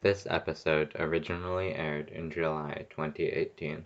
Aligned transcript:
This 0.00 0.26
episode 0.28 0.92
originally 0.98 1.76
aired 1.76 2.08
in 2.08 2.28
July 2.28 2.86
2018. 2.90 3.84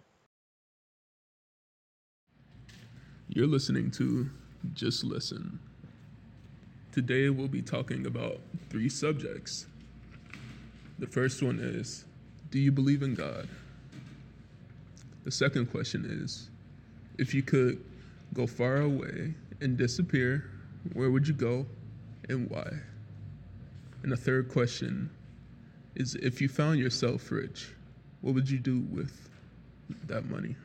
You're 3.29 3.47
listening 3.47 3.91
to 3.91 4.31
Just 4.73 5.05
Listen. 5.05 5.59
Today 6.99 7.31
we'll 7.31 7.47
be 7.47 7.63
talking 7.63 8.07
about 8.07 8.41
three 8.71 8.89
subjects. 8.89 9.67
The 10.99 11.07
first 11.07 11.41
one 11.45 11.61
is 11.61 12.05
Do 12.51 12.59
you 12.59 12.73
believe 12.73 13.05
in 13.05 13.15
God? 13.15 13.49
The 15.23 15.31
second 15.31 15.71
question 15.71 16.05
is 16.05 16.51
If 17.17 17.35
you 17.35 17.45
could 17.45 17.85
go 18.35 18.49
far 18.49 18.79
away 18.79 19.33
and 19.61 19.77
disappear, 19.77 20.51
where 20.93 21.09
would 21.09 21.29
you 21.29 21.35
go 21.35 21.67
and 22.29 22.51
why? 22.51 22.69
And 24.03 24.11
the 24.11 24.17
third 24.17 24.49
question 24.49 25.09
is 25.95 26.17
If 26.17 26.41
you 26.41 26.49
found 26.49 26.81
yourself 26.81 27.31
rich, 27.31 27.69
what 28.23 28.35
would 28.35 28.51
you 28.51 28.59
do 28.59 28.81
with 28.91 29.31
that 30.09 30.29
money? 30.29 30.57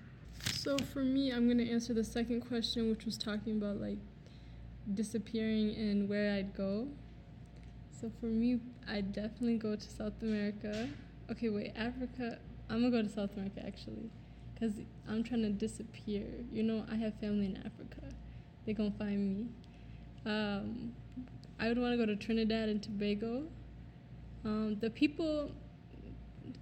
So 0.52 0.80
for 0.80 1.04
me, 1.04 1.30
I'm 1.30 1.48
gonna 1.48 1.62
answer 1.62 1.94
the 1.94 2.04
second 2.04 2.42
question, 2.42 2.90
which 2.90 3.06
was 3.06 3.20
talking 3.20 3.58
about 3.58 3.80
like 3.80 4.00
disappearing 4.94 5.76
and 5.76 6.10
where 6.10 6.34
I'd 6.34 6.55
go. 6.55 6.88
So 8.00 8.12
for 8.20 8.26
me, 8.26 8.60
I'd 8.88 9.14
definitely 9.14 9.58
go 9.58 9.76
to 9.76 9.90
South 9.90 10.22
America. 10.22 10.90
Okay, 11.32 11.50
wait, 11.50 11.73
Africa. 11.76 12.38
I'm 12.70 12.81
gonna 12.81 12.92
go 12.92 13.02
to 13.02 13.09
South 13.09 13.34
America 13.36 13.61
actually, 13.66 14.09
cause 14.59 14.72
I'm 15.08 15.23
trying 15.23 15.44
to 15.44 15.50
disappear. 15.50 16.26
You 16.52 16.64
know, 16.64 16.86
I 16.92 16.95
have 16.95 17.14
family 17.20 17.45
in 17.45 17.58
Africa. 17.58 18.14
They 18.66 18.73
gonna 18.73 18.92
find 18.92 19.38
me. 19.38 19.48
Um, 20.26 20.94
I 21.59 21.67
would 21.67 21.78
want 21.78 21.94
to 21.94 21.98
go 21.98 22.06
to 22.06 22.16
Trinidad 22.16 22.70
and 22.70 22.81
Tobago. 22.81 23.44
Um, 24.44 24.78
the 24.80 24.89
people, 24.89 25.52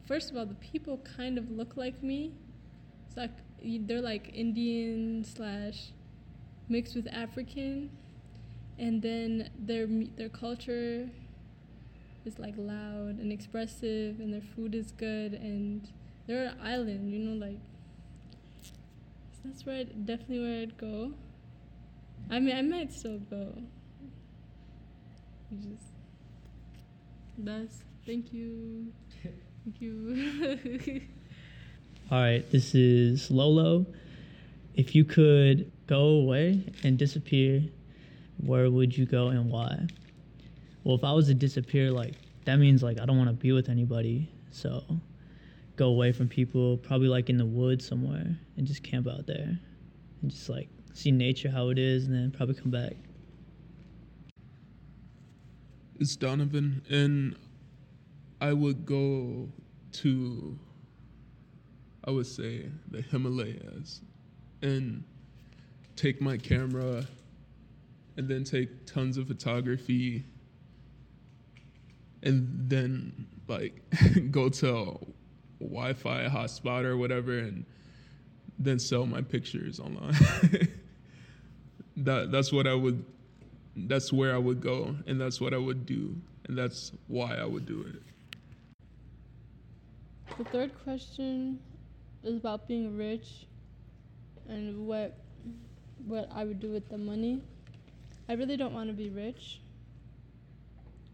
first 0.08 0.30
of 0.30 0.38
all, 0.38 0.46
the 0.46 0.56
people 0.56 1.00
kind 1.18 1.38
of 1.38 1.50
look 1.50 1.78
like 1.78 2.04
me. 2.04 2.34
It's 3.08 3.18
like 3.18 3.32
they're 3.64 4.02
like 4.02 4.32
Indian 4.34 5.24
slash 5.24 5.92
mixed 6.70 6.96
with 6.96 7.08
African, 7.08 7.90
and 8.82 9.04
then 9.04 9.50
their 9.58 9.88
their 10.18 10.28
culture 10.28 11.08
is 12.26 12.40
like 12.40 12.56
loud 12.58 13.20
and 13.20 13.32
expressive, 13.32 14.20
and 14.20 14.34
their 14.34 14.42
food 14.42 14.74
is 14.74 14.92
good, 14.92 15.34
and 15.34 15.88
they're 16.28 16.48
an 16.48 16.58
island, 16.62 17.14
you 17.14 17.20
know, 17.20 17.46
like. 17.46 17.60
So 19.34 19.40
that's 19.46 19.66
where 19.66 19.78
I'd, 19.78 20.06
definitely 20.06 20.40
where 20.40 20.62
I'd 20.64 20.78
go. 20.78 21.14
I 22.30 22.40
mean, 22.40 22.56
I 22.56 22.62
might 22.64 22.92
still 22.92 23.20
go. 23.20 23.54
Just 25.54 25.84
that's 27.38 27.84
thank 28.06 28.34
you, 28.34 28.92
thank 29.64 29.80
you. 29.80 31.02
All 32.12 32.20
right, 32.20 32.50
this 32.50 32.74
is 32.74 33.30
Lolo. 33.30 33.86
If 34.74 34.96
you 34.96 35.06
could 35.06 35.72
go 35.86 36.02
away 36.02 36.64
and 36.84 36.98
disappear, 36.98 37.64
where 38.44 38.70
would 38.70 38.98
you 38.98 39.06
go 39.06 39.28
and 39.28 39.50
why? 39.50 39.88
Well, 40.84 40.96
if 40.96 41.04
I 41.04 41.12
was 41.12 41.28
to 41.28 41.34
disappear, 41.34 41.92
like 41.92 42.16
that 42.46 42.58
means 42.58 42.82
like 42.82 43.00
I 43.00 43.06
don't 43.06 43.18
want 43.18 43.30
to 43.30 43.36
be 43.36 43.52
with 43.52 43.70
anybody. 43.70 44.30
So 44.52 44.84
go 45.76 45.88
away 45.88 46.12
from 46.12 46.28
people, 46.28 46.78
probably 46.78 47.08
like 47.08 47.30
in 47.30 47.38
the 47.38 47.46
woods 47.46 47.88
somewhere, 47.88 48.38
and 48.58 48.68
just 48.68 48.84
camp 48.84 49.08
out 49.08 49.28
there, 49.28 49.58
and 50.22 50.32
just 50.32 50.50
like 50.50 50.70
see 50.94 51.12
nature 51.12 51.50
how 51.50 51.70
it 51.70 51.80
is, 51.80 52.06
and 52.06 52.14
then 52.14 52.32
probably 52.32 52.56
come 52.56 52.72
back. 52.72 52.94
It's 56.00 56.16
Donovan, 56.16 56.82
and 56.90 57.36
I 58.42 58.54
would 58.54 58.86
go 58.86 59.50
to 59.94 60.58
I 62.04 62.10
would 62.10 62.26
say 62.26 62.66
the 62.90 63.02
Himalayas 63.02 64.02
and 64.64 65.04
take 65.96 66.20
my 66.20 66.38
camera 66.38 67.06
and 68.22 68.30
then 68.30 68.44
take 68.44 68.86
tons 68.86 69.18
of 69.18 69.28
photography 69.28 70.24
and 72.22 72.48
then 72.70 73.26
like 73.48 73.82
go 74.32 74.48
to 74.48 74.96
Wi-Fi 75.60 76.28
hotspot 76.28 76.86
or 76.86 76.98
whatever 76.98 77.40
and 77.40 77.66
then 78.60 78.78
sell 78.78 79.08
my 79.08 79.24
pictures 79.24 79.80
online. 79.80 80.14
that 81.98 82.32
that's 82.32 82.54
what 82.54 82.68
I 82.68 82.76
would 82.76 83.04
that's 83.76 84.14
where 84.14 84.36
I 84.36 84.38
would 84.38 84.62
go 84.62 84.96
and 85.08 85.20
that's 85.20 85.42
what 85.42 85.56
I 85.56 85.58
would 85.58 85.88
do 85.88 86.16
and 86.48 86.56
that's 86.56 86.92
why 87.08 87.34
I 87.38 87.46
would 87.46 87.66
do 87.66 87.84
it. 87.90 88.04
The 90.38 90.44
third 90.44 90.72
question 90.84 91.60
is 92.24 92.38
about 92.38 92.68
being 92.68 92.96
rich 92.96 93.48
and 94.48 94.86
what 94.86 95.18
what 96.06 96.30
I 96.32 96.44
would 96.44 96.60
do 96.60 96.70
with 96.70 96.88
the 96.88 97.00
money. 97.00 97.42
I 98.32 98.36
really 98.36 98.56
don't 98.56 98.74
want 98.74 98.88
to 98.88 98.94
be 98.94 99.10
rich. 99.10 99.60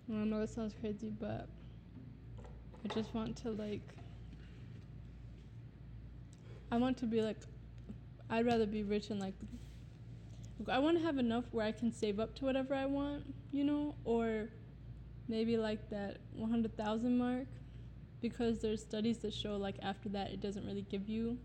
I 0.07 0.13
know 0.23 0.39
it 0.41 0.51
sounds 0.51 0.75
crazy, 0.79 1.09
but 1.09 1.50
I 2.85 2.88
just 2.89 3.16
want 3.16 3.35
to 3.38 3.50
like 3.50 3.81
I 6.72 6.77
want 6.77 6.95
to 7.00 7.07
be 7.07 7.23
like 7.23 7.38
I'd 8.29 8.45
rather 8.45 8.67
be 8.67 8.83
rich 8.83 9.09
and 9.09 9.19
like 9.19 9.33
I 10.69 10.77
want 10.77 10.95
to 11.00 11.03
have 11.03 11.17
enough 11.17 11.45
where 11.50 11.66
I 11.66 11.72
can 11.72 11.91
save 11.91 12.19
up 12.19 12.35
to 12.35 12.45
whatever 12.45 12.75
I 12.75 12.85
want, 12.85 13.23
you 13.51 13.63
know, 13.63 13.95
or 14.03 14.50
maybe 15.27 15.57
like 15.57 15.89
that 15.89 16.17
100,000 16.35 17.17
mark 17.17 17.47
because 18.22 18.61
there's 18.61 18.83
studies 18.83 19.17
that 19.23 19.33
show 19.33 19.56
like 19.57 19.77
after 19.81 20.07
that 20.09 20.29
it 20.29 20.39
doesn't 20.39 20.67
really 20.67 20.85
give 20.88 21.09
you 21.09 21.39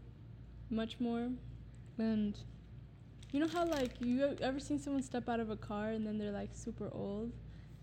much 0.69 1.01
more 1.01 1.31
and 1.97 2.37
you 3.33 3.41
know 3.41 3.49
how 3.49 3.67
like 3.67 3.93
you 4.01 4.37
ever 4.41 4.61
seen 4.61 4.79
someone 4.79 5.03
step 5.03 5.29
out 5.29 5.41
of 5.41 5.51
a 5.51 5.57
car 5.57 5.89
and 5.89 6.07
then 6.07 6.19
they're 6.19 6.33
like 6.33 6.51
super 6.53 6.89
old 6.93 7.33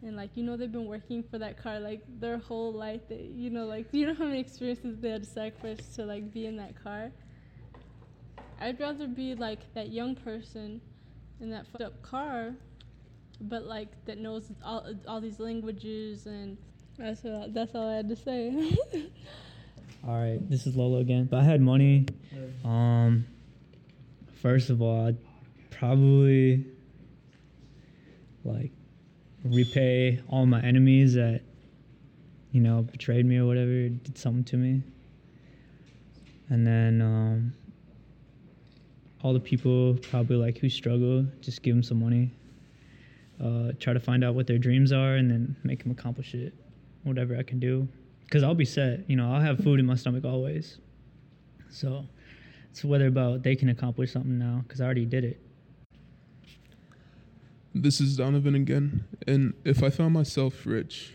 and 0.02 0.16
like 0.16 0.30
you 0.36 0.44
know 0.44 0.56
they've 0.56 0.72
been 0.72 0.86
working 0.86 1.24
for 1.24 1.38
that 1.38 1.62
car 1.62 1.80
like 1.80 2.02
their 2.20 2.38
whole 2.38 2.72
life 2.72 3.02
they 3.10 3.30
you 3.34 3.50
know 3.50 3.66
like 3.66 3.88
you 3.92 4.08
know 4.08 4.14
how 4.14 4.26
many 4.26 4.40
experiences 4.40 4.98
they 5.00 5.10
had 5.10 5.24
to 5.24 5.30
sacrifice 5.30 5.96
to 5.96 6.06
like 6.06 6.32
be 6.32 6.46
in 6.46 6.56
that 6.56 6.82
car 6.82 7.12
i'd 8.62 8.80
rather 8.80 9.08
be 9.08 9.36
like 9.36 9.60
that 9.74 9.90
young 9.90 10.16
person 10.16 10.80
in 11.42 11.50
that 11.50 11.66
fucked 11.68 11.84
up 11.84 12.02
car 12.02 12.54
but 13.42 13.64
like 13.64 13.90
that 14.06 14.18
knows 14.18 14.52
all, 14.64 14.86
all 15.08 15.20
these 15.20 15.40
languages 15.40 16.26
and 16.26 16.58
that's 17.00 17.24
all, 17.24 17.48
that's 17.50 17.76
all 17.76 17.88
I 17.90 17.96
had 17.96 18.10
to 18.10 18.16
say. 18.18 18.76
all 20.08 20.20
right, 20.20 20.40
this 20.50 20.68
is 20.68 20.76
Lolo 20.76 21.00
again. 21.00 21.28
If 21.28 21.34
I 21.34 21.44
had 21.44 21.62
money, 21.62 22.06
um, 22.66 23.26
first 24.42 24.70
of 24.70 24.82
all, 24.82 25.08
I'd 25.08 25.18
probably 25.80 26.66
like 28.44 28.72
repay 29.46 30.22
all 30.30 30.46
my 30.46 30.62
enemies 30.62 31.14
that 31.14 31.42
you 32.52 32.60
know 32.60 32.82
betrayed 32.82 33.26
me 33.26 33.38
or 33.38 33.46
whatever, 33.46 33.88
did 33.88 34.18
something 34.18 34.44
to 34.44 34.58
me, 34.58 34.84
and 36.50 36.68
then 36.68 37.02
um, 37.02 37.54
all 39.24 39.34
the 39.34 39.40
people 39.40 39.98
probably 40.10 40.36
like 40.36 40.58
who 40.58 40.70
struggle, 40.70 41.26
just 41.40 41.64
give 41.64 41.74
them 41.74 41.84
some 41.84 42.00
money. 42.00 42.32
Uh, 43.42 43.72
try 43.80 43.94
to 43.94 44.02
find 44.02 44.22
out 44.22 44.36
what 44.36 44.48
their 44.48 44.58
dreams 44.58 44.92
are 44.92 45.16
and 45.16 45.32
then 45.32 45.56
make 45.64 45.82
them 45.82 45.94
accomplish 45.94 46.34
it 46.34 46.54
whatever 47.04 47.38
I 47.38 47.44
can 47.44 47.58
do 47.58 47.88
because 48.26 48.44
I'll 48.44 48.54
be 48.54 48.66
set. 48.66 49.10
You 49.10 49.16
know, 49.16 49.34
I'll 49.34 49.40
have 49.40 49.60
food 49.60 49.80
in 49.80 49.86
my 49.86 49.96
stomach 49.96 50.26
always. 50.26 50.80
So 51.70 52.04
it's 52.70 52.84
whether 52.84 53.08
about 53.08 53.44
they 53.44 53.56
can 53.56 53.70
accomplish 53.70 54.12
something 54.12 54.38
now 54.38 54.66
because 54.68 54.82
I 54.82 54.86
already 54.86 55.06
did 55.06 55.24
it. 55.24 55.40
This 57.82 58.02
is 58.02 58.18
Donovan 58.18 58.56
again, 58.56 59.06
and 59.26 59.54
if 59.64 59.84
I 59.84 59.90
found 59.90 60.14
myself 60.14 60.66
rich, 60.66 61.14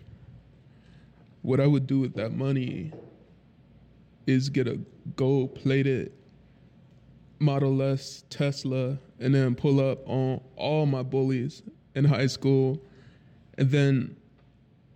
what 1.42 1.60
I 1.60 1.66
would 1.66 1.86
do 1.86 2.00
with 2.00 2.14
that 2.14 2.32
money 2.32 2.90
is 4.26 4.48
get 4.48 4.66
a 4.66 4.80
gold-plated 5.14 6.10
Model 7.38 7.82
S 7.82 8.24
Tesla 8.30 8.96
and 9.20 9.34
then 9.34 9.54
pull 9.54 9.78
up 9.78 10.08
on 10.08 10.40
all 10.56 10.86
my 10.86 11.02
bullies 11.02 11.62
in 11.94 12.06
high 12.06 12.28
school 12.28 12.80
and 13.58 13.70
then 13.70 14.16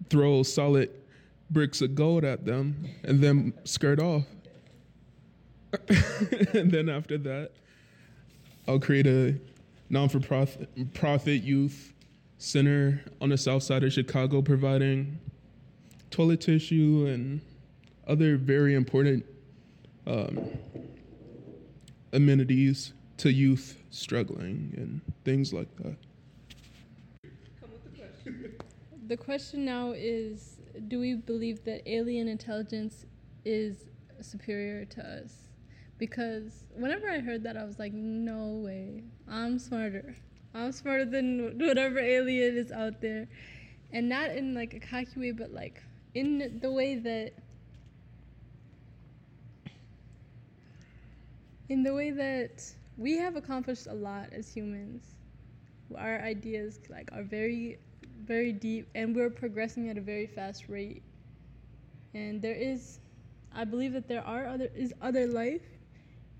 throw 0.08 0.42
solid 0.42 0.88
bricks 1.50 1.82
of 1.82 1.94
gold 1.94 2.24
at 2.24 2.46
them 2.46 2.88
and 3.04 3.20
then 3.20 3.52
skirt 3.64 4.00
off. 4.00 4.24
and 6.54 6.72
then 6.72 6.88
after 6.88 7.18
that, 7.18 7.50
I'll 8.66 8.80
create 8.80 9.06
a 9.06 9.38
non 9.90 10.08
for 10.08 10.20
profit, 10.20 11.42
youth 11.42 11.92
center 12.38 13.02
on 13.20 13.30
the 13.30 13.38
south 13.38 13.62
side 13.62 13.82
of 13.82 13.92
Chicago 13.92 14.42
providing 14.42 15.18
toilet 16.10 16.40
tissue 16.40 17.06
and 17.08 17.40
other 18.06 18.36
very 18.36 18.74
important 18.74 19.24
um, 20.06 20.38
amenities 22.12 22.92
to 23.18 23.32
youth 23.32 23.76
struggling 23.90 24.72
and 24.76 25.00
things 25.24 25.52
like 25.52 25.68
that. 25.76 25.96
The 29.08 29.16
question 29.16 29.64
now 29.64 29.92
is 29.92 30.58
Do 30.88 31.00
we 31.00 31.14
believe 31.14 31.64
that 31.64 31.82
alien 31.90 32.28
intelligence 32.28 33.06
is 33.44 33.86
superior 34.20 34.84
to 34.84 35.02
us? 35.02 35.47
Because 35.98 36.64
whenever 36.76 37.10
I 37.10 37.18
heard 37.18 37.42
that, 37.42 37.56
I 37.56 37.64
was 37.64 37.78
like, 37.78 37.92
No 37.92 38.62
way. 38.64 39.02
I'm 39.28 39.58
smarter. 39.58 40.14
I'm 40.54 40.72
smarter 40.72 41.04
than 41.04 41.58
whatever 41.58 41.98
alien 41.98 42.56
is 42.56 42.72
out 42.72 43.00
there. 43.00 43.28
And 43.92 44.08
not 44.08 44.30
in 44.30 44.54
like 44.54 44.74
a 44.74 44.80
cocky 44.80 45.18
way, 45.18 45.32
but 45.32 45.52
like 45.52 45.82
in 46.14 46.58
the 46.62 46.70
way 46.70 46.94
that. 46.96 47.32
In 51.68 51.82
the 51.82 51.92
way 51.92 52.10
that 52.12 52.64
we 52.96 53.18
have 53.18 53.36
accomplished 53.36 53.86
a 53.86 53.94
lot 53.94 54.32
as 54.32 54.52
humans. 54.52 55.04
Our 55.96 56.20
ideas 56.20 56.80
like 56.88 57.10
are 57.12 57.22
very 57.22 57.78
very 58.24 58.52
deep 58.52 58.88
and 58.94 59.16
we're 59.16 59.30
progressing 59.30 59.88
at 59.88 59.96
a 59.96 60.00
very 60.00 60.26
fast 60.26 60.68
rate. 60.68 61.02
And 62.14 62.40
there 62.40 62.54
is 62.54 63.00
I 63.54 63.64
believe 63.64 63.92
that 63.94 64.06
there 64.08 64.24
are 64.24 64.46
other 64.46 64.68
is 64.74 64.92
other 65.00 65.26
life 65.26 65.77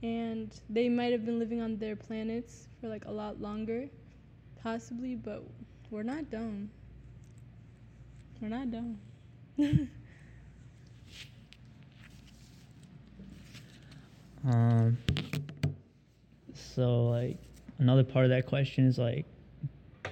and 0.03 0.61
they 0.71 0.89
might 0.89 1.13
have 1.13 1.25
been 1.25 1.39
living 1.39 1.61
on 1.61 1.77
their 1.79 1.97
planets 1.97 2.69
for 2.81 2.89
like 2.89 3.05
a 3.07 3.11
lot 3.11 3.41
longer 3.41 3.89
possibly, 4.63 5.15
but 5.15 5.43
we're 5.91 6.03
not 6.03 6.31
dumb. 6.31 6.71
We're 8.41 8.49
not 8.49 8.71
dumb. 8.71 8.99
Um, 14.47 14.97
so 16.55 17.09
like 17.09 17.39
another 17.79 18.05
part 18.05 18.25
of 18.25 18.31
that 18.31 18.47
question 18.47 18.87
is 18.87 18.99
like, 18.99 19.27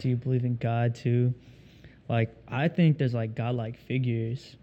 do 0.01 0.09
you 0.09 0.17
believe 0.17 0.45
in 0.45 0.57
God 0.57 0.95
too? 0.95 1.33
Like 2.09 2.35
I 2.49 2.69
think 2.69 2.99
there's 2.99 3.15
like 3.15 3.35
godlike 3.35 3.79
figures, 3.79 4.57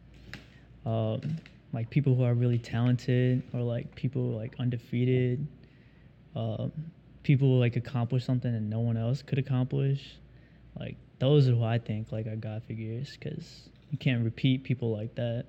um, 0.85 1.37
like 1.73 1.89
people 1.89 2.13
who 2.15 2.23
are 2.23 2.35
really 2.35 2.59
talented 2.59 3.43
or 3.53 3.61
like 3.61 3.93
people 3.95 4.21
like 4.21 4.55
undefeated, 4.59 5.45
um, 6.35 6.71
people 7.23 7.47
who 7.47 7.59
like 7.59 7.75
accomplish 7.75 8.23
something 8.23 8.53
that 8.53 8.61
no 8.61 8.79
one 8.79 8.95
else 8.95 9.23
could 9.23 9.39
accomplish. 9.39 10.17
Like 10.79 10.95
those 11.19 11.49
are 11.49 11.53
who 11.53 11.63
I 11.63 11.79
think 11.79 12.11
like 12.11 12.27
are 12.27 12.35
God 12.35 12.63
figures 12.63 13.17
because 13.19 13.69
you 13.89 13.97
can't 13.97 14.23
repeat 14.23 14.63
people 14.63 14.95
like 14.95 15.15
that. 15.15 15.45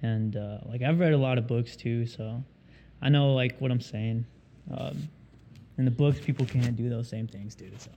And 0.00 0.34
uh, 0.36 0.58
like 0.64 0.82
I've 0.82 0.98
read 0.98 1.12
a 1.12 1.18
lot 1.18 1.38
of 1.38 1.46
books 1.46 1.76
too, 1.76 2.06
so 2.06 2.42
I 3.02 3.10
know 3.10 3.34
like 3.34 3.60
what 3.60 3.70
I'm 3.70 3.80
saying. 3.80 4.24
Um, 4.70 5.08
in 5.78 5.84
the 5.84 5.90
books, 5.90 6.20
people 6.20 6.46
can't 6.46 6.76
do 6.76 6.88
those 6.88 7.08
same 7.08 7.26
things, 7.26 7.54
dude. 7.54 7.80
So. 7.80 7.90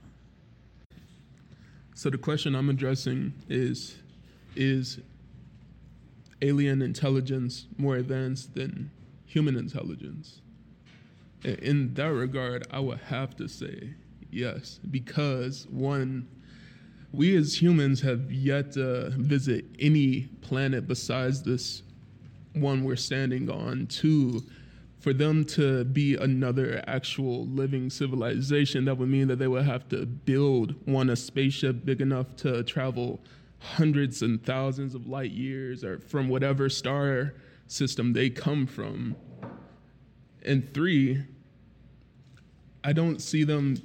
So 1.94 2.10
the 2.10 2.18
question 2.18 2.54
I'm 2.54 2.68
addressing 2.68 3.32
is 3.48 3.96
is 4.54 5.00
alien 6.42 6.82
intelligence 6.82 7.66
more 7.78 7.96
advanced 7.96 8.54
than 8.54 8.90
human 9.24 9.56
intelligence? 9.56 10.40
In 11.44 11.94
that 11.94 12.12
regard, 12.12 12.66
I 12.70 12.80
would 12.80 12.98
have 12.98 13.36
to 13.36 13.48
say 13.48 13.94
yes, 14.30 14.80
because 14.90 15.66
one, 15.68 16.28
we 17.12 17.36
as 17.36 17.60
humans 17.60 18.00
have 18.02 18.30
yet 18.32 18.72
to 18.72 19.10
visit 19.10 19.64
any 19.78 20.28
planet 20.42 20.86
besides 20.86 21.42
this 21.42 21.82
one 22.52 22.84
we're 22.84 22.96
standing 22.96 23.50
on. 23.50 23.86
Two, 23.86 24.42
for 24.98 25.12
them 25.12 25.44
to 25.44 25.84
be 25.84 26.16
another 26.16 26.82
actual 26.86 27.46
living 27.46 27.90
civilization, 27.90 28.86
that 28.86 28.96
would 28.98 29.08
mean 29.08 29.28
that 29.28 29.36
they 29.36 29.46
would 29.46 29.64
have 29.64 29.88
to 29.90 30.04
build 30.04 30.74
one 30.86 31.10
a 31.10 31.16
spaceship 31.16 31.84
big 31.84 32.00
enough 32.00 32.34
to 32.36 32.64
travel 32.64 33.20
hundreds 33.58 34.22
and 34.22 34.44
thousands 34.44 34.94
of 34.94 35.06
light 35.06 35.30
years 35.30 35.84
or 35.84 35.98
from 35.98 36.28
whatever 36.28 36.68
star 36.68 37.34
system 37.66 38.12
they 38.12 38.30
come 38.30 38.66
from. 38.66 39.16
And 40.44 40.72
three, 40.72 41.24
I 42.84 42.92
don't 42.92 43.20
see 43.20 43.44
them 43.44 43.76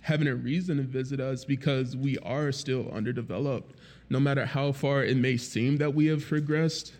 having 0.00 0.26
a 0.26 0.34
reason 0.34 0.78
to 0.78 0.82
visit 0.82 1.20
us 1.20 1.44
because 1.44 1.96
we 1.96 2.18
are 2.18 2.50
still 2.50 2.90
underdeveloped. 2.92 3.76
No 4.10 4.18
matter 4.18 4.44
how 4.44 4.72
far 4.72 5.04
it 5.04 5.16
may 5.16 5.36
seem 5.36 5.76
that 5.76 5.94
we 5.94 6.06
have 6.06 6.26
progressed, 6.26 6.92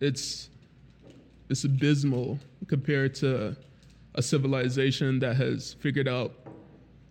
it's 0.00 0.48
it's 1.48 1.62
abysmal 1.62 2.40
compared 2.66 3.14
to 3.16 3.56
a 4.14 4.22
civilization 4.22 5.20
that 5.20 5.36
has 5.36 5.74
figured 5.74 6.08
out 6.08 6.32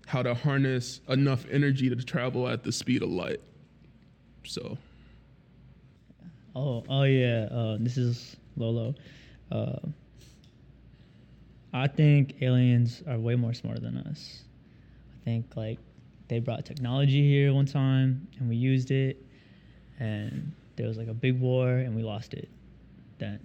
how 0.08 0.22
to 0.22 0.34
harness 0.34 1.00
enough 1.08 1.46
energy 1.50 1.90
to 1.90 1.96
travel 1.96 2.48
at 2.48 2.64
the 2.64 2.72
speed 2.72 3.02
of 3.02 3.10
light. 3.10 3.40
So. 4.46 4.78
Oh, 6.56 6.84
oh 6.90 7.04
yeah. 7.04 7.48
Uh, 7.52 7.78
this 7.80 7.98
is 7.98 8.38
Lolo. 8.56 8.96
Uh, 9.52 9.80
I 11.74 11.88
think 11.88 12.42
aliens 12.42 13.04
are 13.08 13.18
way 13.18 13.36
more 13.36 13.54
smart 13.54 13.82
than 13.82 13.98
us. 13.98 14.44
I 15.22 15.26
think 15.26 15.46
like 15.56 15.80
they 16.28 16.40
brought 16.40 16.66
technology 16.66 17.28
here 17.28 17.54
one 17.54 17.66
time 17.66 18.28
and 18.40 18.48
we 18.48 18.56
used 18.56 18.92
it, 18.92 19.22
and 20.00 20.54
there 20.78 20.88
was 20.88 20.98
like 20.98 21.08
a 21.08 21.14
big 21.14 21.40
war 21.40 21.70
and 21.70 21.96
we 21.96 22.04
lost 22.04 22.34
it. 22.34 22.50
Then. 23.18 23.40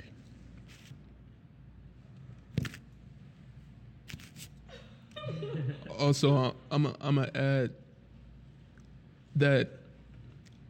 also, 5.98 6.54
I'm 6.70 6.86
I'm 7.00 7.16
gonna 7.16 7.30
add 7.34 7.70
that 9.36 9.79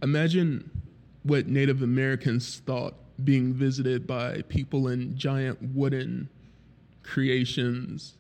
imagine 0.03 0.71
what 1.23 1.47
Native 1.47 1.83
Americans 1.83 2.61
thought 2.65 2.95
being 3.23 3.53
visited 3.53 4.07
by 4.07 4.43
people 4.49 4.89
in 4.89 5.17
giant 5.17 5.75
wooden 5.75 6.29
creations 7.03 8.17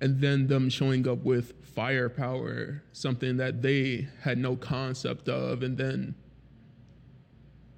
and 0.00 0.20
then 0.20 0.46
them 0.46 0.68
showing 0.68 1.08
up 1.08 1.24
with 1.24 1.52
firepower, 1.74 2.82
something 2.92 3.36
that 3.38 3.62
they 3.62 4.08
had 4.22 4.38
no 4.38 4.56
concept 4.56 5.28
of, 5.28 5.62
and 5.62 5.78
then 5.78 6.14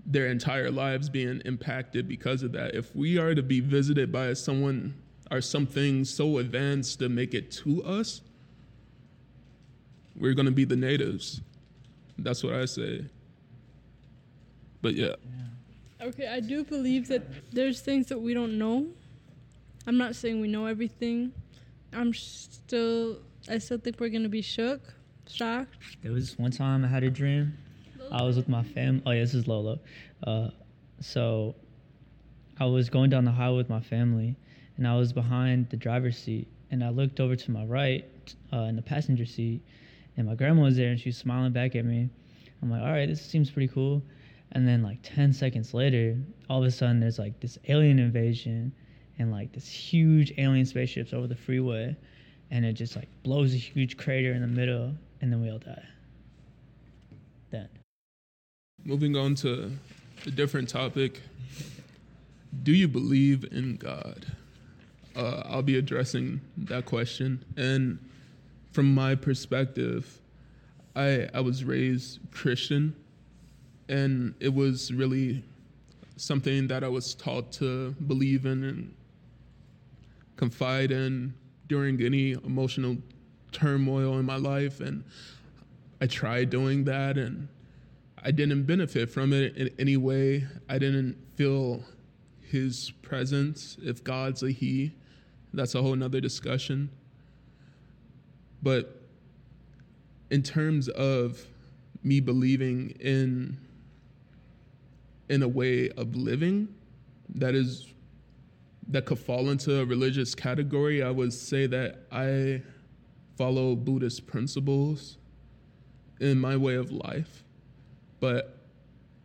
their 0.04 0.26
entire 0.26 0.70
lives 0.70 1.08
being 1.08 1.42
impacted 1.44 2.08
because 2.08 2.42
of 2.42 2.52
that. 2.52 2.74
If 2.74 2.94
we 2.96 3.18
are 3.18 3.34
to 3.34 3.42
be 3.42 3.60
visited 3.60 4.10
by 4.10 4.32
someone 4.32 4.94
or 5.30 5.40
something 5.40 6.04
so 6.04 6.38
advanced 6.38 6.98
to 7.00 7.08
make 7.08 7.34
it 7.34 7.50
to 7.52 7.84
us, 7.84 8.22
we're 10.16 10.34
going 10.34 10.46
to 10.46 10.52
be 10.52 10.64
the 10.64 10.76
natives. 10.76 11.40
That's 12.18 12.42
what 12.42 12.54
I 12.54 12.64
say. 12.64 13.04
But 14.82 14.94
yeah. 14.94 15.14
Okay, 16.00 16.28
I 16.28 16.40
do 16.40 16.64
believe 16.64 17.08
that 17.08 17.22
there's 17.52 17.80
things 17.80 18.06
that 18.06 18.20
we 18.20 18.34
don't 18.34 18.58
know. 18.58 18.86
I'm 19.86 19.98
not 19.98 20.14
saying 20.14 20.40
we 20.40 20.48
know 20.48 20.66
everything. 20.66 21.32
I'm 21.92 22.12
still, 22.14 23.18
I 23.48 23.58
still 23.58 23.78
think 23.78 23.98
we're 23.98 24.10
gonna 24.10 24.28
be 24.28 24.42
shook, 24.42 24.80
shocked. 25.26 25.74
There 26.02 26.12
was 26.12 26.38
one 26.38 26.50
time 26.50 26.84
I 26.84 26.88
had 26.88 27.02
a 27.02 27.10
dream. 27.10 27.56
I 28.10 28.22
was 28.22 28.36
with 28.36 28.48
my 28.48 28.62
fam. 28.62 29.02
Oh 29.06 29.10
yeah, 29.10 29.20
this 29.20 29.34
is 29.34 29.48
Lolo. 29.48 29.80
Uh, 30.22 30.50
so 31.00 31.54
I 32.58 32.64
was 32.66 32.88
going 32.88 33.10
down 33.10 33.24
the 33.24 33.30
highway 33.30 33.56
with 33.56 33.68
my 33.68 33.80
family, 33.80 34.36
and 34.76 34.86
I 34.86 34.96
was 34.96 35.12
behind 35.12 35.68
the 35.70 35.76
driver's 35.76 36.18
seat, 36.18 36.48
and 36.70 36.82
I 36.82 36.90
looked 36.90 37.20
over 37.20 37.36
to 37.36 37.50
my 37.50 37.64
right 37.64 38.04
uh, 38.52 38.62
in 38.62 38.76
the 38.76 38.82
passenger 38.82 39.26
seat, 39.26 39.62
and 40.18 40.26
my 40.26 40.34
grandma 40.34 40.64
was 40.64 40.76
there, 40.76 40.90
and 40.90 41.00
she 41.00 41.10
was 41.10 41.16
smiling 41.16 41.52
back 41.52 41.76
at 41.76 41.84
me. 41.84 42.10
I'm 42.60 42.70
like, 42.70 42.82
all 42.82 42.90
right, 42.90 43.08
this 43.08 43.24
seems 43.24 43.50
pretty 43.50 43.68
cool. 43.68 44.02
And 44.52 44.66
then 44.66 44.82
like 44.82 44.98
10 45.02 45.32
seconds 45.32 45.72
later, 45.72 46.18
all 46.50 46.58
of 46.58 46.66
a 46.66 46.70
sudden 46.72 46.98
there's 46.98 47.20
like 47.20 47.38
this 47.38 47.56
alien 47.68 48.00
invasion 48.00 48.72
and 49.18 49.30
like 49.30 49.52
this 49.52 49.68
huge 49.68 50.32
alien 50.36 50.66
spaceships 50.66 51.12
over 51.12 51.28
the 51.28 51.36
freeway 51.36 51.96
and 52.50 52.64
it 52.64 52.72
just 52.72 52.96
like 52.96 53.08
blows 53.22 53.54
a 53.54 53.58
huge 53.58 53.96
crater 53.96 54.32
in 54.32 54.40
the 54.40 54.48
middle 54.48 54.92
and 55.20 55.32
then 55.32 55.40
we 55.40 55.50
all 55.50 55.58
die. 55.58 55.84
Then. 57.50 57.68
Moving 58.84 59.16
on 59.16 59.36
to 59.36 59.70
a 60.26 60.30
different 60.30 60.68
topic. 60.68 61.20
Do 62.64 62.72
you 62.72 62.88
believe 62.88 63.44
in 63.52 63.76
God? 63.76 64.26
Uh, 65.14 65.42
I'll 65.44 65.62
be 65.62 65.76
addressing 65.76 66.40
that 66.56 66.86
question. 66.86 67.44
And 67.56 67.98
from 68.72 68.94
my 68.94 69.14
perspective, 69.14 70.20
I, 70.94 71.28
I 71.32 71.40
was 71.40 71.64
raised 71.64 72.20
Christian 72.30 72.94
and 73.88 74.34
it 74.40 74.52
was 74.52 74.92
really 74.92 75.44
something 76.16 76.66
that 76.68 76.84
I 76.84 76.88
was 76.88 77.14
taught 77.14 77.52
to 77.52 77.92
believe 78.06 78.44
in 78.44 78.64
and 78.64 78.94
confide 80.36 80.90
in 80.90 81.34
during 81.68 82.02
any 82.02 82.32
emotional 82.32 82.96
turmoil 83.52 84.18
in 84.18 84.24
my 84.24 84.36
life 84.36 84.80
and 84.80 85.04
I 86.00 86.06
tried 86.06 86.50
doing 86.50 86.84
that 86.84 87.18
and 87.18 87.48
I 88.22 88.30
didn't 88.30 88.64
benefit 88.64 89.10
from 89.10 89.32
it 89.32 89.56
in 89.56 89.70
any 89.78 89.96
way. 89.96 90.46
I 90.68 90.78
didn't 90.78 91.16
feel 91.36 91.84
his 92.40 92.90
presence. 93.02 93.76
If 93.82 94.02
God's 94.02 94.42
a 94.42 94.50
he, 94.50 94.94
that's 95.52 95.74
a 95.74 95.82
whole 95.82 95.94
nother 95.94 96.20
discussion. 96.20 96.90
But 98.62 99.02
in 100.30 100.42
terms 100.42 100.88
of 100.88 101.44
me 102.02 102.20
believing 102.20 102.90
in 103.00 103.58
in 105.28 105.42
a 105.42 105.48
way 105.48 105.90
of 105.90 106.16
living 106.16 106.68
that 107.34 107.54
is 107.54 107.86
that 108.88 109.04
could 109.04 109.18
fall 109.18 109.50
into 109.50 109.80
a 109.80 109.84
religious 109.84 110.34
category, 110.34 111.02
I 111.02 111.10
would 111.10 111.32
say 111.32 111.66
that 111.66 112.06
I 112.10 112.62
follow 113.36 113.76
Buddhist 113.76 114.26
principles 114.26 115.18
in 116.20 116.38
my 116.38 116.56
way 116.56 116.74
of 116.74 116.90
life. 116.90 117.44
But 118.18 118.58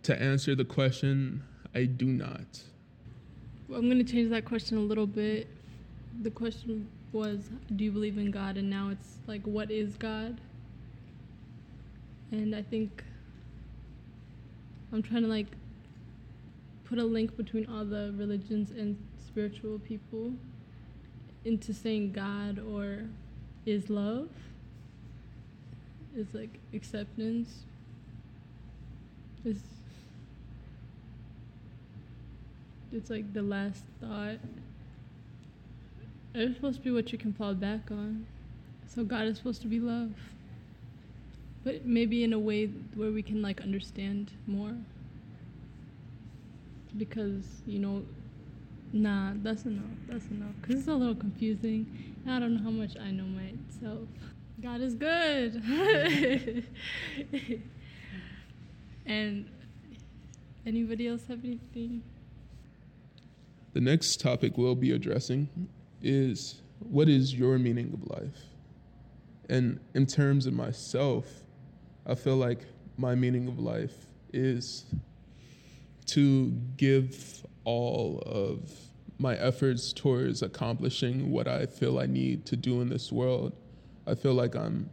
to 0.03 0.21
answer 0.21 0.53
the 0.53 0.65
question, 0.65 1.43
I 1.73 1.85
do 1.85 2.05
not. 2.05 2.61
Well, 3.67 3.79
I'm 3.79 3.89
going 3.89 4.05
to 4.05 4.11
change 4.11 4.29
that 4.31 4.43
question 4.43 4.77
a 4.77 4.81
little 4.81 5.07
bit. 5.07 5.47
The 6.21 6.29
question 6.29 6.87
was, 7.13 7.49
do 7.75 7.83
you 7.83 7.91
believe 7.91 8.17
in 8.17 8.31
God? 8.31 8.57
And 8.57 8.69
now 8.69 8.89
it's 8.89 9.17
like, 9.27 9.43
what 9.43 9.71
is 9.71 9.95
God? 9.95 10.41
And 12.31 12.55
I 12.55 12.63
think 12.63 13.03
I'm 14.91 15.03
trying 15.03 15.21
to 15.21 15.27
like 15.27 15.47
put 16.85 16.97
a 16.97 17.03
link 17.03 17.37
between 17.37 17.67
all 17.67 17.85
the 17.85 18.13
religions 18.17 18.71
and 18.71 18.97
spiritual 19.25 19.79
people 19.79 20.33
into 21.45 21.73
saying 21.73 22.11
God 22.11 22.59
or 22.59 23.03
is 23.65 23.89
love, 23.89 24.29
is 26.15 26.33
like 26.33 26.59
acceptance, 26.73 27.63
is 29.45 29.59
it's 32.91 33.09
like 33.09 33.33
the 33.33 33.41
last 33.41 33.83
thought. 33.99 34.37
It's 36.35 36.55
supposed 36.55 36.77
to 36.77 36.83
be 36.83 36.91
what 36.91 37.11
you 37.11 37.17
can 37.17 37.31
fall 37.31 37.53
back 37.53 37.91
on. 37.91 38.25
So 38.87 39.03
God 39.03 39.27
is 39.27 39.37
supposed 39.37 39.61
to 39.61 39.67
be 39.67 39.79
love. 39.79 40.11
But 41.63 41.85
maybe 41.85 42.23
in 42.23 42.33
a 42.33 42.39
way 42.39 42.65
where 42.95 43.11
we 43.11 43.21
can 43.21 43.41
like 43.41 43.61
understand 43.61 44.31
more. 44.47 44.75
Because, 46.97 47.45
you 47.67 47.79
know, 47.79 48.03
nah, 48.91 49.33
that's 49.35 49.65
enough. 49.65 49.85
That's 50.07 50.25
enough. 50.27 50.55
Because 50.61 50.79
it's 50.79 50.87
a 50.87 50.93
little 50.93 51.15
confusing. 51.15 52.15
I 52.27 52.39
don't 52.39 52.55
know 52.55 52.63
how 52.63 52.71
much 52.71 52.97
I 52.99 53.11
know 53.11 53.25
myself. 53.25 54.07
God 54.61 54.81
is 54.81 54.95
good. 54.95 55.61
and 59.05 59.49
anybody 60.65 61.07
else 61.07 61.21
have 61.27 61.43
anything? 61.43 62.01
The 63.73 63.81
next 63.81 64.19
topic 64.19 64.57
we'll 64.57 64.75
be 64.75 64.91
addressing 64.91 65.49
is 66.03 66.61
what 66.79 67.09
is 67.09 67.33
your 67.33 67.57
meaning 67.57 67.91
of 67.93 68.09
life? 68.09 68.41
And 69.49 69.79
in 69.93 70.05
terms 70.05 70.45
of 70.45 70.53
myself, 70.53 71.25
I 72.05 72.15
feel 72.15 72.35
like 72.35 72.65
my 72.97 73.15
meaning 73.15 73.47
of 73.47 73.59
life 73.59 74.07
is 74.31 74.85
to 76.07 76.51
give 76.77 77.45
all 77.63 78.21
of 78.25 78.69
my 79.19 79.35
efforts 79.35 79.93
towards 79.93 80.41
accomplishing 80.41 81.31
what 81.31 81.47
I 81.47 81.65
feel 81.65 81.99
I 81.99 82.05
need 82.05 82.45
to 82.47 82.57
do 82.57 82.81
in 82.81 82.89
this 82.89 83.11
world. 83.11 83.53
I 84.05 84.15
feel 84.15 84.33
like 84.33 84.55
I'm 84.55 84.89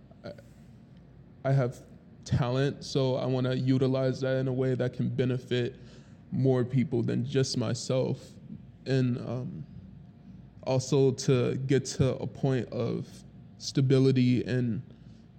I 1.42 1.52
have 1.52 1.80
talent, 2.24 2.84
so 2.84 3.16
I 3.16 3.24
want 3.24 3.46
to 3.46 3.56
utilize 3.56 4.20
that 4.20 4.36
in 4.36 4.46
a 4.46 4.52
way 4.52 4.74
that 4.74 4.92
can 4.92 5.08
benefit 5.08 5.76
more 6.30 6.64
people 6.64 7.02
than 7.02 7.24
just 7.24 7.56
myself 7.56 8.18
and 8.86 9.18
um, 9.18 9.64
also 10.64 11.12
to 11.12 11.56
get 11.56 11.84
to 11.84 12.16
a 12.16 12.26
point 12.26 12.68
of 12.68 13.06
stability 13.58 14.44
and 14.44 14.82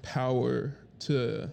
power 0.01 0.75
to 0.99 1.49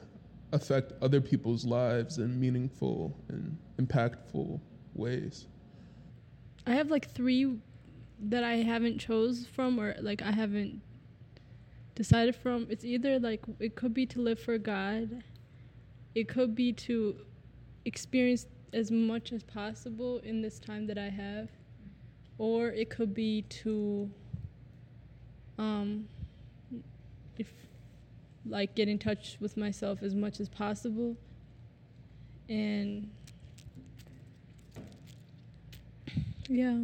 affect 0.52 0.92
other 1.02 1.20
people's 1.20 1.64
lives 1.64 2.18
in 2.18 2.38
meaningful 2.40 3.16
and 3.28 3.56
impactful 3.78 4.60
ways. 4.94 5.46
I 6.66 6.72
have 6.72 6.90
like 6.90 7.10
three 7.10 7.58
that 8.20 8.44
I 8.44 8.56
haven't 8.56 8.98
chose 8.98 9.46
from 9.46 9.78
or 9.78 9.94
like 10.00 10.22
I 10.22 10.32
haven't 10.32 10.80
decided 11.94 12.34
from. 12.36 12.66
It's 12.70 12.84
either 12.84 13.18
like 13.18 13.42
it 13.58 13.74
could 13.74 13.94
be 13.94 14.06
to 14.06 14.20
live 14.20 14.38
for 14.38 14.58
God, 14.58 15.22
it 16.14 16.28
could 16.28 16.54
be 16.54 16.72
to 16.74 17.16
experience 17.84 18.46
as 18.72 18.90
much 18.90 19.32
as 19.32 19.42
possible 19.42 20.18
in 20.18 20.42
this 20.42 20.58
time 20.58 20.86
that 20.86 20.98
I 20.98 21.08
have, 21.08 21.48
or 22.38 22.68
it 22.68 22.88
could 22.88 23.14
be 23.14 23.42
to 23.42 24.10
um 25.58 26.08
if 27.36 27.52
like 28.46 28.74
get 28.74 28.88
in 28.88 28.98
touch 28.98 29.36
with 29.40 29.56
myself 29.56 30.02
as 30.02 30.14
much 30.14 30.40
as 30.40 30.48
possible. 30.48 31.16
And 32.48 33.10
yeah. 36.48 36.78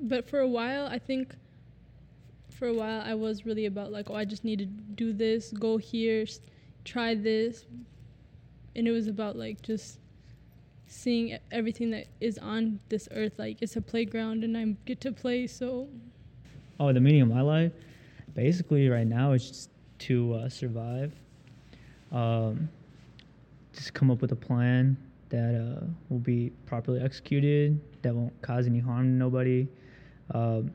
But 0.00 0.30
for 0.30 0.38
a 0.38 0.46
while 0.46 0.86
i 0.86 0.98
think 0.98 1.34
for 2.50 2.68
a 2.68 2.72
while 2.72 3.02
i 3.04 3.14
was 3.14 3.44
really 3.44 3.66
about 3.66 3.90
like 3.90 4.10
oh 4.10 4.14
i 4.14 4.24
just 4.24 4.44
need 4.44 4.60
to 4.60 4.66
do 4.66 5.12
this 5.12 5.50
go 5.52 5.76
here 5.76 6.24
try 6.88 7.14
this. 7.14 7.66
And 8.74 8.88
it 8.88 8.90
was 8.90 9.06
about 9.06 9.36
like 9.36 9.62
just 9.62 9.98
seeing 10.88 11.38
everything 11.50 11.90
that 11.90 12.06
is 12.20 12.38
on 12.38 12.80
this 12.88 13.08
earth 13.12 13.34
like 13.38 13.60
it's 13.60 13.76
a 13.76 13.80
playground 13.80 14.42
and 14.42 14.56
I 14.56 14.64
get 14.84 15.00
to 15.02 15.12
play 15.12 15.46
so. 15.46 15.88
Oh 16.80 16.92
the 16.92 17.00
meaning 17.00 17.22
of 17.22 17.28
my 17.28 17.42
life 17.42 17.72
basically 18.34 18.88
right 18.88 19.06
now 19.06 19.32
is 19.32 19.48
just 19.48 19.70
to 19.98 20.34
uh, 20.34 20.48
survive. 20.48 21.12
Um, 22.12 22.68
just 23.72 23.94
come 23.94 24.10
up 24.10 24.22
with 24.22 24.32
a 24.32 24.36
plan 24.36 24.96
that 25.28 25.54
uh, 25.54 25.84
will 26.08 26.20
be 26.20 26.50
properly 26.66 27.00
executed 27.00 27.80
that 28.02 28.14
won't 28.14 28.40
cause 28.42 28.66
any 28.66 28.78
harm 28.78 29.04
to 29.04 29.10
nobody. 29.10 29.68
Um, 30.32 30.70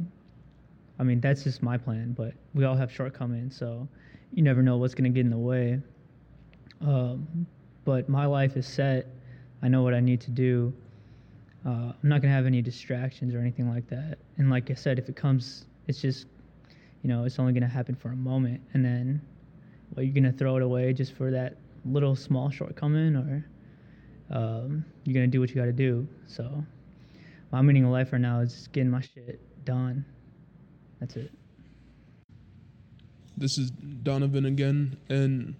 i 0.99 1.03
mean 1.03 1.19
that's 1.19 1.43
just 1.43 1.63
my 1.63 1.75
plan 1.75 2.13
but 2.15 2.33
we 2.53 2.65
all 2.65 2.75
have 2.75 2.91
shortcomings 2.91 3.57
so 3.57 3.87
you 4.33 4.43
never 4.43 4.61
know 4.61 4.77
what's 4.77 4.95
going 4.95 5.03
to 5.05 5.09
get 5.09 5.21
in 5.25 5.29
the 5.29 5.37
way. 5.37 5.79
Um, 6.81 7.45
but 7.85 8.09
my 8.09 8.25
life 8.25 8.57
is 8.57 8.67
set 8.67 9.07
I 9.63 9.69
know 9.69 9.81
what 9.81 9.93
I 9.93 10.01
need 10.01 10.19
to 10.21 10.31
do. 10.31 10.73
Uh, 11.65 11.93
I'm 11.93 11.95
not 12.03 12.21
gonna 12.21 12.33
have 12.33 12.45
any 12.45 12.61
distractions 12.61 13.33
or 13.33 13.39
anything 13.39 13.69
like 13.69 13.87
that. 13.87 14.17
And 14.37 14.49
like 14.49 14.69
I 14.69 14.73
said, 14.73 14.99
if 14.99 15.07
it 15.07 15.15
comes, 15.15 15.65
it's 15.87 16.01
just, 16.01 16.27
you 17.01 17.09
know, 17.09 17.23
it's 17.23 17.39
only 17.39 17.53
gonna 17.53 17.67
happen 17.67 17.95
for 17.95 18.09
a 18.09 18.15
moment, 18.15 18.61
and 18.73 18.83
then, 18.83 19.21
well, 19.95 20.03
you're 20.03 20.13
gonna 20.13 20.33
throw 20.33 20.57
it 20.57 20.63
away 20.63 20.91
just 20.91 21.13
for 21.13 21.31
that 21.31 21.55
little 21.85 22.13
small 22.13 22.49
shortcoming, 22.49 23.15
or 23.15 23.45
um, 24.31 24.83
you're 25.05 25.13
gonna 25.13 25.27
do 25.27 25.39
what 25.39 25.49
you 25.49 25.55
got 25.55 25.65
to 25.65 25.71
do. 25.71 26.05
So, 26.27 26.65
my 27.51 27.61
meaning 27.61 27.85
of 27.85 27.91
life 27.91 28.11
right 28.11 28.21
now 28.21 28.41
is 28.41 28.53
just 28.53 28.73
getting 28.73 28.89
my 28.91 29.01
shit 29.01 29.39
done. 29.63 30.03
That's 30.99 31.15
it. 31.15 31.31
This 33.37 33.57
is 33.57 33.71
Donovan 33.71 34.45
again, 34.45 34.97
and 35.07 35.55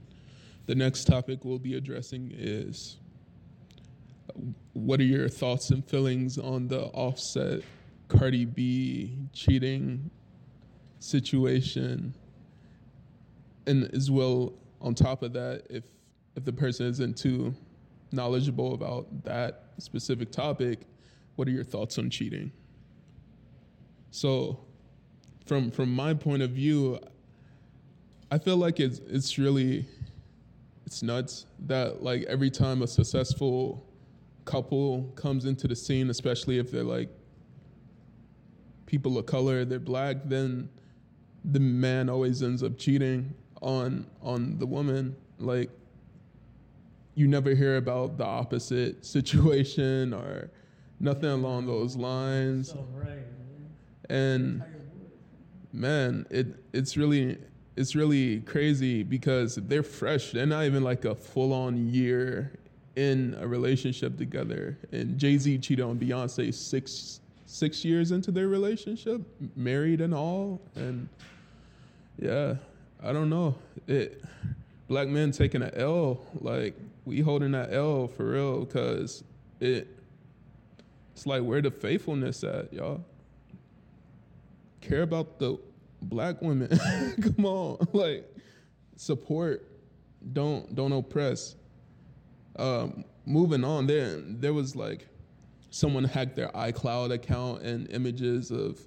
the 0.65 0.75
next 0.75 1.05
topic 1.05 1.45
we'll 1.45 1.59
be 1.59 1.75
addressing 1.75 2.31
is 2.33 2.97
what 4.73 4.99
are 4.99 5.05
your 5.05 5.29
thoughts 5.29 5.69
and 5.69 5.85
feelings 5.85 6.37
on 6.37 6.67
the 6.67 6.85
offset 6.85 7.61
Cardi 8.07 8.45
B 8.45 9.17
cheating 9.33 10.09
situation? 10.99 12.13
And 13.65 13.93
as 13.93 14.11
well, 14.11 14.53
on 14.81 14.95
top 14.95 15.23
of 15.23 15.33
that, 15.33 15.63
if 15.69 15.83
if 16.35 16.45
the 16.45 16.53
person 16.53 16.87
isn't 16.87 17.17
too 17.17 17.53
knowledgeable 18.11 18.73
about 18.73 19.23
that 19.23 19.65
specific 19.77 20.31
topic, 20.31 20.79
what 21.35 21.47
are 21.47 21.51
your 21.51 21.63
thoughts 21.63 21.97
on 21.97 22.09
cheating? 22.09 22.51
So, 24.11 24.59
from 25.45 25.71
from 25.71 25.93
my 25.93 26.13
point 26.13 26.41
of 26.41 26.51
view, 26.51 26.99
I 28.31 28.37
feel 28.37 28.57
like 28.57 28.79
it's 28.79 28.99
it's 29.07 29.37
really 29.37 29.85
it's 30.85 31.03
nuts 31.03 31.45
that 31.67 32.03
like 32.03 32.23
every 32.23 32.49
time 32.49 32.81
a 32.81 32.87
successful 32.87 33.85
couple 34.45 35.11
comes 35.15 35.45
into 35.45 35.67
the 35.67 35.75
scene, 35.75 36.09
especially 36.09 36.59
if 36.59 36.71
they're 36.71 36.83
like 36.83 37.09
people 38.85 39.17
of 39.17 39.25
color, 39.25 39.65
they're 39.65 39.79
black, 39.79 40.17
then 40.25 40.69
the 41.43 41.59
man 41.59 42.09
always 42.09 42.43
ends 42.43 42.63
up 42.63 42.77
cheating 42.77 43.33
on 43.61 44.05
on 44.21 44.57
the 44.59 44.65
woman. 44.65 45.15
Like 45.39 45.69
you 47.15 47.27
never 47.27 47.55
hear 47.55 47.77
about 47.77 48.17
the 48.17 48.25
opposite 48.25 49.05
situation 49.17 50.13
or 50.13 50.49
nothing 50.99 51.29
along 51.29 51.67
those 51.67 51.95
lines. 51.95 52.69
So 52.69 52.85
right. 52.93 53.19
And 54.09 54.63
man, 55.71 56.25
it 56.29 56.63
it's 56.73 56.97
really 56.97 57.37
it's 57.75 57.95
really 57.95 58.41
crazy 58.41 59.03
because 59.03 59.55
they're 59.55 59.83
fresh. 59.83 60.31
They're 60.31 60.45
not 60.45 60.65
even 60.65 60.83
like 60.83 61.05
a 61.05 61.15
full 61.15 61.53
on 61.53 61.87
year 61.87 62.59
in 62.95 63.35
a 63.39 63.47
relationship 63.47 64.17
together. 64.17 64.77
And 64.91 65.17
Jay 65.17 65.37
Z 65.37 65.57
cheated 65.59 65.85
on 65.85 65.97
Beyonce 65.97 66.53
six 66.53 67.19
six 67.45 67.85
years 67.85 68.11
into 68.11 68.31
their 68.31 68.47
relationship, 68.47 69.21
married 69.55 70.01
and 70.01 70.13
all. 70.13 70.61
And 70.75 71.07
yeah, 72.19 72.55
I 73.01 73.13
don't 73.13 73.29
know. 73.29 73.55
It 73.87 74.23
black 74.87 75.07
men 75.07 75.31
taking 75.31 75.61
an 75.61 75.71
L, 75.75 76.21
like 76.41 76.75
we 77.05 77.19
holding 77.19 77.51
that 77.51 77.73
L 77.73 78.07
for 78.07 78.31
real, 78.31 78.65
cause 78.65 79.23
it 79.59 79.87
it's 81.13 81.27
like 81.27 81.43
where 81.43 81.61
the 81.61 81.71
faithfulness 81.71 82.43
at, 82.43 82.73
y'all. 82.73 83.03
Care 84.81 85.03
about 85.03 85.39
the 85.39 85.57
black 86.01 86.41
women. 86.41 86.67
Come 87.21 87.45
on, 87.45 87.87
like 87.93 88.25
support. 88.95 89.67
Don't 90.31 90.73
don't 90.73 90.91
oppress. 90.91 91.55
Um, 92.57 93.03
moving 93.25 93.63
on, 93.63 93.87
there 93.87 94.21
there 94.21 94.53
was 94.53 94.75
like 94.75 95.07
someone 95.69 96.03
hacked 96.03 96.35
their 96.35 96.49
iCloud 96.49 97.11
account 97.11 97.63
and 97.63 97.89
images 97.91 98.51
of 98.51 98.79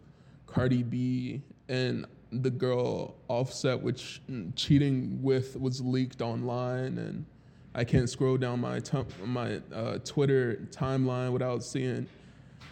Cardi 0.47 0.83
B 0.83 1.43
and 1.69 2.07
the 2.31 2.51
girl 2.51 3.17
Offset, 3.29 3.81
which 3.81 4.21
cheating 4.55 5.21
with 5.23 5.57
was 5.59 5.81
leaked 5.81 6.23
online, 6.23 6.99
and 6.99 7.25
I 7.75 7.85
can't 7.85 8.09
scroll 8.09 8.37
down 8.37 8.61
my 8.61 8.81
t- 8.81 8.99
my 9.25 9.61
uh, 9.75 9.99
Twitter 9.99 10.61
timeline 10.71 11.33
without 11.33 11.63
seeing 11.63 12.07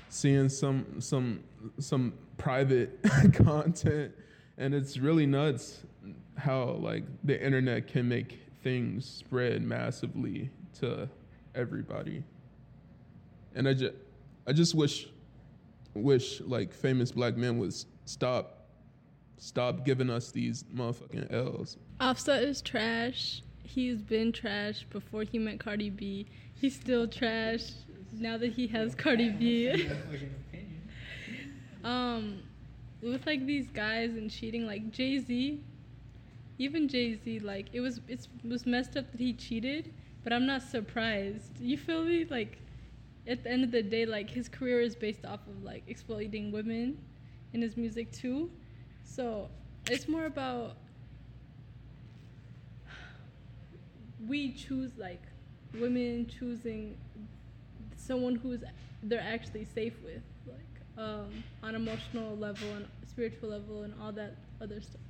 seeing 0.08 0.48
some 0.48 1.00
some 1.00 1.40
some 1.78 2.12
private 2.36 3.00
content, 3.32 4.12
and 4.58 4.74
it's 4.74 4.98
really 4.98 5.26
nuts 5.26 5.82
how 6.36 6.70
like 6.80 7.04
the 7.22 7.42
internet 7.44 7.86
can 7.86 8.08
make 8.08 8.40
things 8.62 9.06
spread 9.06 9.62
massively 9.62 10.50
to 10.74 11.08
everybody. 11.54 12.24
And 13.54 13.68
I 13.68 13.74
just 13.74 13.94
I 14.46 14.52
just 14.52 14.74
wish 14.74 15.08
wish 15.94 16.40
like 16.40 16.72
famous 16.72 17.12
black 17.12 17.36
men 17.36 17.58
would 17.58 17.74
stop 18.04 18.64
stop 19.38 19.84
giving 19.84 20.10
us 20.10 20.30
these 20.30 20.64
motherfucking 20.74 21.32
L's. 21.32 21.76
Offset 22.00 22.42
is 22.42 22.60
trash. 22.62 23.42
He's 23.62 24.02
been 24.02 24.32
trash 24.32 24.86
before 24.90 25.22
he 25.22 25.38
met 25.38 25.60
Cardi 25.60 25.90
B. 25.90 26.26
He's 26.54 26.74
still 26.74 27.08
trash 27.08 27.70
now 28.12 28.36
that 28.38 28.52
he 28.52 28.66
has 28.68 28.94
Cardi 28.94 29.30
B. 29.30 29.88
um, 31.84 32.42
with 33.02 33.26
like 33.26 33.46
these 33.46 33.68
guys 33.68 34.10
and 34.10 34.30
cheating, 34.30 34.66
like 34.66 34.90
Jay 34.90 35.18
Z, 35.18 35.62
even 36.58 36.88
Jay 36.88 37.18
Z, 37.22 37.40
like 37.40 37.66
it 37.72 37.80
was 37.80 38.00
it 38.08 38.26
was 38.44 38.66
messed 38.66 38.96
up 38.96 39.10
that 39.12 39.20
he 39.20 39.32
cheated, 39.32 39.92
but 40.24 40.32
I'm 40.32 40.46
not 40.46 40.62
surprised. 40.62 41.60
You 41.60 41.76
feel 41.76 42.02
me? 42.02 42.24
Like 42.24 42.58
at 43.28 43.44
the 43.44 43.50
end 43.50 43.62
of 43.64 43.70
the 43.70 43.82
day, 43.82 44.06
like 44.06 44.30
his 44.30 44.48
career 44.48 44.80
is 44.80 44.96
based 44.96 45.24
off 45.24 45.40
of 45.46 45.62
like 45.62 45.84
exploiting 45.86 46.50
women 46.50 46.98
in 47.52 47.62
his 47.62 47.76
music 47.76 48.10
too. 48.10 48.50
So 49.04 49.48
it's 49.90 50.08
more 50.08 50.24
about 50.24 50.76
we 54.26 54.52
choose 54.52 54.92
like 54.96 55.22
women 55.78 56.26
choosing 56.26 56.96
someone 57.96 58.36
who's 58.36 58.64
they're 59.02 59.20
actually 59.20 59.66
safe 59.66 59.94
with, 60.02 60.22
like 60.46 61.04
um, 61.04 61.44
on 61.62 61.74
emotional 61.74 62.36
level 62.36 62.68
and 62.74 62.86
spiritual 63.06 63.50
level 63.50 63.82
and 63.82 63.92
all 64.00 64.12
that 64.12 64.36
other 64.60 64.80
stuff. 64.80 65.00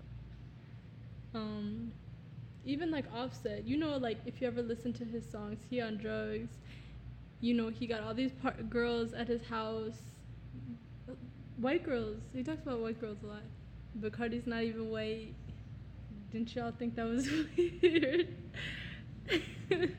Um, 1.35 1.92
even 2.64 2.90
like 2.90 3.04
Offset, 3.14 3.64
you 3.66 3.76
know, 3.76 3.97
like 3.97 4.18
if 4.26 4.40
you 4.40 4.47
ever 4.47 4.62
listen 4.62 4.92
to 4.94 5.04
his 5.04 5.28
songs, 5.30 5.59
he 5.68 5.80
on 5.80 5.97
drugs. 5.97 6.50
You 7.40 7.54
know, 7.54 7.68
he 7.68 7.87
got 7.87 8.02
all 8.02 8.14
these 8.14 8.33
par- 8.33 8.56
girls 8.68 9.12
at 9.12 9.28
his 9.28 9.42
house. 9.44 9.99
White 11.56 11.84
girls. 11.84 12.19
He 12.34 12.43
talks 12.43 12.62
about 12.62 12.80
white 12.80 13.00
girls 13.00 13.19
a 13.23 13.26
lot. 13.26 13.43
But 13.97 14.12
Cardi's 14.12 14.47
not 14.47 14.62
even 14.62 14.91
white. 14.91 15.34
Didn't 16.32 16.54
y'all 16.54 16.73
think 16.73 16.97
that 16.97 17.06
was 17.06 17.28
weird? 17.56 18.28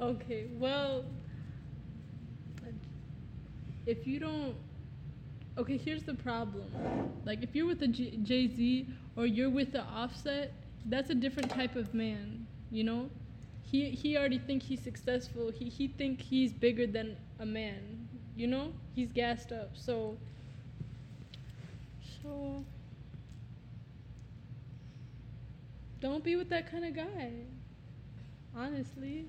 okay, 0.00 0.46
well, 0.58 1.04
if 3.86 4.06
you 4.06 4.18
don't. 4.20 4.54
Okay, 5.56 5.76
here's 5.76 6.04
the 6.04 6.14
problem. 6.14 6.64
Like, 7.24 7.42
if 7.42 7.54
you're 7.54 7.66
with 7.66 7.82
a 7.82 7.88
Jay 7.88 8.48
Z 8.48 8.86
or 9.16 9.26
you're 9.26 9.50
with 9.50 9.72
the 9.72 9.82
Offset, 9.82 10.52
that's 10.86 11.10
a 11.10 11.14
different 11.14 11.50
type 11.50 11.76
of 11.76 11.94
man, 11.94 12.46
you 12.70 12.84
know? 12.84 13.10
He, 13.62 13.90
he 13.90 14.16
already 14.16 14.38
think 14.38 14.62
he's 14.62 14.80
successful. 14.80 15.50
He, 15.50 15.68
he 15.68 15.88
think 15.88 16.22
he's 16.22 16.52
bigger 16.52 16.86
than 16.86 17.16
a 17.38 17.46
man, 17.46 18.08
you 18.36 18.46
know? 18.46 18.72
He's 18.94 19.12
gassed 19.12 19.52
up. 19.52 19.70
So, 19.74 20.16
so 22.22 22.64
don't 26.00 26.24
be 26.24 26.36
with 26.36 26.48
that 26.50 26.70
kind 26.70 26.84
of 26.84 26.94
guy. 26.94 27.32
Honestly. 28.56 29.26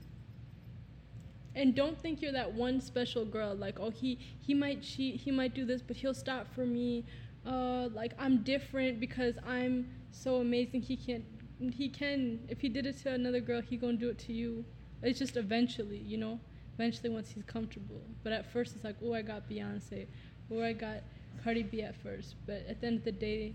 And 1.55 1.75
don't 1.75 1.99
think 1.99 2.21
you're 2.21 2.31
that 2.31 2.53
one 2.53 2.79
special 2.79 3.25
girl. 3.25 3.55
Like, 3.55 3.79
oh, 3.79 3.89
he 3.89 4.19
he 4.39 4.53
might 4.53 4.81
cheat, 4.81 5.15
he 5.15 5.31
might 5.31 5.53
do 5.53 5.65
this, 5.65 5.81
but 5.81 5.97
he'll 5.97 6.13
stop 6.13 6.47
for 6.53 6.65
me. 6.65 7.05
Uh, 7.45 7.89
like 7.93 8.13
I'm 8.19 8.43
different 8.43 8.99
because 8.99 9.35
I'm 9.45 9.89
so 10.11 10.37
amazing. 10.37 10.81
He 10.81 10.95
can't. 10.95 11.25
He 11.59 11.89
can. 11.89 12.39
If 12.47 12.61
he 12.61 12.69
did 12.69 12.85
it 12.85 12.97
to 13.03 13.13
another 13.13 13.41
girl, 13.41 13.61
he 13.61 13.77
gonna 13.77 13.93
do 13.93 14.09
it 14.09 14.19
to 14.19 14.33
you. 14.33 14.63
It's 15.01 15.19
just 15.19 15.37
eventually, 15.37 15.97
you 15.97 16.17
know. 16.17 16.39
Eventually, 16.75 17.09
once 17.09 17.29
he's 17.29 17.43
comfortable. 17.43 18.01
But 18.23 18.31
at 18.31 18.51
first, 18.51 18.75
it's 18.75 18.85
like, 18.85 18.95
oh, 19.03 19.13
I 19.13 19.21
got 19.21 19.49
Beyonce, 19.49 20.07
or 20.49 20.63
I 20.63 20.71
got 20.71 21.03
Cardi 21.43 21.63
B 21.63 21.81
at 21.81 21.95
first. 22.01 22.35
But 22.45 22.65
at 22.69 22.79
the 22.79 22.87
end 22.87 22.99
of 22.99 23.03
the 23.03 23.11
day, 23.11 23.53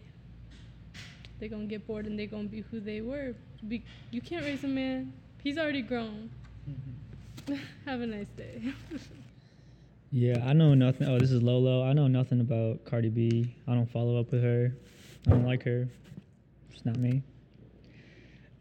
they're 1.40 1.48
gonna 1.48 1.64
get 1.64 1.86
bored 1.86 2.06
and 2.06 2.18
they're 2.18 2.26
gonna 2.26 2.44
be 2.44 2.60
who 2.70 2.80
they 2.80 3.00
were. 3.00 3.34
Be, 3.66 3.82
you 4.10 4.20
can't 4.20 4.44
raise 4.44 4.62
a 4.64 4.68
man. 4.68 5.12
He's 5.42 5.58
already 5.58 5.82
grown. 5.82 6.30
Mm-hmm. 6.68 7.54
Have 7.86 8.00
a 8.00 8.06
nice 8.06 8.28
day. 8.36 8.72
yeah, 10.12 10.44
I 10.46 10.52
know 10.52 10.74
nothing. 10.74 11.08
Oh, 11.08 11.18
this 11.18 11.30
is 11.30 11.42
Lolo. 11.42 11.84
I 11.84 11.92
know 11.92 12.06
nothing 12.06 12.40
about 12.40 12.84
Cardi 12.84 13.08
B. 13.08 13.54
I 13.66 13.74
don't 13.74 13.90
follow 13.90 14.18
up 14.18 14.30
with 14.30 14.42
her. 14.42 14.74
I 15.26 15.30
don't 15.30 15.44
like 15.44 15.62
her. 15.64 15.88
It's 16.72 16.84
not 16.84 16.96
me. 16.96 17.22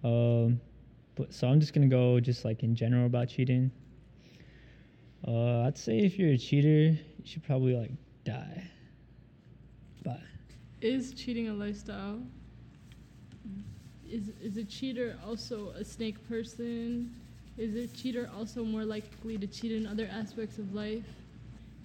Um, 0.04 0.60
but 1.16 1.34
so 1.34 1.48
I'm 1.48 1.60
just 1.60 1.74
gonna 1.74 1.88
go 1.88 2.20
just 2.20 2.44
like 2.46 2.64
in 2.64 2.76
general 2.76 3.06
about 3.06 3.30
cheating. 3.30 3.72
Uh, 5.28 5.62
I'd 5.62 5.78
say 5.78 6.00
if 6.00 6.18
you're 6.20 6.32
a 6.34 6.38
cheater, 6.38 6.98
you 7.18 7.26
should 7.26 7.44
probably 7.44 7.76
like 7.76 7.92
die. 8.26 8.64
Bye. 10.04 10.20
Is 10.82 11.14
cheating 11.14 11.48
a 11.48 11.54
lifestyle? 11.54 12.20
is 14.14 14.30
is 14.42 14.58
a 14.58 14.64
cheater 14.64 15.18
also 15.26 15.70
a 15.70 15.84
snake 15.84 16.28
person? 16.30 17.16
Is 17.58 17.76
a 17.76 17.88
cheater 17.88 18.30
also 18.36 18.64
more 18.64 18.86
likely 18.86 19.38
to 19.38 19.48
cheat 19.48 19.72
in 19.72 19.88
other 19.88 20.08
aspects 20.12 20.60
of 20.60 20.74
life? 20.74 21.06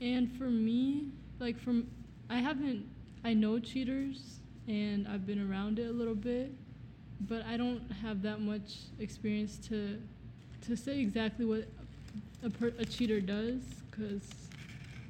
And 0.00 0.30
for 0.36 0.44
me, 0.44 1.08
like 1.40 1.58
from 1.58 1.88
I 2.28 2.36
haven't 2.36 2.86
I 3.24 3.32
know 3.32 3.58
cheaters 3.58 4.40
and 4.66 5.08
I've 5.08 5.26
been 5.26 5.50
around 5.50 5.78
it 5.78 5.88
a 5.88 5.92
little 5.92 6.14
bit, 6.14 6.52
but 7.20 7.44
I 7.46 7.56
don't 7.56 7.90
have 8.02 8.22
that 8.22 8.40
much 8.40 8.76
experience 8.98 9.58
to 9.68 10.00
to 10.66 10.76
say 10.76 11.00
exactly 11.00 11.44
what 11.44 11.66
a, 12.42 12.50
per, 12.50 12.72
a 12.78 12.84
cheater 12.84 13.20
does 13.20 13.62
cuz 13.90 14.22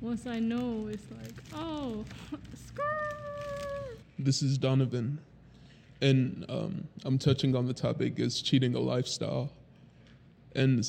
once 0.01 0.27
I 0.27 0.38
know 0.38 0.87
it's 0.87 1.11
like, 1.11 1.35
oh, 1.55 2.05
screw 2.55 2.85
This 4.18 4.42
is 4.42 4.57
Donovan 4.57 5.18
and 6.01 6.44
um, 6.49 6.88
I'm 7.05 7.18
touching 7.18 7.57
on 7.57 7.66
the 7.66 7.75
topic 7.75 8.18
is 8.18 8.40
cheating 8.40 8.75
a 8.75 8.81
lifestyle, 8.81 9.53
and 10.55 10.88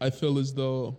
I 0.00 0.10
feel 0.10 0.38
as 0.38 0.52
though 0.52 0.98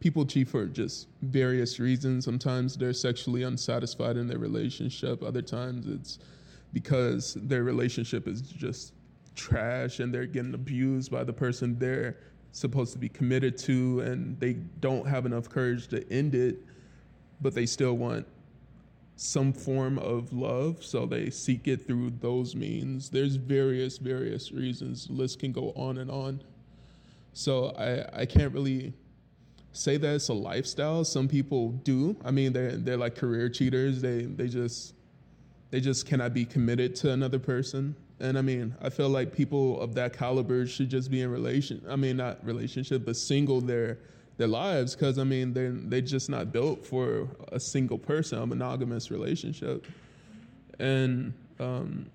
people 0.00 0.24
cheat 0.24 0.48
for 0.48 0.66
just 0.66 1.08
various 1.22 1.80
reasons. 1.80 2.24
Sometimes 2.24 2.76
they're 2.76 2.92
sexually 2.92 3.42
unsatisfied 3.42 4.16
in 4.16 4.28
their 4.28 4.38
relationship. 4.38 5.22
Other 5.24 5.42
times 5.42 5.86
it's 5.88 6.20
because 6.72 7.34
their 7.34 7.64
relationship 7.64 8.28
is 8.28 8.40
just 8.42 8.92
trash 9.34 10.00
and 10.00 10.12
they're 10.12 10.26
getting 10.26 10.54
abused 10.54 11.10
by 11.10 11.24
the 11.24 11.32
person 11.32 11.78
they're 11.78 12.16
supposed 12.52 12.92
to 12.92 12.98
be 12.98 13.08
committed 13.08 13.56
to 13.56 14.00
and 14.00 14.38
they 14.40 14.54
don't 14.80 15.06
have 15.06 15.26
enough 15.26 15.48
courage 15.48 15.86
to 15.88 16.10
end 16.12 16.34
it 16.34 16.56
but 17.40 17.54
they 17.54 17.66
still 17.66 17.94
want 17.94 18.26
some 19.18 19.52
form 19.52 19.98
of 19.98 20.32
love, 20.32 20.84
so 20.84 21.04
they 21.04 21.28
seek 21.28 21.66
it 21.66 21.84
through 21.84 22.10
those 22.20 22.54
means. 22.54 23.10
There's 23.10 23.34
various, 23.34 23.98
various 23.98 24.52
reasons. 24.52 25.08
The 25.08 25.12
list 25.12 25.40
can 25.40 25.50
go 25.50 25.72
on 25.74 25.98
and 25.98 26.08
on. 26.08 26.40
So 27.32 27.70
I, 27.76 28.20
I 28.22 28.26
can't 28.26 28.54
really 28.54 28.92
say 29.72 29.96
that 29.96 30.14
it's 30.14 30.28
a 30.28 30.34
lifestyle. 30.34 31.04
Some 31.04 31.26
people 31.26 31.72
do. 31.72 32.16
I 32.24 32.30
mean, 32.30 32.52
they're 32.52 32.76
they're 32.76 32.96
like 32.96 33.16
career 33.16 33.48
cheaters. 33.48 34.00
They 34.00 34.22
they 34.22 34.46
just 34.46 34.94
they 35.70 35.80
just 35.80 36.06
cannot 36.06 36.34
be 36.34 36.44
committed 36.44 36.94
to 36.96 37.12
another 37.12 37.38
person. 37.38 37.94
And 38.20 38.36
I 38.36 38.42
mean, 38.42 38.74
I 38.82 38.90
feel 38.90 39.08
like 39.08 39.32
people 39.32 39.80
of 39.80 39.94
that 39.94 40.12
caliber 40.12 40.66
should 40.66 40.88
just 40.88 41.10
be 41.10 41.22
in 41.22 41.30
relation. 41.30 41.82
I 41.88 41.96
mean, 41.96 42.16
not 42.16 42.44
relationship, 42.44 43.04
but 43.04 43.16
single 43.16 43.60
their 43.60 43.98
their 44.38 44.48
lives 44.48 44.94
because 44.94 45.18
I 45.18 45.24
mean 45.24 45.52
they're 45.52 45.72
they 45.72 46.00
just 46.00 46.30
not 46.30 46.52
built 46.52 46.84
for 46.84 47.28
a 47.52 47.60
single 47.60 47.98
person, 47.98 48.38
a 48.40 48.46
monogamous 48.46 49.10
relationship. 49.10 49.86
And 50.78 51.34
um, 51.60 52.06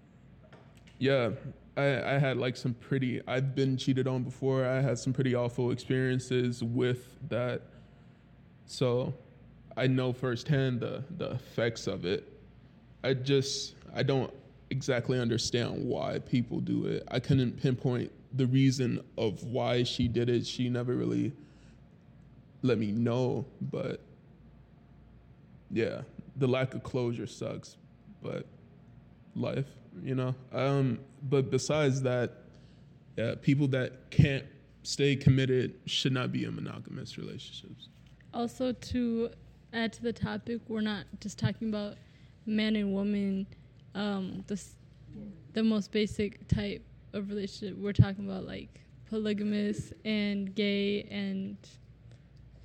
yeah, 0.99 1.31
I, 1.75 2.15
I 2.15 2.17
had 2.17 2.37
like 2.37 2.55
some 2.55 2.73
pretty. 2.73 3.21
I've 3.27 3.55
been 3.55 3.77
cheated 3.77 4.07
on 4.07 4.23
before. 4.23 4.65
I 4.65 4.81
had 4.81 4.97
some 4.97 5.13
pretty 5.13 5.35
awful 5.35 5.71
experiences 5.71 6.63
with 6.63 7.17
that. 7.29 7.61
So, 8.65 9.13
I 9.75 9.87
know 9.87 10.13
firsthand 10.13 10.79
the 10.79 11.03
the 11.17 11.31
effects 11.31 11.87
of 11.87 12.05
it. 12.05 12.32
I 13.03 13.13
just 13.13 13.75
I 13.93 14.03
don't 14.03 14.33
exactly 14.69 15.19
understand 15.19 15.85
why 15.85 16.19
people 16.19 16.59
do 16.59 16.85
it. 16.85 17.03
I 17.11 17.19
couldn't 17.19 17.61
pinpoint 17.61 18.11
the 18.33 18.47
reason 18.47 19.03
of 19.17 19.43
why 19.43 19.83
she 19.83 20.07
did 20.07 20.29
it. 20.29 20.47
She 20.47 20.69
never 20.69 20.95
really 20.95 21.33
let 22.63 22.77
me 22.77 22.91
know, 22.91 23.45
but 23.61 23.99
yeah, 25.69 26.01
the 26.37 26.47
lack 26.47 26.73
of 26.73 26.83
closure 26.83 27.27
sucks, 27.27 27.77
but 28.21 28.45
life, 29.35 29.67
you 30.01 30.15
know. 30.15 30.33
Um, 30.51 30.99
but 31.29 31.51
besides 31.51 32.01
that, 32.03 32.31
yeah, 33.17 33.35
people 33.39 33.67
that 33.69 34.09
can't 34.09 34.45
stay 34.83 35.15
committed 35.15 35.75
should 35.85 36.13
not 36.13 36.31
be 36.31 36.45
in 36.45 36.55
monogamous 36.55 37.17
relationships. 37.17 37.89
Also, 38.33 38.71
to 38.71 39.29
add 39.73 39.93
to 39.93 40.01
the 40.01 40.13
topic, 40.13 40.61
we're 40.67 40.81
not 40.81 41.05
just 41.19 41.37
talking 41.37 41.69
about 41.69 41.95
man 42.45 42.75
and 42.75 42.93
woman, 42.93 43.47
um, 43.95 44.43
the 44.47 44.61
the 45.53 45.63
most 45.63 45.91
basic 45.91 46.47
type 46.47 46.83
of 47.13 47.29
relationship. 47.29 47.77
We're 47.77 47.93
talking 47.93 48.25
about 48.25 48.45
like 48.45 48.81
polygamous 49.09 49.93
and 50.03 50.53
gay 50.55 51.03
and 51.03 51.57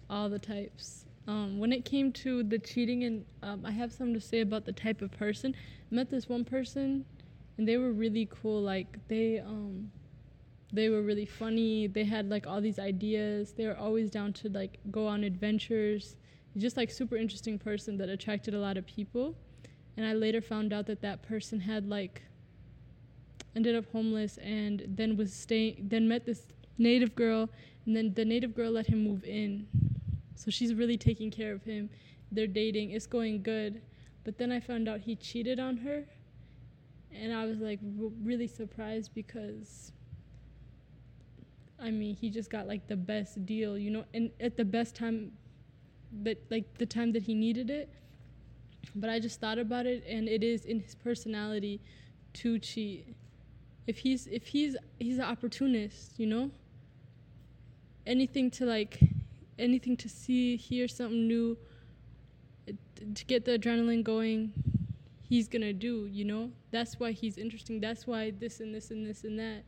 all 0.09 0.29
the 0.29 0.39
types. 0.39 1.05
Um, 1.27 1.59
when 1.59 1.73
it 1.73 1.85
came 1.85 2.11
to 2.13 2.43
the 2.43 2.59
cheating, 2.59 3.05
and 3.05 3.25
um, 3.43 3.67
I 3.67 3.71
have 3.71 3.93
something 3.93 4.15
to 4.15 4.21
say 4.21 4.41
about 4.41 4.65
the 4.65 4.73
type 4.73 5.03
of 5.03 5.11
person. 5.13 5.55
I 5.93 5.95
met 5.95 6.11
this 6.11 6.29
one 6.29 6.45
person, 6.45 7.05
and 7.59 7.69
they 7.69 7.77
were 7.77 7.93
really 7.93 8.27
cool. 8.31 8.63
Like 8.63 8.97
they, 9.09 9.41
um, 9.41 9.91
they 10.73 10.89
were 10.89 11.03
really 11.03 11.27
funny. 11.27 11.87
They 11.87 12.05
had 12.05 12.31
like 12.31 12.47
all 12.47 12.63
these 12.63 12.79
ideas. 12.79 13.53
They 13.53 13.67
were 13.67 13.77
always 13.77 14.11
down 14.11 14.33
to 14.35 14.49
like 14.49 14.79
go 14.91 15.07
on 15.07 15.23
adventures. 15.25 16.17
Just 16.57 16.79
like 16.79 16.91
super 16.91 17.17
interesting 17.17 17.59
person 17.59 17.99
that 17.99 18.09
attracted 18.09 18.55
a 18.55 18.59
lot 18.59 18.79
of 18.79 18.87
people. 18.87 19.37
And 19.99 20.07
I 20.07 20.15
later 20.15 20.41
found 20.41 20.73
out 20.73 20.87
that 20.87 21.03
that 21.03 21.21
person 21.21 21.61
had 21.61 21.87
like 21.87 22.23
ended 23.55 23.77
up 23.77 23.85
homeless 23.93 24.39
and 24.39 24.85
then 24.89 25.19
was 25.19 25.35
staying. 25.35 25.89
Then 25.91 26.09
met 26.09 26.25
this 26.25 26.47
native 26.79 27.15
girl, 27.15 27.51
and 27.85 27.95
then 27.95 28.15
the 28.15 28.25
native 28.25 28.55
girl 28.55 28.71
let 28.71 28.87
him 28.87 29.05
move 29.05 29.25
in 29.25 29.67
so 30.39 30.53
she's 30.53 30.73
really 30.73 30.97
taking 30.97 31.33
care 31.33 31.53
of 31.53 31.65
him. 31.65 31.91
They're 32.31 32.47
dating, 32.47 32.93
it's 32.93 33.07
going 33.07 33.43
good. 33.43 33.83
But 34.23 34.39
then 34.39 34.53
I 34.53 34.61
found 34.61 34.89
out 34.89 35.01
he 35.01 35.17
cheated 35.17 35.59
on 35.59 35.79
her. 35.79 36.05
And 37.13 37.33
I 37.33 37.45
was 37.45 37.59
like 37.59 37.81
r- 38.01 38.11
really 38.23 38.47
surprised 38.47 39.13
because 39.15 39.91
I 41.81 41.91
mean, 41.91 42.15
he 42.15 42.31
just 42.31 42.51
got 42.51 42.69
like 42.69 42.87
the 42.87 42.97
best 42.97 43.45
deal, 43.47 43.77
you 43.77 43.91
know, 43.91 44.05
and 44.15 44.31
at 44.41 44.57
the 44.57 44.65
best 44.65 44.95
time 44.95 45.33
that 46.23 46.39
like 46.51 46.79
the 46.79 46.87
time 46.87 47.13
that 47.13 47.25
he 47.25 47.35
needed 47.35 47.69
it. 47.69 47.93
But 48.95 49.11
I 49.11 49.19
just 49.21 49.41
thought 49.41 49.59
about 49.59 49.87
it 49.87 50.05
and 50.09 50.29
it 50.29 50.43
is 50.43 50.65
in 50.65 50.81
his 50.81 50.95
personality 50.95 51.81
to 52.35 52.59
cheat. 52.59 53.15
If 53.87 53.99
he's 53.99 54.27
if 54.27 54.47
he's 54.47 54.77
he's 54.99 55.19
an 55.19 55.25
opportunist, 55.25 56.19
you 56.19 56.27
know? 56.27 56.51
Anything 58.07 58.51
to 58.53 58.65
like 58.65 59.01
anything 59.59 59.97
to 59.99 60.09
see, 60.09 60.57
hear 60.57 60.89
something 60.89 61.27
new, 61.27 61.57
to 63.15 63.25
get 63.25 63.45
the 63.45 63.59
adrenaline 63.59 64.03
going, 64.03 64.53
he's 65.29 65.49
gonna 65.49 65.73
do, 65.73 66.07
you 66.07 66.25
know? 66.25 66.51
That's 66.71 66.99
why 66.99 67.13
he's 67.13 67.39
interesting. 67.39 67.81
That's 67.81 68.07
why 68.07 68.31
this 68.31 68.61
and 68.61 68.75
this 68.75 68.91
and 68.91 69.07
this 69.07 69.25
and 69.25 69.39
that. 69.39 69.65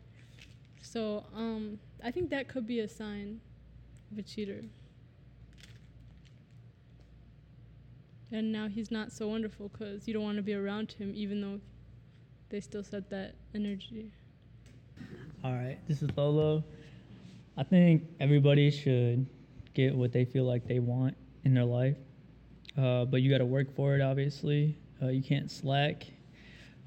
So, 0.83 1.25
um, 1.35 1.79
I 2.03 2.11
think 2.11 2.31
that 2.31 2.49
could 2.49 2.67
be 2.67 2.81
a 2.81 2.89
sign 2.89 3.41
of 4.11 4.19
a 4.19 4.23
cheater. 4.23 4.65
And 8.33 8.53
now 8.53 8.69
he's 8.69 8.91
not 8.91 9.13
so 9.13 9.29
wonderful 9.29 9.69
because 9.69 10.07
you 10.07 10.15
don't 10.15 10.23
want 10.23 10.37
to 10.37 10.43
be 10.43 10.55
around 10.55 10.93
him, 10.93 11.13
even 11.15 11.41
though 11.41 11.61
they 12.49 12.61
still 12.61 12.85
set 12.85 13.11
that 13.11 13.35
energy. 13.55 14.13
All 15.43 15.53
right, 15.53 15.79
this 15.89 16.03
is 16.03 16.11
Lolo. 16.17 16.63
I 17.57 17.63
think 17.63 18.05
everybody 18.21 18.71
should 18.71 19.27
get 19.75 19.95
what 19.95 20.13
they 20.13 20.25
feel 20.25 20.45
like 20.45 20.67
they 20.67 20.79
want 20.79 21.17
in 21.45 21.55
their 21.55 21.65
life. 21.65 21.97
Uh, 22.79 23.05
but 23.05 23.23
you 23.23 23.31
got 23.31 23.39
to 23.39 23.47
work 23.47 23.75
for 23.75 23.95
it, 23.95 24.01
obviously. 24.01 24.77
Uh, 25.03 25.09
you 25.09 25.23
can't 25.23 25.51
slack. 25.51 26.07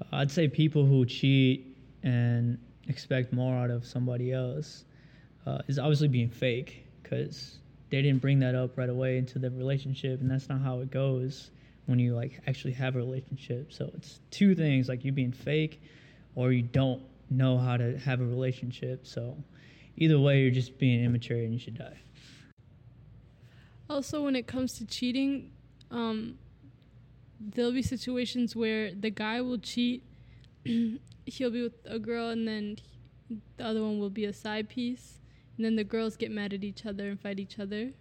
Uh, 0.00 0.16
I'd 0.16 0.30
say 0.30 0.48
people 0.48 0.86
who 0.86 1.04
cheat 1.04 1.76
and 2.02 2.58
expect 2.88 3.32
more 3.32 3.54
out 3.54 3.70
of 3.70 3.84
somebody 3.84 4.32
else 4.32 4.84
uh, 5.46 5.58
is 5.68 5.78
obviously 5.78 6.08
being 6.08 6.30
fake 6.30 6.86
because 7.02 7.58
they 7.94 8.02
didn't 8.02 8.20
bring 8.20 8.40
that 8.40 8.56
up 8.56 8.76
right 8.76 8.88
away 8.88 9.18
into 9.18 9.38
the 9.38 9.50
relationship, 9.50 10.20
and 10.20 10.28
that's 10.28 10.48
not 10.48 10.60
how 10.60 10.80
it 10.80 10.90
goes 10.90 11.52
when 11.86 12.00
you 12.00 12.12
like 12.12 12.40
actually 12.48 12.72
have 12.72 12.96
a 12.96 12.98
relationship. 12.98 13.72
So 13.72 13.88
it's 13.94 14.18
two 14.32 14.56
things 14.56 14.88
like 14.88 15.04
you 15.04 15.12
being 15.12 15.30
fake 15.30 15.80
or 16.34 16.50
you 16.50 16.62
don't 16.62 17.00
know 17.30 17.56
how 17.56 17.76
to 17.76 17.96
have 17.98 18.20
a 18.20 18.24
relationship. 18.24 19.06
So 19.06 19.36
either 19.96 20.18
way, 20.18 20.42
you're 20.42 20.50
just 20.50 20.76
being 20.76 21.04
immature 21.04 21.36
and 21.36 21.52
you 21.52 21.58
should 21.60 21.78
die. 21.78 21.98
Also, 23.88 24.24
when 24.24 24.34
it 24.34 24.48
comes 24.48 24.76
to 24.78 24.86
cheating, 24.86 25.52
um, 25.92 26.36
there'll 27.38 27.70
be 27.70 27.82
situations 27.82 28.56
where 28.56 28.92
the 28.92 29.10
guy 29.10 29.40
will 29.40 29.58
cheat. 29.58 30.02
He'll 30.64 31.50
be 31.50 31.62
with 31.62 31.74
a 31.84 32.00
girl, 32.00 32.30
and 32.30 32.48
then 32.48 32.78
the 33.56 33.64
other 33.64 33.82
one 33.82 34.00
will 34.00 34.10
be 34.10 34.24
a 34.24 34.32
side 34.32 34.68
piece. 34.68 35.20
And 35.56 35.64
then 35.64 35.76
the 35.76 35.84
girls 35.84 36.16
get 36.16 36.30
mad 36.30 36.52
at 36.52 36.64
each 36.64 36.84
other 36.84 37.08
and 37.08 37.20
fight 37.20 37.38
each 37.38 37.58
other, 37.58 37.92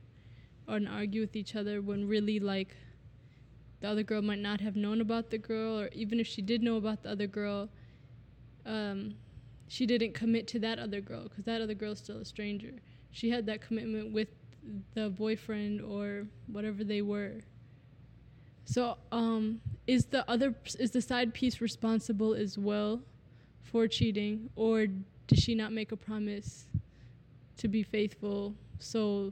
or 0.67 0.77
and 0.77 0.87
argue 0.87 1.21
with 1.21 1.35
each 1.35 1.55
other 1.55 1.81
when 1.81 2.07
really 2.07 2.39
like 2.39 2.75
the 3.81 3.89
other 3.89 4.03
girl 4.03 4.21
might 4.21 4.39
not 4.39 4.61
have 4.61 4.75
known 4.75 5.01
about 5.01 5.29
the 5.29 5.37
girl, 5.37 5.79
or 5.79 5.89
even 5.93 6.19
if 6.19 6.25
she 6.25 6.41
did 6.41 6.63
know 6.63 6.77
about 6.77 7.03
the 7.03 7.09
other 7.09 7.27
girl, 7.27 7.69
um, 8.65 9.15
she 9.67 9.85
didn't 9.85 10.13
commit 10.13 10.47
to 10.47 10.59
that 10.59 10.79
other 10.79 11.01
girl 11.01 11.23
because 11.23 11.43
that 11.43 11.61
other 11.61 11.73
girl's 11.73 11.99
still 11.99 12.19
a 12.19 12.25
stranger. 12.25 12.73
She 13.11 13.29
had 13.29 13.45
that 13.47 13.61
commitment 13.61 14.13
with 14.13 14.29
the 14.93 15.09
boyfriend 15.09 15.81
or 15.81 16.27
whatever 16.47 16.83
they 16.83 17.01
were. 17.01 17.41
So, 18.65 18.97
um, 19.11 19.59
is 19.85 20.05
the 20.05 20.29
other 20.29 20.55
is 20.79 20.91
the 20.91 21.01
side 21.01 21.33
piece 21.33 21.59
responsible 21.59 22.33
as 22.33 22.57
well 22.57 23.01
for 23.61 23.87
cheating, 23.87 24.49
or 24.55 24.87
did 24.87 25.39
she 25.39 25.55
not 25.55 25.73
make 25.73 25.91
a 25.91 25.97
promise 25.97 26.67
to 27.57 27.67
be 27.67 27.83
faithful? 27.83 28.55
So, 28.79 29.31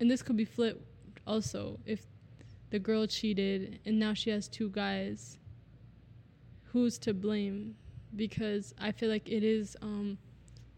and 0.00 0.10
this 0.10 0.22
could 0.22 0.36
be 0.36 0.44
flipped 0.44 0.82
also 1.26 1.78
if 1.84 2.06
the 2.70 2.78
girl 2.78 3.06
cheated 3.06 3.80
and 3.84 3.98
now 3.98 4.14
she 4.14 4.30
has 4.30 4.48
two 4.48 4.68
guys. 4.70 5.38
Who's 6.72 6.98
to 6.98 7.14
blame? 7.14 7.76
Because 8.14 8.74
I 8.78 8.92
feel 8.92 9.08
like 9.08 9.28
it 9.28 9.42
is 9.42 9.76
um, 9.82 10.18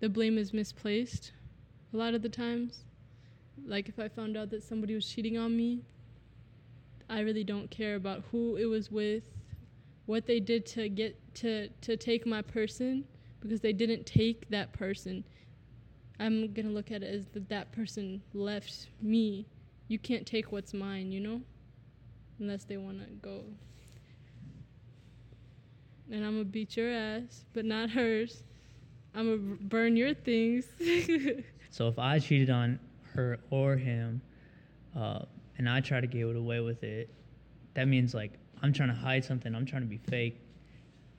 the 0.01 0.09
blame 0.09 0.39
is 0.39 0.53
misplaced 0.53 1.33
a 1.93 1.97
lot 1.97 2.15
of 2.15 2.23
the 2.23 2.29
times. 2.29 2.85
Like 3.67 3.89
if 3.89 3.99
I 3.99 4.09
found 4.09 4.37
out 4.37 4.51
that 4.51 4.63
somebody 4.63 4.95
was 4.95 5.07
cheating 5.07 5.37
on 5.37 5.57
me, 5.57 5.83
I 7.09 7.21
really 7.21 7.45
don't 7.45 7.71
care 7.71 7.97
about 7.97 8.23
who 8.31 8.57
it 8.57 8.67
was 8.67 8.91
with, 8.91 9.25
what 10.07 10.27
they 10.27 10.41
did 10.41 10.65
to 10.67 10.89
get 10.89 11.17
to 11.37 11.69
to 11.83 11.97
take 11.97 12.25
my 12.27 12.43
person 12.43 13.05
because 13.41 13.61
they 13.61 13.73
didn't 13.73 14.07
take 14.07 14.49
that 14.51 14.73
person. 14.73 15.25
I'm 16.19 16.53
going 16.53 16.67
to 16.67 16.73
look 16.73 16.91
at 16.91 17.03
it 17.03 17.15
as 17.15 17.27
that 17.29 17.49
that 17.49 17.73
person 17.73 18.23
left 18.35 18.89
me. 19.01 19.47
You 19.89 19.99
can't 19.99 20.27
take 20.27 20.53
what's 20.53 20.75
mine, 20.75 21.11
you 21.11 21.21
know? 21.21 21.41
Unless 22.39 22.65
they 22.65 22.77
want 22.77 23.01
to 23.01 23.07
go. 23.15 23.43
And 26.11 26.25
I'm 26.25 26.33
going 26.35 26.45
to 26.45 26.51
beat 26.51 26.77
your 26.77 26.91
ass, 26.91 27.45
but 27.53 27.65
not 27.65 27.91
hers. 27.91 28.43
I'm 29.15 29.27
going 29.27 29.59
to 29.59 29.65
burn 29.65 29.97
your 29.97 30.15
things. 30.15 30.67
So 31.71 31.87
if 31.87 31.99
I 31.99 32.19
cheated 32.19 32.51
on 32.51 32.81
her 33.15 33.39
or 33.51 33.77
him, 33.77 34.21
uh, 34.97 35.21
and 35.57 35.69
I 35.69 35.81
try 35.81 36.01
to 36.01 36.07
get 36.07 36.25
away 36.25 36.61
with 36.61 36.83
it, 36.83 37.15
that 37.75 37.87
means 37.87 38.13
like 38.13 38.33
I'm 38.61 38.73
trying 38.73 38.89
to 38.89 38.95
hide 38.95 39.25
something. 39.25 39.55
I'm 39.55 39.65
trying 39.65 39.83
to 39.83 39.89
be 39.89 39.99
fake. 39.99 40.41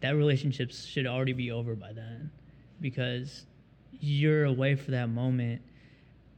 That 0.02 0.16
relationship 0.16 0.72
should 0.72 1.06
already 1.08 1.34
be 1.34 1.52
over 1.52 1.76
by 1.76 1.94
then, 1.94 2.32
because 2.80 3.46
you're 3.92 4.46
away 4.46 4.76
for 4.76 4.92
that 4.92 5.10
moment, 5.10 5.62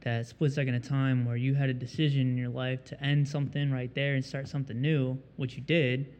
that 0.02 0.26
split 0.26 0.52
second 0.52 0.74
of 0.74 0.86
time 0.86 1.24
where 1.24 1.36
you 1.36 1.54
had 1.54 1.70
a 1.70 1.74
decision 1.74 2.22
in 2.22 2.36
your 2.36 2.50
life 2.50 2.84
to 2.84 3.02
end 3.02 3.26
something 3.26 3.72
right 3.72 3.92
there 3.94 4.14
and 4.14 4.24
start 4.24 4.48
something 4.48 4.78
new, 4.80 5.18
which 5.36 5.56
you 5.56 5.62
did. 5.62 6.14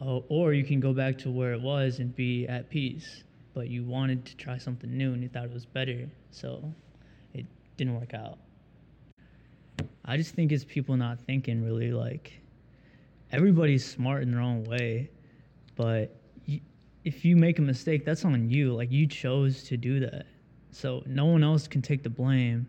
oh, 0.00 0.24
or 0.28 0.54
you 0.54 0.64
can 0.64 0.80
go 0.80 0.92
back 0.92 1.18
to 1.18 1.30
where 1.30 1.52
it 1.52 1.60
was 1.60 1.98
and 1.98 2.14
be 2.16 2.46
at 2.48 2.70
peace. 2.70 3.22
But 3.52 3.68
you 3.68 3.84
wanted 3.84 4.24
to 4.26 4.36
try 4.36 4.56
something 4.58 4.96
new 4.96 5.12
and 5.12 5.22
you 5.22 5.28
thought 5.28 5.44
it 5.44 5.52
was 5.52 5.66
better, 5.66 6.08
so 6.30 6.72
it 7.34 7.44
didn't 7.76 7.98
work 7.98 8.14
out. 8.14 8.38
I 10.04 10.16
just 10.16 10.34
think 10.34 10.52
it's 10.52 10.64
people 10.64 10.96
not 10.96 11.20
thinking 11.20 11.62
really 11.64 11.92
like 11.92 12.40
everybody's 13.32 13.84
smart 13.84 14.22
in 14.22 14.30
their 14.30 14.40
own 14.40 14.64
way, 14.64 15.10
but 15.76 16.19
if 17.04 17.24
you 17.24 17.36
make 17.36 17.58
a 17.58 17.62
mistake, 17.62 18.04
that's 18.04 18.24
on 18.24 18.50
you. 18.50 18.74
Like 18.74 18.90
you 18.90 19.06
chose 19.06 19.62
to 19.64 19.76
do 19.76 20.00
that, 20.00 20.26
so 20.70 21.02
no 21.06 21.26
one 21.26 21.42
else 21.42 21.66
can 21.66 21.82
take 21.82 22.02
the 22.02 22.10
blame 22.10 22.66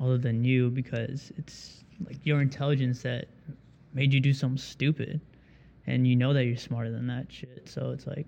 other 0.00 0.18
than 0.18 0.44
you 0.44 0.70
because 0.70 1.32
it's 1.36 1.84
like 2.06 2.24
your 2.24 2.40
intelligence 2.40 3.02
that 3.02 3.26
made 3.92 4.12
you 4.12 4.20
do 4.20 4.32
something 4.32 4.58
stupid, 4.58 5.20
and 5.86 6.06
you 6.06 6.16
know 6.16 6.32
that 6.32 6.44
you're 6.44 6.56
smarter 6.56 6.90
than 6.90 7.06
that 7.08 7.30
shit. 7.30 7.68
So 7.68 7.90
it's 7.90 8.06
like 8.06 8.26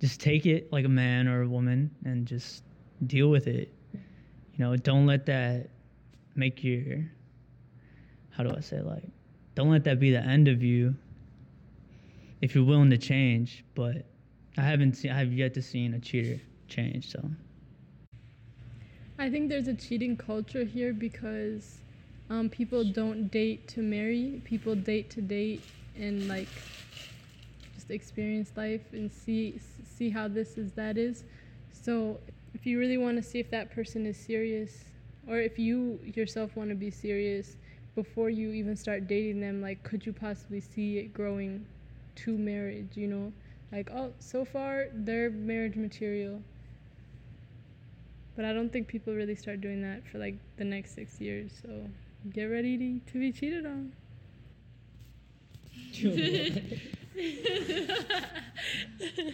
just 0.00 0.20
take 0.20 0.44
it 0.44 0.70
like 0.72 0.84
a 0.84 0.90
man 0.90 1.28
or 1.28 1.42
a 1.42 1.48
woman 1.48 1.90
and 2.04 2.26
just 2.26 2.62
deal 3.06 3.28
with 3.28 3.46
it. 3.46 3.72
You 3.94 4.64
know, 4.64 4.76
don't 4.76 5.06
let 5.06 5.26
that 5.26 5.70
make 6.34 6.62
your 6.62 7.04
how 8.30 8.42
do 8.42 8.54
I 8.54 8.60
say 8.60 8.80
like 8.82 9.04
don't 9.54 9.70
let 9.70 9.84
that 9.84 9.98
be 9.98 10.10
the 10.10 10.20
end 10.20 10.48
of 10.48 10.62
you 10.62 10.94
if 12.42 12.54
you're 12.54 12.64
willing 12.64 12.90
to 12.90 12.98
change, 12.98 13.64
but 13.74 14.04
I 14.58 14.62
haven't 14.62 14.94
seen 14.94 15.10
I 15.10 15.18
have 15.18 15.32
yet 15.32 15.54
to 15.54 15.62
seen 15.62 15.94
a 15.94 15.98
cheater 16.00 16.40
change, 16.68 17.10
so 17.10 17.30
I 19.18 19.30
think 19.30 19.48
there's 19.48 19.68
a 19.68 19.74
cheating 19.74 20.16
culture 20.16 20.64
here 20.64 20.92
because 20.92 21.78
um, 22.30 22.48
people 22.48 22.84
don't 22.84 23.30
date 23.30 23.68
to 23.68 23.82
marry. 23.82 24.42
People 24.44 24.74
date 24.74 25.10
to 25.10 25.22
date 25.22 25.62
and 25.96 26.28
like 26.28 26.48
just 27.74 27.90
experience 27.90 28.52
life 28.56 28.92
and 28.92 29.10
see 29.10 29.58
see 29.84 30.10
how 30.10 30.28
this 30.28 30.58
is 30.58 30.72
that 30.72 30.98
is. 30.98 31.24
So 31.72 32.20
if 32.54 32.66
you 32.66 32.78
really 32.78 32.98
want 32.98 33.16
to 33.16 33.22
see 33.22 33.38
if 33.38 33.50
that 33.50 33.70
person 33.74 34.06
is 34.06 34.16
serious, 34.16 34.84
or 35.28 35.38
if 35.38 35.58
you 35.58 35.98
yourself 36.04 36.56
want 36.56 36.70
to 36.70 36.76
be 36.76 36.90
serious 36.90 37.56
before 37.94 38.28
you 38.30 38.52
even 38.52 38.76
start 38.76 39.06
dating 39.06 39.40
them, 39.40 39.62
like 39.62 39.82
could 39.82 40.04
you 40.04 40.12
possibly 40.12 40.60
see 40.60 40.98
it 40.98 41.12
growing 41.12 41.66
to 42.16 42.36
marriage? 42.36 42.96
You 42.96 43.08
know, 43.08 43.32
like 43.72 43.90
oh, 43.94 44.12
so 44.18 44.44
far 44.44 44.88
they're 44.92 45.30
marriage 45.30 45.76
material 45.76 46.42
but 48.36 48.44
I 48.44 48.52
don't 48.52 48.70
think 48.70 48.86
people 48.86 49.14
really 49.14 49.34
start 49.34 49.62
doing 49.62 49.80
that 49.82 50.06
for 50.06 50.18
like 50.18 50.36
the 50.58 50.64
next 50.64 50.94
six 50.94 51.18
years. 51.20 51.50
So 51.62 51.88
get 52.30 52.44
ready 52.44 52.76
to, 52.76 53.00
to 53.12 53.18
be 53.18 53.32
cheated 53.32 53.64
on. 53.64 53.92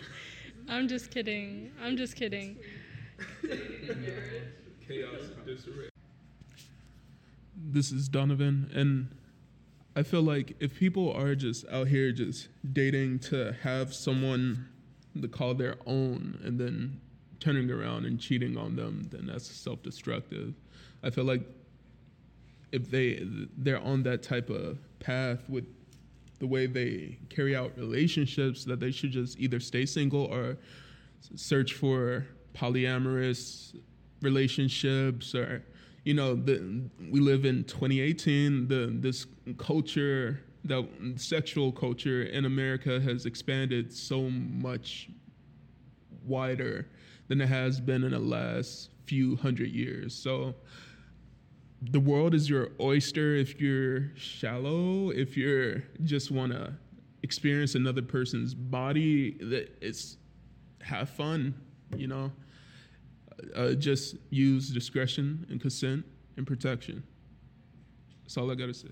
I'm 0.68 0.86
just 0.86 1.10
kidding. 1.10 1.72
I'm 1.82 1.96
just 1.96 2.14
kidding. 2.14 2.56
This 7.56 7.90
is 7.90 8.08
Donovan, 8.08 8.70
and 8.72 9.08
I 9.94 10.02
feel 10.02 10.22
like 10.22 10.56
if 10.58 10.78
people 10.78 11.12
are 11.12 11.34
just 11.34 11.68
out 11.68 11.88
here 11.88 12.12
just 12.12 12.48
dating 12.72 13.18
to 13.20 13.54
have 13.62 13.92
someone 13.92 14.68
to 15.20 15.28
call 15.28 15.54
their 15.54 15.76
own 15.86 16.40
and 16.42 16.58
then 16.58 17.00
turning 17.40 17.70
around 17.70 18.06
and 18.06 18.18
cheating 18.18 18.56
on 18.56 18.76
them, 18.76 19.08
then 19.10 19.26
that's 19.26 19.46
self-destructive. 19.46 20.54
I 21.02 21.10
feel 21.10 21.24
like 21.24 21.42
if 22.70 22.90
they 22.90 23.22
they're 23.58 23.82
on 23.82 24.02
that 24.04 24.22
type 24.22 24.48
of 24.48 24.78
path 24.98 25.48
with 25.48 25.66
the 26.38 26.46
way 26.46 26.66
they 26.66 27.18
carry 27.28 27.54
out 27.54 27.76
relationships, 27.76 28.64
that 28.64 28.80
they 28.80 28.90
should 28.90 29.10
just 29.10 29.38
either 29.38 29.60
stay 29.60 29.84
single 29.84 30.24
or 30.24 30.56
search 31.36 31.74
for 31.74 32.26
polyamorous 32.54 33.76
relationships 34.22 35.34
or 35.34 35.64
you 36.04 36.14
know 36.14 36.34
the, 36.34 36.88
we 37.10 37.20
live 37.20 37.44
in 37.44 37.64
2018 37.64 38.68
the 38.68 38.88
this 39.00 39.26
culture 39.58 40.40
the 40.64 40.86
sexual 41.16 41.72
culture 41.72 42.22
in 42.22 42.44
america 42.44 43.00
has 43.00 43.26
expanded 43.26 43.92
so 43.92 44.22
much 44.30 45.08
wider 46.24 46.86
than 47.28 47.40
it 47.40 47.48
has 47.48 47.80
been 47.80 48.04
in 48.04 48.12
the 48.12 48.18
last 48.18 48.90
few 49.04 49.36
hundred 49.36 49.70
years. 49.70 50.14
So 50.14 50.54
the 51.80 52.00
world 52.00 52.34
is 52.34 52.48
your 52.48 52.68
oyster 52.80 53.34
if 53.34 53.60
you're 53.60 54.10
shallow, 54.16 55.10
if 55.10 55.36
you're 55.36 55.82
just 56.04 56.30
want 56.30 56.52
to 56.52 56.74
experience 57.22 57.74
another 57.74 58.02
person's 58.02 58.54
body 58.54 59.32
that 59.40 59.76
it's 59.80 60.16
have 60.80 61.08
fun, 61.10 61.54
you 61.96 62.06
know. 62.06 62.32
Uh, 63.54 63.72
just 63.72 64.16
use 64.30 64.70
discretion 64.70 65.46
and 65.50 65.60
consent 65.60 66.04
and 66.36 66.46
protection. 66.46 67.02
That's 68.22 68.36
all 68.36 68.50
I 68.50 68.54
got 68.54 68.66
to 68.66 68.74
say. 68.74 68.88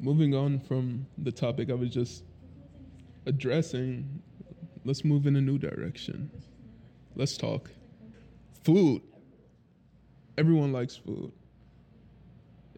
Moving 0.00 0.34
on 0.34 0.60
from 0.60 1.06
the 1.18 1.32
topic 1.32 1.70
I 1.70 1.74
was 1.74 1.90
just 1.90 2.24
addressing, 3.26 4.22
let's 4.84 5.04
move 5.04 5.26
in 5.26 5.36
a 5.36 5.40
new 5.40 5.58
direction. 5.58 6.30
Let's 7.16 7.36
talk. 7.36 7.70
Food. 8.64 9.02
Everyone 10.36 10.72
likes 10.72 10.96
food. 10.96 11.32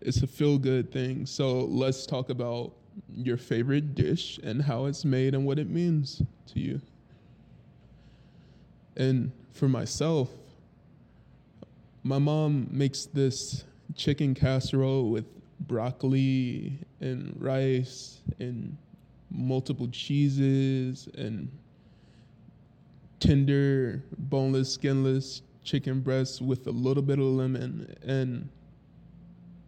It's 0.00 0.22
a 0.22 0.26
feel 0.26 0.56
good 0.58 0.90
thing. 0.90 1.26
So 1.26 1.60
let's 1.66 2.06
talk 2.06 2.30
about 2.30 2.72
your 3.14 3.36
favorite 3.36 3.94
dish 3.94 4.38
and 4.42 4.62
how 4.62 4.86
it's 4.86 5.04
made 5.04 5.34
and 5.34 5.44
what 5.44 5.58
it 5.58 5.68
means 5.68 6.22
to 6.46 6.60
you. 6.60 6.80
And 8.96 9.30
for 9.52 9.68
myself, 9.68 10.30
my 12.02 12.18
mom 12.18 12.68
makes 12.70 13.06
this 13.06 13.64
chicken 13.94 14.34
casserole 14.34 15.10
with 15.10 15.26
broccoli 15.66 16.78
and 17.00 17.34
rice 17.38 18.20
and 18.38 18.76
multiple 19.30 19.88
cheeses 19.88 21.08
and 21.16 21.50
tender, 23.20 24.02
boneless, 24.18 24.72
skinless 24.72 25.42
chicken 25.62 26.00
breasts 26.00 26.40
with 26.40 26.66
a 26.66 26.70
little 26.70 27.02
bit 27.02 27.18
of 27.18 27.26
lemon, 27.26 27.94
and 28.02 28.48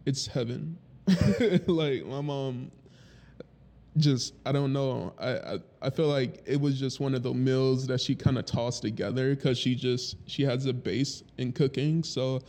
it's 0.05 0.27
heaven. 0.27 0.77
like 1.67 2.05
my 2.05 2.21
mom, 2.21 2.71
just 3.97 4.33
I 4.45 4.51
don't 4.51 4.73
know. 4.73 5.13
I, 5.19 5.31
I 5.31 5.59
I 5.83 5.89
feel 5.89 6.07
like 6.07 6.41
it 6.45 6.59
was 6.59 6.79
just 6.79 6.99
one 6.99 7.13
of 7.13 7.23
the 7.23 7.33
meals 7.33 7.87
that 7.87 8.01
she 8.01 8.15
kind 8.15 8.37
of 8.37 8.45
tossed 8.45 8.81
together 8.81 9.35
because 9.35 9.57
she 9.57 9.75
just 9.75 10.17
she 10.25 10.43
has 10.43 10.65
a 10.65 10.73
base 10.73 11.23
in 11.37 11.51
cooking, 11.51 12.03
so 12.03 12.41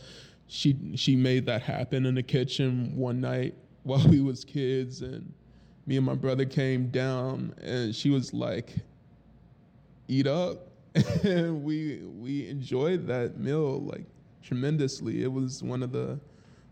she 0.47 0.75
she 0.95 1.15
made 1.15 1.45
that 1.45 1.61
happen 1.61 2.05
in 2.05 2.15
the 2.15 2.23
kitchen 2.23 2.95
one 2.95 3.21
night 3.21 3.55
while 3.83 4.05
we 4.07 4.21
was 4.21 4.43
kids 4.43 5.01
and 5.01 5.31
me 5.85 5.97
and 5.97 6.05
my 6.05 6.15
brother 6.15 6.45
came 6.45 6.89
down 6.89 7.53
and 7.61 7.95
she 7.95 8.09
was 8.09 8.33
like 8.33 8.73
eat 10.07 10.25
up 10.25 10.67
and 11.23 11.63
we 11.63 12.01
we 12.03 12.47
enjoyed 12.47 13.05
that 13.07 13.37
meal 13.37 13.81
like 13.81 14.05
tremendously. 14.41 15.23
It 15.23 15.31
was 15.31 15.61
one 15.63 15.83
of 15.83 15.91
the 15.91 16.19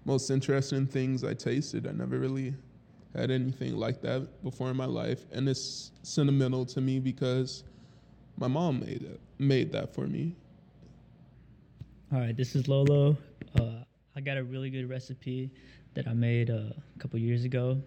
most 0.05 0.29
interesting 0.29 0.85
things 0.85 1.23
I 1.23 1.33
tasted. 1.33 1.87
I 1.87 1.91
never 1.91 2.19
really 2.19 2.53
had 3.15 3.31
anything 3.31 3.75
like 3.75 4.01
that 4.01 4.43
before 4.43 4.69
in 4.69 4.77
my 4.77 4.85
life, 4.85 5.25
and 5.31 5.47
it's 5.47 5.91
sentimental 6.01 6.65
to 6.65 6.81
me 6.81 6.99
because 6.99 7.63
my 8.37 8.47
mom 8.47 8.79
made 8.79 9.03
it 9.03 9.19
made 9.39 9.71
that 9.71 9.93
for 9.93 10.07
me. 10.07 10.35
All 12.11 12.19
right, 12.19 12.35
this 12.35 12.55
is 12.55 12.67
Lolo. 12.67 13.17
Uh, 13.59 13.83
I 14.15 14.21
got 14.21 14.37
a 14.37 14.43
really 14.43 14.69
good 14.69 14.89
recipe 14.89 15.51
that 15.93 16.07
I 16.07 16.13
made 16.13 16.49
uh, 16.49 16.73
a 16.95 16.99
couple 16.99 17.19
years 17.19 17.43
ago. 17.43 17.81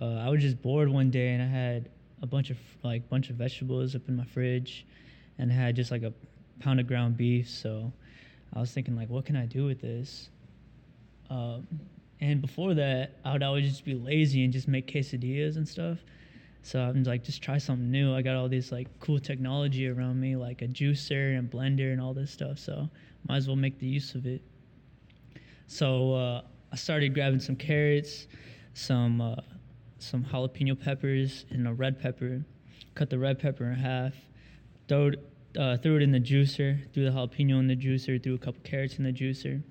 Uh, 0.00 0.14
I 0.16 0.28
was 0.28 0.40
just 0.40 0.60
bored 0.62 0.88
one 0.88 1.10
day 1.10 1.34
and 1.34 1.42
I 1.42 1.46
had 1.46 1.90
a 2.22 2.26
bunch 2.26 2.50
of 2.50 2.58
like 2.82 3.08
bunch 3.08 3.30
of 3.30 3.36
vegetables 3.36 3.94
up 3.94 4.08
in 4.08 4.16
my 4.16 4.24
fridge, 4.24 4.86
and 5.38 5.50
I 5.50 5.54
had 5.54 5.76
just 5.76 5.90
like 5.90 6.02
a 6.02 6.12
pound 6.58 6.80
of 6.80 6.86
ground 6.86 7.16
beef. 7.16 7.48
So 7.48 7.92
I 8.54 8.60
was 8.60 8.72
thinking 8.72 8.96
like, 8.96 9.08
what 9.08 9.24
can 9.24 9.36
I 9.36 9.46
do 9.46 9.66
with 9.66 9.80
this? 9.80 10.30
Um, 11.28 11.66
and 12.20 12.40
before 12.40 12.74
that, 12.74 13.16
I 13.24 13.32
would 13.32 13.42
always 13.42 13.68
just 13.68 13.84
be 13.84 13.94
lazy 13.94 14.44
and 14.44 14.52
just 14.52 14.68
make 14.68 14.86
quesadillas 14.86 15.56
and 15.56 15.66
stuff. 15.66 15.98
So 16.62 16.80
I'm 16.80 17.02
like, 17.04 17.24
just 17.24 17.42
try 17.42 17.56
something 17.56 17.90
new. 17.90 18.14
I 18.14 18.20
got 18.20 18.36
all 18.36 18.48
this 18.48 18.70
like 18.70 18.88
cool 19.00 19.18
technology 19.18 19.88
around 19.88 20.20
me, 20.20 20.36
like 20.36 20.60
a 20.60 20.68
juicer 20.68 21.38
and 21.38 21.50
blender 21.50 21.92
and 21.92 22.00
all 22.00 22.12
this 22.12 22.30
stuff. 22.30 22.58
So 22.58 22.88
might 23.26 23.36
as 23.36 23.46
well 23.46 23.56
make 23.56 23.78
the 23.78 23.86
use 23.86 24.14
of 24.14 24.26
it. 24.26 24.42
So 25.66 26.12
uh, 26.12 26.42
I 26.72 26.76
started 26.76 27.14
grabbing 27.14 27.40
some 27.40 27.56
carrots, 27.56 28.26
some 28.74 29.20
uh, 29.20 29.36
some 29.98 30.24
jalapeno 30.24 30.78
peppers, 30.78 31.46
and 31.50 31.66
a 31.66 31.72
red 31.72 32.00
pepper. 32.00 32.44
Cut 32.94 33.08
the 33.08 33.18
red 33.18 33.38
pepper 33.38 33.64
in 33.64 33.74
half. 33.74 34.12
Throw 34.88 35.12
uh, 35.58 35.78
threw 35.78 35.96
it 35.96 36.02
in 36.02 36.12
the 36.12 36.20
juicer, 36.20 36.78
threw 36.92 37.04
the 37.04 37.10
jalapeno 37.10 37.58
in 37.58 37.66
the 37.66 37.76
juicer, 37.76 38.22
threw 38.22 38.34
a 38.34 38.38
couple 38.38 38.60
carrots 38.62 38.98
in 38.98 39.04
the 39.04 39.12
juicer. 39.12 39.62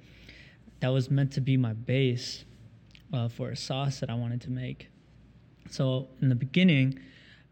That 0.79 0.89
was 0.89 1.09
meant 1.09 1.33
to 1.33 1.41
be 1.41 1.57
my 1.57 1.73
base 1.73 2.45
uh, 3.13 3.27
for 3.27 3.49
a 3.49 3.55
sauce 3.55 3.99
that 3.99 4.09
I 4.09 4.13
wanted 4.13 4.41
to 4.41 4.51
make. 4.51 4.89
So 5.69 6.07
in 6.21 6.29
the 6.29 6.35
beginning, 6.35 6.99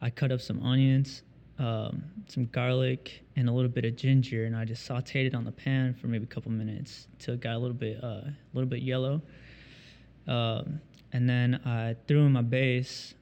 I 0.01 0.09
cut 0.09 0.31
up 0.31 0.41
some 0.41 0.63
onions, 0.63 1.23
um, 1.59 2.03
some 2.27 2.45
garlic, 2.45 3.23
and 3.35 3.49
a 3.49 3.51
little 3.51 3.69
bit 3.69 3.85
of 3.85 3.95
ginger, 3.95 4.45
and 4.45 4.55
I 4.55 4.65
just 4.65 4.87
sautéed 4.87 5.25
it 5.27 5.35
on 5.35 5.43
the 5.43 5.51
pan 5.51 5.93
for 5.93 6.07
maybe 6.07 6.23
a 6.23 6.27
couple 6.27 6.51
minutes 6.51 7.07
till 7.19 7.33
it 7.33 7.41
got 7.41 7.55
a 7.55 7.59
little 7.59 7.75
bit 7.75 8.03
uh, 8.03 8.07
a 8.07 8.35
little 8.53 8.69
bit 8.69 8.81
yellow. 8.81 9.21
Um, 10.27 10.81
and 11.13 11.29
then 11.29 11.61
I 11.65 11.95
threw 12.07 12.25
in 12.25 12.31
my 12.31 12.41
base, 12.41 13.13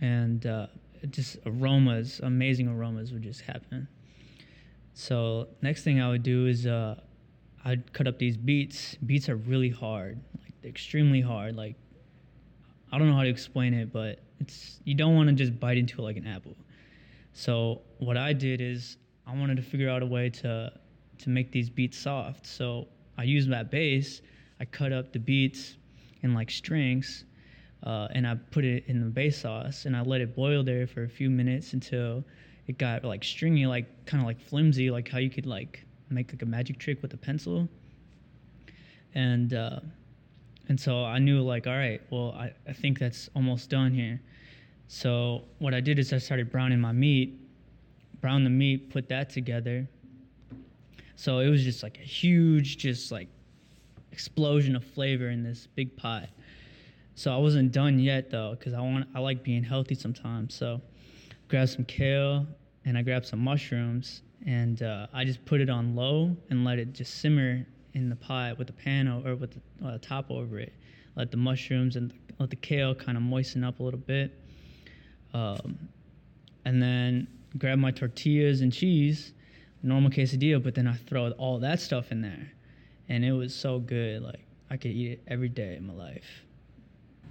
and 0.00 0.44
uh, 0.46 0.66
just 1.10 1.38
aromas, 1.46 2.20
amazing 2.22 2.68
aromas 2.68 3.12
would 3.12 3.22
just 3.22 3.42
happen. 3.42 3.88
So 4.94 5.48
next 5.62 5.82
thing 5.82 6.00
I 6.00 6.08
would 6.08 6.22
do 6.22 6.46
is 6.46 6.66
uh, 6.66 7.00
I'd 7.64 7.92
cut 7.92 8.06
up 8.06 8.18
these 8.18 8.36
beets. 8.36 8.96
Beets 9.06 9.28
are 9.28 9.36
really 9.36 9.68
hard, 9.70 10.20
like 10.40 10.54
extremely 10.64 11.20
hard. 11.20 11.56
Like 11.56 11.76
I 12.92 12.98
don't 12.98 13.08
know 13.08 13.16
how 13.16 13.22
to 13.22 13.28
explain 13.28 13.74
it, 13.74 13.92
but 13.92 14.20
it's 14.40 14.80
you 14.84 14.94
don't 14.94 15.14
want 15.14 15.28
to 15.28 15.34
just 15.34 15.58
bite 15.60 15.78
into 15.78 15.98
it 16.00 16.02
like 16.02 16.16
an 16.16 16.26
apple. 16.26 16.56
So 17.32 17.82
what 17.98 18.16
I 18.16 18.32
did 18.32 18.60
is 18.60 18.96
I 19.26 19.34
wanted 19.34 19.56
to 19.56 19.62
figure 19.62 19.88
out 19.88 20.02
a 20.02 20.06
way 20.06 20.30
to 20.30 20.72
to 21.18 21.30
make 21.30 21.52
these 21.52 21.68
beets 21.68 21.98
soft. 21.98 22.46
So 22.46 22.88
I 23.18 23.24
used 23.24 23.50
that 23.50 23.70
base. 23.70 24.22
I 24.58 24.64
cut 24.64 24.92
up 24.92 25.12
the 25.12 25.18
beets 25.18 25.76
in 26.22 26.34
like 26.34 26.50
strings, 26.50 27.24
uh, 27.82 28.08
and 28.12 28.26
I 28.26 28.34
put 28.34 28.64
it 28.64 28.84
in 28.86 29.00
the 29.00 29.06
base 29.06 29.38
sauce, 29.38 29.84
and 29.84 29.96
I 29.96 30.02
let 30.02 30.20
it 30.20 30.34
boil 30.34 30.62
there 30.62 30.86
for 30.86 31.04
a 31.04 31.08
few 31.08 31.30
minutes 31.30 31.72
until 31.72 32.24
it 32.66 32.78
got 32.78 33.04
like 33.04 33.22
stringy, 33.24 33.66
like 33.66 34.06
kind 34.06 34.22
of 34.22 34.26
like 34.26 34.40
flimsy, 34.40 34.90
like 34.90 35.08
how 35.08 35.18
you 35.18 35.30
could 35.30 35.46
like 35.46 35.86
make 36.10 36.32
like 36.32 36.42
a 36.42 36.46
magic 36.46 36.78
trick 36.78 37.02
with 37.02 37.14
a 37.14 37.16
pencil. 37.16 37.68
And 39.14 39.54
uh, 39.54 39.80
and 40.68 40.78
so 40.78 41.04
I 41.04 41.18
knew 41.18 41.40
like, 41.42 41.66
all 41.66 41.76
right, 41.76 42.00
well, 42.10 42.32
I, 42.38 42.52
I 42.68 42.72
think 42.72 42.98
that's 42.98 43.28
almost 43.34 43.70
done 43.70 43.92
here. 43.92 44.20
So 44.86 45.42
what 45.58 45.74
I 45.74 45.80
did 45.80 45.98
is 45.98 46.12
I 46.12 46.18
started 46.18 46.50
browning 46.50 46.80
my 46.80 46.92
meat, 46.92 47.40
brown 48.20 48.44
the 48.44 48.50
meat, 48.50 48.90
put 48.90 49.08
that 49.08 49.30
together. 49.30 49.88
So 51.16 51.40
it 51.40 51.50
was 51.50 51.64
just 51.64 51.82
like 51.82 51.98
a 51.98 52.02
huge, 52.02 52.78
just 52.78 53.10
like 53.10 53.28
explosion 54.12 54.76
of 54.76 54.84
flavor 54.84 55.30
in 55.30 55.42
this 55.42 55.66
big 55.74 55.96
pot. 55.96 56.28
So 57.14 57.34
I 57.34 57.36
wasn't 57.36 57.72
done 57.72 57.98
yet 57.98 58.30
though, 58.30 58.56
because 58.58 58.72
I 58.72 58.80
want 58.80 59.06
I 59.14 59.18
like 59.18 59.42
being 59.42 59.62
healthy 59.62 59.94
sometimes. 59.94 60.54
So 60.54 60.80
grabbed 61.48 61.70
some 61.70 61.84
kale 61.84 62.46
and 62.84 62.96
I 62.96 63.02
grabbed 63.02 63.26
some 63.26 63.40
mushrooms 63.40 64.22
and 64.46 64.82
uh, 64.82 65.06
I 65.12 65.24
just 65.24 65.44
put 65.44 65.60
it 65.60 65.68
on 65.68 65.94
low 65.94 66.36
and 66.48 66.64
let 66.64 66.78
it 66.78 66.92
just 66.92 67.20
simmer 67.20 67.66
in 67.94 68.08
the 68.08 68.16
pot 68.16 68.58
with 68.58 68.68
the 68.68 68.72
pan 68.72 69.08
or 69.08 69.34
with 69.34 69.52
the 69.52 69.86
uh, 69.86 69.98
top 70.00 70.30
over 70.30 70.58
it. 70.58 70.72
Let 71.16 71.30
the 71.30 71.36
mushrooms 71.36 71.96
and 71.96 72.10
the, 72.10 72.14
let 72.38 72.50
the 72.50 72.56
kale 72.56 72.94
kind 72.94 73.16
of 73.18 73.22
moisten 73.22 73.64
up 73.64 73.80
a 73.80 73.82
little 73.82 74.00
bit. 74.00 74.32
Um, 75.34 75.78
and 76.64 76.82
then 76.82 77.26
grab 77.58 77.78
my 77.78 77.90
tortillas 77.90 78.60
and 78.60 78.72
cheese, 78.72 79.32
normal 79.82 80.10
quesadilla, 80.10 80.62
but 80.62 80.74
then 80.74 80.86
I 80.86 80.94
throw 80.94 81.30
all 81.32 81.58
that 81.58 81.80
stuff 81.80 82.12
in 82.12 82.22
there. 82.22 82.52
And 83.08 83.24
it 83.24 83.32
was 83.32 83.54
so 83.54 83.78
good. 83.78 84.22
Like, 84.22 84.44
I 84.70 84.76
could 84.76 84.92
eat 84.92 85.12
it 85.12 85.22
every 85.26 85.48
day 85.48 85.76
in 85.76 85.86
my 85.86 85.94
life. 85.94 86.44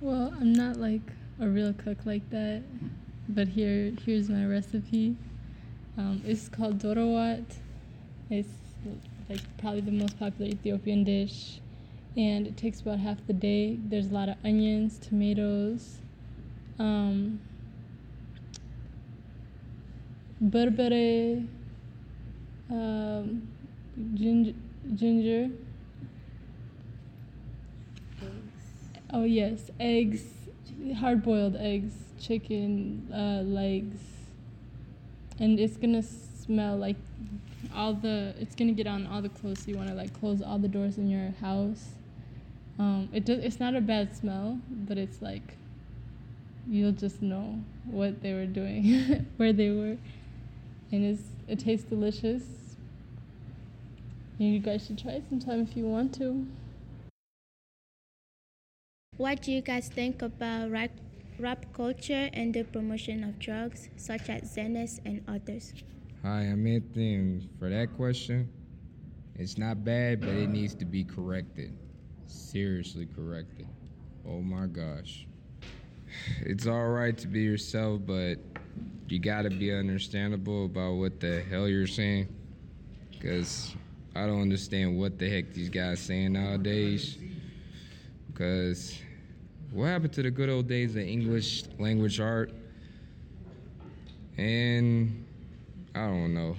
Well, 0.02 0.34
I'm 0.40 0.54
not 0.54 0.78
like 0.78 1.02
a 1.40 1.48
real 1.48 1.74
cook 1.74 2.06
like 2.06 2.30
that, 2.32 2.64
but 3.30 3.48
here 3.48 3.94
here's 4.06 4.30
my 4.30 4.46
recipe. 4.46 5.16
Um, 5.98 6.22
it's 6.26 6.48
called 6.50 6.80
doro 6.80 7.08
wat. 7.08 7.58
It's 8.30 8.50
like 9.30 9.42
probably 9.58 9.82
the 9.82 9.92
most 9.92 10.18
popular 10.18 10.50
Ethiopian 10.52 11.04
dish, 11.04 11.60
and 12.16 12.48
it 12.48 12.58
takes 12.58 12.82
about 12.82 13.00
half 13.00 13.26
the 13.28 13.34
day. 13.34 13.78
There's 13.84 14.08
a 14.12 14.14
lot 14.14 14.30
of 14.30 14.36
onions, 14.44 14.98
tomatoes, 14.98 15.98
um, 16.80 17.40
berbere, 20.42 21.48
um, 22.72 23.48
ginger, 24.14 24.54
ginger. 24.96 25.50
Oh 29.12 29.24
yes, 29.24 29.72
eggs, 29.80 30.24
hard-boiled 30.98 31.56
eggs, 31.56 31.94
chicken 32.20 33.08
uh, 33.12 33.42
legs, 33.44 33.98
and 35.40 35.60
it's 35.60 35.78
gonna 35.78 36.04
smell 36.04 36.76
like 36.78 36.98
all 37.74 37.94
the. 37.94 38.34
It's 38.40 38.56
gonna 38.56 38.74
get 38.74 38.88
on 38.88 39.08
all 39.08 39.22
the 39.22 39.30
clothes. 39.30 39.60
So 39.60 39.72
you 39.72 39.78
wanna 39.78 39.96
like 39.96 40.18
close 40.20 40.42
all 40.42 40.60
the 40.60 40.68
doors 40.68 40.98
in 40.98 41.10
your 41.10 41.32
house. 41.42 41.90
Um, 42.78 43.10
it 43.14 43.26
does. 43.26 43.44
It's 43.44 43.60
not 43.60 43.76
a 43.76 43.82
bad 43.82 44.16
smell, 44.16 44.60
but 44.70 44.98
it's 44.98 45.22
like 45.22 45.56
you'll 46.68 46.92
just 46.92 47.22
know 47.22 47.60
what 47.86 48.22
they 48.22 48.34
were 48.34 48.46
doing, 48.46 49.26
where 49.38 49.54
they 49.54 49.70
were, 49.70 49.98
and 50.92 51.06
it's 51.06 51.24
it 51.48 51.60
tastes 51.60 51.90
delicious. 51.90 52.44
You 54.38 54.60
guys 54.60 54.86
should 54.86 54.98
try 54.98 55.14
it 55.14 55.24
sometime 55.30 55.62
if 55.62 55.76
you 55.76 55.86
want 55.86 56.14
to. 56.16 56.48
What 59.18 59.42
do 59.42 59.52
you 59.52 59.60
guys 59.60 59.90
think 59.90 60.22
about 60.22 60.72
rap, 60.72 60.92
rap 61.40 61.66
culture 61.74 62.30
and 62.34 62.54
the 62.54 62.64
promotion 62.64 63.24
of 63.24 63.40
drugs, 63.40 63.90
such 63.96 64.30
as 64.30 64.56
Xanax 64.56 65.00
and 65.06 65.24
others? 65.28 65.74
Hi, 66.24 66.42
I'm 66.42 66.68
Anthony, 66.68 67.48
for 67.58 67.70
that 67.70 67.96
question, 67.96 68.50
it's 69.36 69.58
not 69.58 69.86
bad, 69.86 70.20
but 70.20 70.30
it 70.30 70.50
needs 70.50 70.76
to 70.76 70.86
be 70.86 71.06
corrected. 71.06 71.74
Seriously 72.28 73.08
corrected. 73.16 73.68
Oh 74.28 74.42
my 74.42 74.68
gosh. 74.68 75.26
It's 76.42 76.68
alright 76.68 77.18
to 77.20 77.28
be 77.28 77.42
yourself, 77.42 78.02
but 78.06 78.36
you 79.08 79.20
gotta 79.20 79.50
be 79.50 79.74
understandable 79.74 80.66
about 80.66 80.96
what 80.96 81.20
the 81.20 81.42
hell 81.50 81.68
you're 81.68 81.88
saying. 81.88 82.28
Because 83.12 83.76
I 84.16 84.26
don't 84.26 84.42
understand 84.42 85.00
what 85.00 85.18
the 85.18 85.30
heck 85.30 85.54
these 85.54 85.70
guys 85.70 86.02
saying 86.02 86.34
nowadays. 86.34 87.18
Because 88.28 89.00
what 89.72 89.86
happened 89.86 90.14
to 90.14 90.24
the 90.24 90.32
good 90.32 90.50
old 90.50 90.68
days 90.68 90.96
of 90.96 91.02
English 91.04 91.64
language 91.78 92.20
art? 92.20 92.52
And 94.38 95.26
I 95.94 96.08
don't 96.08 96.34
know. 96.34 96.56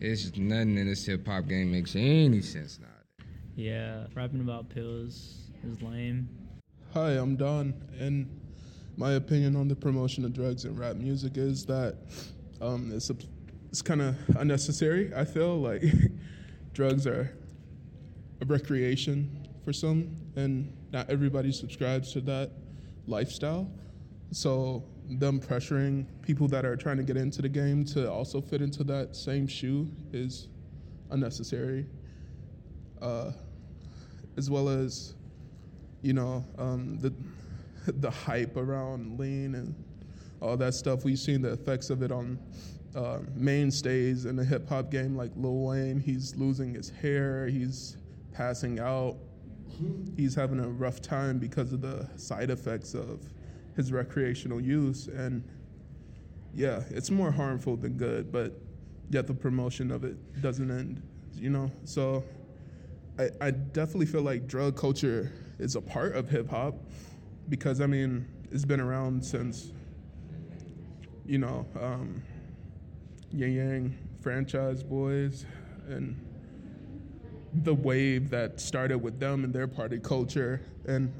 It's 0.00 0.22
just 0.22 0.38
nothing 0.38 0.78
in 0.78 0.86
this 0.86 1.04
hip 1.04 1.26
hop 1.26 1.46
game 1.48 1.72
makes 1.72 1.94
any 1.96 2.40
sense 2.40 2.78
now. 2.80 3.24
Yeah, 3.56 4.06
rapping 4.14 4.40
about 4.40 4.68
pills 4.68 5.50
is 5.64 5.82
lame. 5.82 6.28
Hi, 6.94 7.10
I'm 7.10 7.36
Don, 7.36 7.74
and 7.98 8.28
my 8.96 9.12
opinion 9.12 9.56
on 9.56 9.68
the 9.68 9.76
promotion 9.76 10.24
of 10.24 10.32
drugs 10.32 10.64
in 10.64 10.76
rap 10.76 10.96
music 10.96 11.36
is 11.36 11.66
that 11.66 11.96
um, 12.60 12.90
it's, 12.94 13.10
a, 13.10 13.16
it's 13.68 13.82
kind 13.82 14.00
of 14.00 14.16
unnecessary. 14.36 15.12
I 15.14 15.24
feel 15.24 15.60
like 15.60 15.82
drugs 16.72 17.06
are 17.06 17.36
a 18.40 18.44
recreation 18.44 19.46
for 19.64 19.72
some, 19.72 20.16
and 20.36 20.72
not 20.92 21.08
everybody 21.10 21.52
subscribes 21.52 22.12
to 22.12 22.20
that 22.22 22.50
lifestyle. 23.06 23.70
So 24.30 24.84
them 25.08 25.40
pressuring 25.40 26.06
people 26.22 26.48
that 26.48 26.64
are 26.64 26.76
trying 26.76 26.98
to 26.98 27.02
get 27.02 27.16
into 27.16 27.40
the 27.42 27.48
game 27.48 27.84
to 27.86 28.10
also 28.10 28.40
fit 28.40 28.60
into 28.60 28.84
that 28.84 29.16
same 29.16 29.46
shoe 29.46 29.88
is 30.12 30.48
unnecessary. 31.10 31.86
Uh, 33.00 33.32
as 34.36 34.50
well 34.50 34.68
as, 34.68 35.14
you 36.02 36.12
know, 36.12 36.44
um, 36.58 36.98
the 36.98 37.12
the 38.00 38.10
hype 38.10 38.56
around 38.56 39.18
lean 39.18 39.54
and 39.54 39.74
all 40.40 40.56
that 40.56 40.74
stuff. 40.74 41.04
We've 41.04 41.18
seen 41.18 41.42
the 41.42 41.52
effects 41.52 41.90
of 41.90 42.02
it 42.02 42.12
on 42.12 42.38
uh, 42.94 43.18
mainstays 43.34 44.26
in 44.26 44.36
the 44.36 44.44
hip 44.44 44.68
hop 44.68 44.90
game, 44.90 45.16
like 45.16 45.30
Lil 45.36 45.60
Wayne. 45.60 45.98
He's 45.98 46.36
losing 46.36 46.74
his 46.74 46.90
hair. 46.90 47.46
He's 47.46 47.96
passing 48.32 48.78
out. 48.78 49.16
He's 50.16 50.34
having 50.34 50.60
a 50.60 50.68
rough 50.68 51.00
time 51.00 51.38
because 51.38 51.72
of 51.72 51.80
the 51.80 52.08
side 52.16 52.50
effects 52.50 52.94
of 52.94 53.20
his 53.76 53.92
recreational 53.92 54.60
use. 54.60 55.06
And 55.08 55.44
yeah, 56.54 56.82
it's 56.90 57.10
more 57.10 57.30
harmful 57.30 57.76
than 57.76 57.96
good, 57.96 58.32
but 58.32 58.52
yet 59.10 59.26
the 59.26 59.34
promotion 59.34 59.90
of 59.90 60.04
it 60.04 60.42
doesn't 60.42 60.70
end, 60.70 61.02
you 61.34 61.50
know? 61.50 61.70
So 61.84 62.24
I, 63.18 63.30
I 63.40 63.50
definitely 63.50 64.06
feel 64.06 64.22
like 64.22 64.46
drug 64.46 64.76
culture 64.76 65.32
is 65.58 65.76
a 65.76 65.80
part 65.80 66.14
of 66.14 66.28
hip 66.28 66.48
hop 66.50 66.74
because, 67.48 67.80
I 67.80 67.86
mean, 67.86 68.26
it's 68.50 68.64
been 68.64 68.80
around 68.80 69.24
since, 69.24 69.72
you 71.26 71.38
know, 71.38 71.66
um, 71.80 72.22
Ying 73.30 73.54
Yang 73.54 73.98
franchise 74.20 74.82
boys 74.82 75.44
and 75.88 76.27
the 77.52 77.74
wave 77.74 78.30
that 78.30 78.60
started 78.60 78.98
with 78.98 79.18
them 79.18 79.44
and 79.44 79.52
their 79.52 79.66
party 79.66 79.98
culture. 79.98 80.60
And 80.86 81.12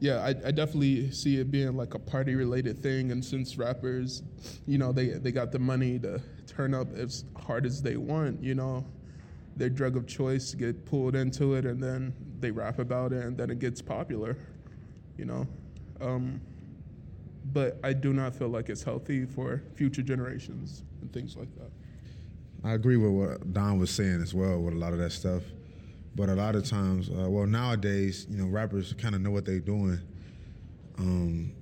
yeah, 0.00 0.20
I, 0.22 0.28
I 0.28 0.50
definitely 0.50 1.10
see 1.10 1.38
it 1.38 1.50
being 1.50 1.76
like 1.76 1.94
a 1.94 1.98
party 1.98 2.34
related 2.34 2.82
thing. 2.82 3.12
And 3.12 3.24
since 3.24 3.56
rappers, 3.56 4.22
you 4.66 4.78
know, 4.78 4.92
they, 4.92 5.08
they 5.08 5.32
got 5.32 5.52
the 5.52 5.58
money 5.58 5.98
to 6.00 6.20
turn 6.46 6.74
up 6.74 6.94
as 6.94 7.24
hard 7.36 7.66
as 7.66 7.82
they 7.82 7.96
want, 7.96 8.42
you 8.42 8.54
know, 8.54 8.84
their 9.56 9.68
drug 9.68 9.96
of 9.96 10.06
choice 10.06 10.54
get 10.54 10.86
pulled 10.86 11.14
into 11.14 11.54
it 11.54 11.66
and 11.66 11.82
then 11.82 12.14
they 12.40 12.50
rap 12.50 12.78
about 12.78 13.12
it 13.12 13.24
and 13.24 13.36
then 13.36 13.50
it 13.50 13.58
gets 13.58 13.82
popular, 13.82 14.36
you 15.18 15.26
know. 15.26 15.46
Um, 16.00 16.40
but 17.52 17.78
I 17.82 17.92
do 17.92 18.12
not 18.12 18.34
feel 18.34 18.48
like 18.48 18.68
it's 18.68 18.82
healthy 18.82 19.26
for 19.26 19.62
future 19.74 20.02
generations 20.02 20.82
and 21.00 21.12
things 21.12 21.36
like 21.36 21.54
that. 21.56 21.70
I 22.62 22.72
agree 22.72 22.96
with 22.96 23.10
what 23.10 23.52
Don 23.52 23.78
was 23.78 23.90
saying 23.90 24.22
as 24.22 24.34
well 24.34 24.60
with 24.60 24.74
a 24.74 24.78
lot 24.78 24.92
of 24.92 24.98
that 24.98 25.12
stuff. 25.12 25.42
But 26.14 26.28
a 26.28 26.34
lot 26.34 26.56
of 26.56 26.68
times, 26.68 27.08
uh, 27.08 27.28
well, 27.30 27.46
nowadays, 27.46 28.26
you 28.28 28.36
know, 28.36 28.46
rappers 28.46 28.92
kind 28.94 29.14
of 29.14 29.20
know 29.20 29.30
what 29.30 29.44
they're 29.44 29.60
doing. 29.60 30.00
Um, 30.98 31.52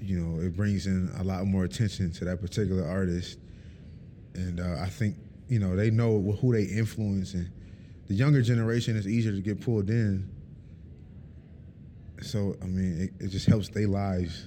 you 0.00 0.20
know, 0.20 0.40
it 0.40 0.56
brings 0.56 0.86
in 0.86 1.10
a 1.18 1.24
lot 1.24 1.44
more 1.46 1.64
attention 1.64 2.10
to 2.12 2.24
that 2.24 2.40
particular 2.40 2.86
artist, 2.86 3.38
and 4.34 4.60
uh, 4.60 4.76
I 4.80 4.88
think 4.88 5.16
you 5.48 5.58
know 5.58 5.76
they 5.76 5.90
know 5.90 6.36
who 6.40 6.52
they 6.52 6.64
influence, 6.64 7.34
and 7.34 7.50
the 8.08 8.14
younger 8.14 8.42
generation 8.42 8.96
is 8.96 9.06
easier 9.06 9.32
to 9.32 9.40
get 9.40 9.60
pulled 9.60 9.90
in. 9.90 10.28
So 12.22 12.56
I 12.62 12.66
mean, 12.66 13.12
it, 13.18 13.24
it 13.24 13.28
just 13.28 13.46
helps 13.46 13.68
their 13.68 13.88
lives. 13.88 14.46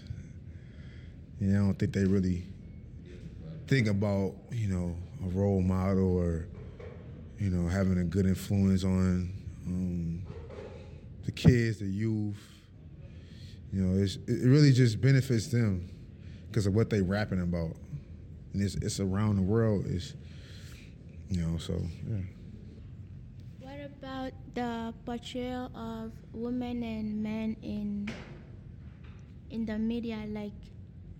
You 1.40 1.48
know, 1.48 1.62
I 1.62 1.66
don't 1.66 1.80
think 1.80 1.94
they 1.94 2.06
really 2.06 2.44
think 3.68 3.88
about 3.88 4.34
you 4.52 4.68
know 4.68 4.96
a 5.26 5.30
role 5.30 5.62
model 5.62 6.18
or 6.18 6.48
you 7.40 7.50
know 7.50 7.68
having 7.68 8.00
a 8.00 8.04
good 8.04 8.26
influence 8.26 8.84
on 8.84 9.32
um, 9.68 10.22
the 11.26 11.32
kids, 11.32 11.80
the 11.80 11.86
youth. 11.86 12.42
You 13.72 13.82
know, 13.82 14.02
it 14.02 14.18
really 14.28 14.72
just 14.72 15.02
benefits 15.02 15.48
them 15.48 15.90
because 16.48 16.66
of 16.66 16.74
what 16.74 16.90
they 16.90 17.02
rapping 17.02 17.42
about, 17.42 17.76
and 18.54 18.64
it's, 18.64 18.76
it's 18.76 19.00
around 19.00 19.36
the 19.36 19.42
world. 19.42 19.86
Is 19.86 20.14
you 21.30 21.42
know, 21.42 21.58
so 21.58 21.74
yeah. 22.08 22.18
What 23.60 23.80
about 23.86 24.32
the 24.56 24.94
portrayal 25.06 25.70
of 25.76 26.12
women 26.34 26.82
and 26.82 27.22
men 27.22 27.58
in 27.62 28.10
in 29.50 29.66
the 29.66 29.78
media, 29.78 30.24
like 30.30 30.54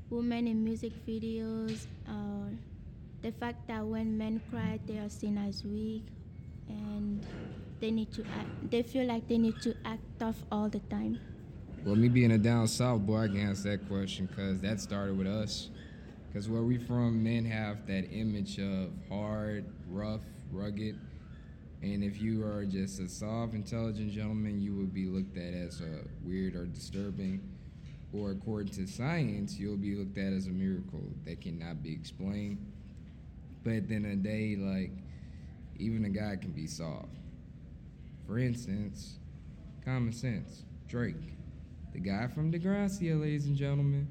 women 0.10 0.48
in 0.48 0.64
music 0.64 0.94
videos, 1.06 1.86
or 2.08 2.52
the 3.22 3.32
fact 3.32 3.68
that 3.68 3.86
when 3.86 4.18
men 4.18 4.42
cry, 4.50 4.80
they 4.86 4.98
are 4.98 5.10
seen 5.10 5.38
as 5.38 5.64
weak, 5.64 6.06
and 6.70 7.26
they 7.80 7.92
need 7.92 8.12
to 8.14 8.24
act, 8.24 8.72
they 8.72 8.84
feel 8.84 9.06
like 9.06 9.28
they 9.28 9.38
need 9.38 9.62
to 9.62 9.76
act 9.86 10.02
tough 10.20 10.44
all 10.52 10.70
the 10.70 10.80
time. 10.80 11.20
Well, 11.86 11.96
me 11.96 12.10
being 12.10 12.32
a 12.32 12.38
down 12.38 12.68
south 12.68 13.02
boy, 13.02 13.24
I 13.24 13.28
can 13.28 13.38
answer 13.38 13.70
that 13.72 13.88
question 13.88 14.26
because 14.26 14.60
that 14.62 14.80
started 14.82 15.18
with 15.18 15.28
us. 15.28 15.70
Because 16.28 16.50
where 16.50 16.64
we 16.64 16.78
from, 16.78 17.24
men 17.24 17.46
have 17.46 17.88
that 17.88 18.12
image 18.12 18.60
of 18.60 18.92
hard, 19.10 19.66
rough, 19.90 20.22
rugged. 20.52 21.00
And 21.82 22.04
if 22.04 22.22
you 22.22 22.44
are 22.44 22.66
just 22.66 23.00
a 23.00 23.08
soft, 23.08 23.54
intelligent 23.54 24.12
gentleman, 24.12 24.60
you 24.62 24.76
would 24.76 24.94
be 24.94 25.06
looked 25.06 25.38
at 25.38 25.54
as 25.54 25.82
a 25.82 26.02
weird 26.24 26.56
or 26.56 26.66
disturbing. 26.66 27.42
Or 28.14 28.32
according 28.32 28.74
to 28.74 28.88
science, 28.88 29.58
you'll 29.58 29.78
be 29.78 29.96
looked 29.96 30.18
at 30.18 30.34
as 30.34 30.48
a 30.48 30.52
miracle 30.52 31.04
that 31.26 31.42
cannot 31.42 31.84
be 31.84 31.94
explained. 31.94 32.58
But 33.64 33.74
at 33.74 33.88
the 33.88 33.96
end 33.96 34.06
of 34.06 34.12
the 34.12 34.30
day, 34.30 34.56
like, 34.58 34.92
even 35.78 36.06
a 36.06 36.10
guy 36.10 36.36
can 36.36 36.52
be 36.52 36.68
soft. 36.68 37.16
For 38.26 38.40
instance, 38.40 39.20
common 39.86 40.14
sense, 40.14 40.64
Drake. 40.88 41.16
The 41.94 42.00
guy 42.00 42.28
from 42.28 42.52
Degrassi, 42.52 43.20
ladies 43.20 43.46
and 43.46 43.56
gentlemen, 43.56 44.08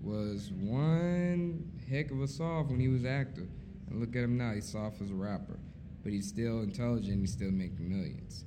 was 0.00 0.50
one 0.52 1.70
heck 1.88 2.10
of 2.10 2.20
a 2.20 2.28
soft 2.28 2.70
when 2.70 2.80
he 2.80 2.88
was 2.88 3.04
active. 3.04 3.48
And 3.88 4.00
look 4.00 4.16
at 4.16 4.24
him 4.24 4.36
now, 4.36 4.52
he's 4.52 4.70
soft 4.70 5.00
as 5.00 5.10
a 5.10 5.14
rapper. 5.14 5.58
But 6.02 6.12
he's 6.12 6.28
still 6.28 6.60
intelligent, 6.60 7.20
he's 7.20 7.32
still 7.32 7.50
making 7.50 7.88
millions. 7.88 8.44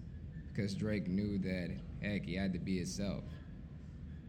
Because 0.54 0.74
Drake 0.76 1.08
knew 1.08 1.38
that, 1.40 1.76
heck, 2.02 2.26
he 2.26 2.36
had 2.36 2.54
to 2.54 2.60
be 2.60 2.78
himself. 2.78 3.24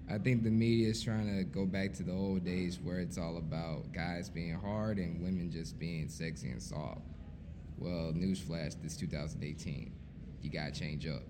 I 0.08 0.18
think 0.18 0.44
the 0.44 0.50
media 0.50 0.88
is 0.88 1.02
trying 1.02 1.36
to 1.36 1.42
go 1.42 1.66
back 1.66 1.92
to 1.94 2.04
the 2.04 2.12
old 2.12 2.44
days 2.44 2.78
where 2.78 3.00
it's 3.00 3.18
all 3.18 3.38
about 3.38 3.92
guys 3.92 4.28
being 4.28 4.54
hard 4.54 4.98
and 4.98 5.20
women 5.20 5.50
just 5.50 5.78
being 5.78 6.08
sexy 6.08 6.50
and 6.50 6.62
soft. 6.62 7.00
Well, 7.76 8.12
newsflash, 8.12 8.80
this 8.82 8.96
2018. 8.96 9.92
You 10.42 10.50
gotta 10.50 10.70
change 10.70 11.06
up. 11.06 11.22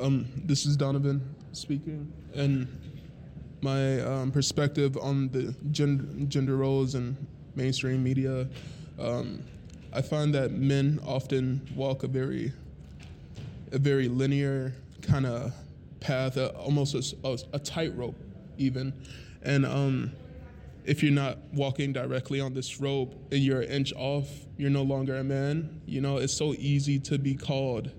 Um, 0.00 0.26
this 0.36 0.64
is 0.64 0.76
Donovan 0.76 1.34
speaking, 1.52 2.12
and 2.34 2.68
my 3.62 4.00
um, 4.00 4.30
perspective 4.30 4.96
on 4.96 5.28
the 5.30 5.54
gender, 5.72 6.04
gender 6.26 6.56
roles 6.56 6.94
in 6.94 7.16
mainstream 7.56 8.02
media. 8.02 8.48
Um, 8.98 9.42
I 9.92 10.02
find 10.02 10.32
that 10.34 10.52
men 10.52 11.00
often 11.04 11.60
walk 11.74 12.04
a 12.04 12.06
very, 12.06 12.52
a 13.72 13.78
very 13.78 14.06
linear 14.06 14.72
kind 15.02 15.26
of 15.26 15.52
path, 16.00 16.36
uh, 16.36 16.52
almost 16.56 16.94
a, 16.94 17.28
a, 17.28 17.38
a 17.54 17.58
tightrope, 17.58 18.16
even, 18.58 18.92
and 19.42 19.64
um, 19.64 20.12
if 20.84 21.02
you're 21.02 21.12
not 21.12 21.38
walking 21.52 21.92
directly 21.92 22.40
on 22.40 22.54
this 22.54 22.80
rope 22.80 23.14
and 23.30 23.40
you're 23.40 23.60
an 23.60 23.68
inch 23.68 23.92
off, 23.94 24.28
you're 24.56 24.70
no 24.70 24.82
longer 24.82 25.16
a 25.16 25.24
man. 25.24 25.80
You 25.86 26.00
know, 26.00 26.16
it's 26.16 26.32
so 26.32 26.54
easy 26.54 26.98
to 27.00 27.18
be 27.18 27.34
called 27.34 27.90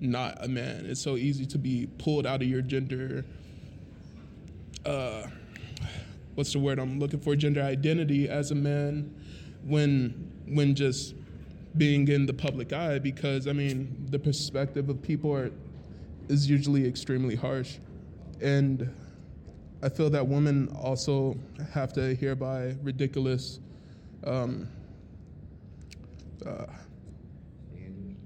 not 0.00 0.44
a 0.44 0.48
man. 0.48 0.84
It's 0.86 1.00
so 1.00 1.16
easy 1.16 1.46
to 1.46 1.58
be 1.58 1.88
pulled 1.98 2.26
out 2.26 2.42
of 2.42 2.48
your 2.48 2.60
gender. 2.60 3.24
Uh, 4.84 5.22
what's 6.34 6.52
the 6.52 6.58
word 6.58 6.78
I'm 6.78 6.98
looking 6.98 7.20
for? 7.20 7.36
Gender 7.36 7.62
identity 7.62 8.28
as 8.28 8.50
a 8.50 8.54
man, 8.54 9.14
when 9.64 10.30
when 10.46 10.74
just 10.74 11.14
being 11.76 12.08
in 12.08 12.26
the 12.26 12.34
public 12.34 12.72
eye. 12.72 12.98
Because 12.98 13.46
I 13.46 13.52
mean, 13.52 14.06
the 14.10 14.18
perspective 14.18 14.88
of 14.88 15.00
people 15.00 15.32
are 15.34 15.52
is 16.28 16.48
usually 16.48 16.86
extremely 16.86 17.36
harsh, 17.36 17.78
and 18.40 18.92
I 19.82 19.88
feel 19.88 20.10
that 20.10 20.26
women 20.26 20.68
also 20.80 21.36
have 21.72 21.92
to 21.94 22.14
hereby 22.14 22.76
ridiculous. 22.82 23.58
Um, 24.24 24.68
uh, 26.46 26.66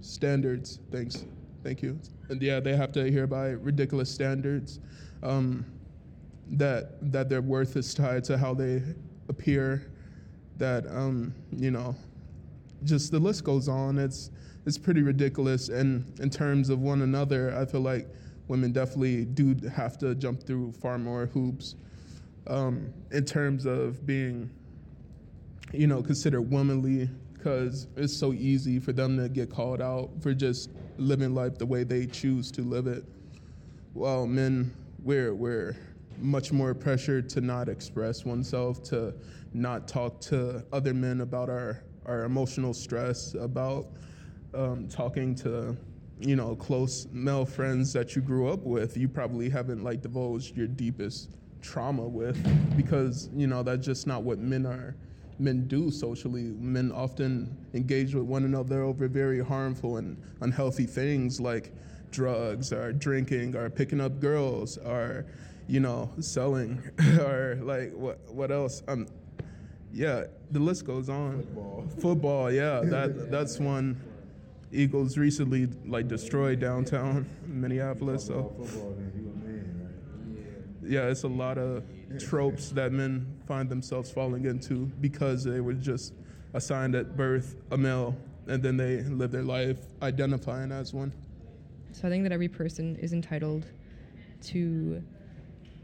standards. 0.06 0.78
Thanks. 0.90 1.24
Thank 1.62 1.82
you. 1.82 1.98
And 2.28 2.40
yeah, 2.40 2.60
they 2.60 2.76
have 2.76 2.92
to 2.92 3.10
hereby 3.10 3.50
ridiculous 3.50 4.10
standards 4.10 4.80
um, 5.22 5.64
that 6.52 7.12
that 7.12 7.28
their 7.28 7.42
worth 7.42 7.76
is 7.76 7.92
tied 7.92 8.24
to 8.24 8.38
how 8.38 8.54
they 8.54 8.82
appear. 9.28 9.90
That 10.58 10.86
um, 10.86 11.34
you 11.56 11.70
know, 11.70 11.94
just 12.84 13.10
the 13.10 13.18
list 13.18 13.44
goes 13.44 13.68
on. 13.68 13.98
It's 13.98 14.30
it's 14.66 14.76
pretty 14.76 15.02
ridiculous. 15.02 15.68
And 15.68 16.04
in 16.20 16.28
terms 16.28 16.68
of 16.68 16.80
one 16.80 17.02
another, 17.02 17.56
I 17.56 17.64
feel 17.64 17.80
like 17.80 18.08
women 18.48 18.72
definitely 18.72 19.24
do 19.24 19.56
have 19.74 19.96
to 19.98 20.14
jump 20.16 20.42
through 20.42 20.72
far 20.72 20.98
more 20.98 21.26
hoops 21.26 21.76
um, 22.48 22.92
in 23.12 23.24
terms 23.24 23.64
of 23.64 24.04
being, 24.04 24.50
you 25.72 25.86
know, 25.86 26.02
considered 26.02 26.42
womanly 26.42 27.08
because 27.32 27.86
it's 27.96 28.16
so 28.16 28.32
easy 28.32 28.80
for 28.80 28.92
them 28.92 29.16
to 29.16 29.28
get 29.28 29.50
called 29.50 29.80
out 29.80 30.10
for 30.20 30.34
just 30.34 30.70
living 30.98 31.34
life 31.34 31.58
the 31.58 31.66
way 31.66 31.84
they 31.84 32.06
choose 32.06 32.50
to 32.50 32.62
live 32.62 32.88
it. 32.88 33.04
While 33.94 34.26
men, 34.26 34.74
we're, 35.02 35.32
we're 35.32 35.76
much 36.18 36.50
more 36.52 36.74
pressured 36.74 37.28
to 37.30 37.40
not 37.40 37.68
express 37.68 38.24
oneself, 38.24 38.82
to 38.84 39.14
not 39.52 39.86
talk 39.86 40.20
to 40.22 40.64
other 40.72 40.92
men 40.92 41.20
about 41.20 41.48
our, 41.48 41.82
our 42.04 42.24
emotional 42.24 42.74
stress, 42.74 43.34
about 43.34 43.86
um, 44.56 44.88
talking 44.88 45.34
to 45.36 45.76
you 46.18 46.34
know 46.34 46.56
close 46.56 47.06
male 47.12 47.44
friends 47.44 47.92
that 47.92 48.16
you 48.16 48.22
grew 48.22 48.48
up 48.48 48.60
with. 48.60 48.96
You 48.96 49.08
probably 49.08 49.48
haven't 49.50 49.84
like 49.84 50.02
divulged 50.02 50.56
your 50.56 50.66
deepest 50.66 51.30
trauma 51.60 52.06
with 52.06 52.36
because 52.76 53.28
you 53.34 53.46
know 53.46 53.62
that's 53.62 53.84
just 53.84 54.06
not 54.06 54.22
what 54.22 54.38
men 54.38 54.66
are 54.66 54.94
men 55.38 55.66
do 55.68 55.90
socially. 55.90 56.54
Men 56.58 56.90
often 56.92 57.56
engage 57.74 58.14
with 58.14 58.24
one 58.24 58.44
another 58.44 58.82
over 58.82 59.08
very 59.08 59.44
harmful 59.44 59.98
and 59.98 60.16
unhealthy 60.40 60.86
things 60.86 61.40
like 61.40 61.72
drugs 62.10 62.72
or 62.72 62.92
drinking 62.92 63.54
or 63.54 63.68
picking 63.68 64.00
up 64.00 64.20
girls 64.20 64.78
or 64.78 65.26
you 65.68 65.80
know 65.80 66.10
selling 66.20 66.82
or 67.20 67.58
like 67.62 67.92
what 67.92 68.18
what 68.32 68.50
else 68.50 68.82
um 68.88 69.06
yeah 69.92 70.24
the 70.52 70.58
list 70.58 70.86
goes 70.86 71.08
on 71.08 71.38
football, 71.38 71.84
football 71.98 72.52
yeah 72.52 72.80
that 72.80 73.30
that's 73.30 73.58
one 73.58 74.00
eagles 74.72 75.16
recently 75.16 75.68
like 75.86 76.08
destroyed 76.08 76.58
downtown 76.58 77.26
minneapolis 77.46 78.26
so 78.26 78.52
yeah 80.82 81.06
it's 81.06 81.22
a 81.22 81.28
lot 81.28 81.58
of 81.58 81.84
tropes 82.18 82.70
that 82.70 82.92
men 82.92 83.26
find 83.46 83.68
themselves 83.68 84.10
falling 84.10 84.44
into 84.44 84.86
because 85.00 85.44
they 85.44 85.60
were 85.60 85.72
just 85.72 86.14
assigned 86.54 86.94
at 86.94 87.16
birth 87.16 87.56
a 87.70 87.76
male 87.76 88.16
and 88.48 88.62
then 88.62 88.76
they 88.76 89.02
live 89.02 89.30
their 89.30 89.42
life 89.42 89.78
identifying 90.02 90.70
as 90.72 90.94
one. 90.94 91.12
So 91.92 92.06
I 92.06 92.10
think 92.10 92.22
that 92.24 92.32
every 92.32 92.48
person 92.48 92.96
is 92.96 93.12
entitled 93.12 93.66
to 94.44 95.02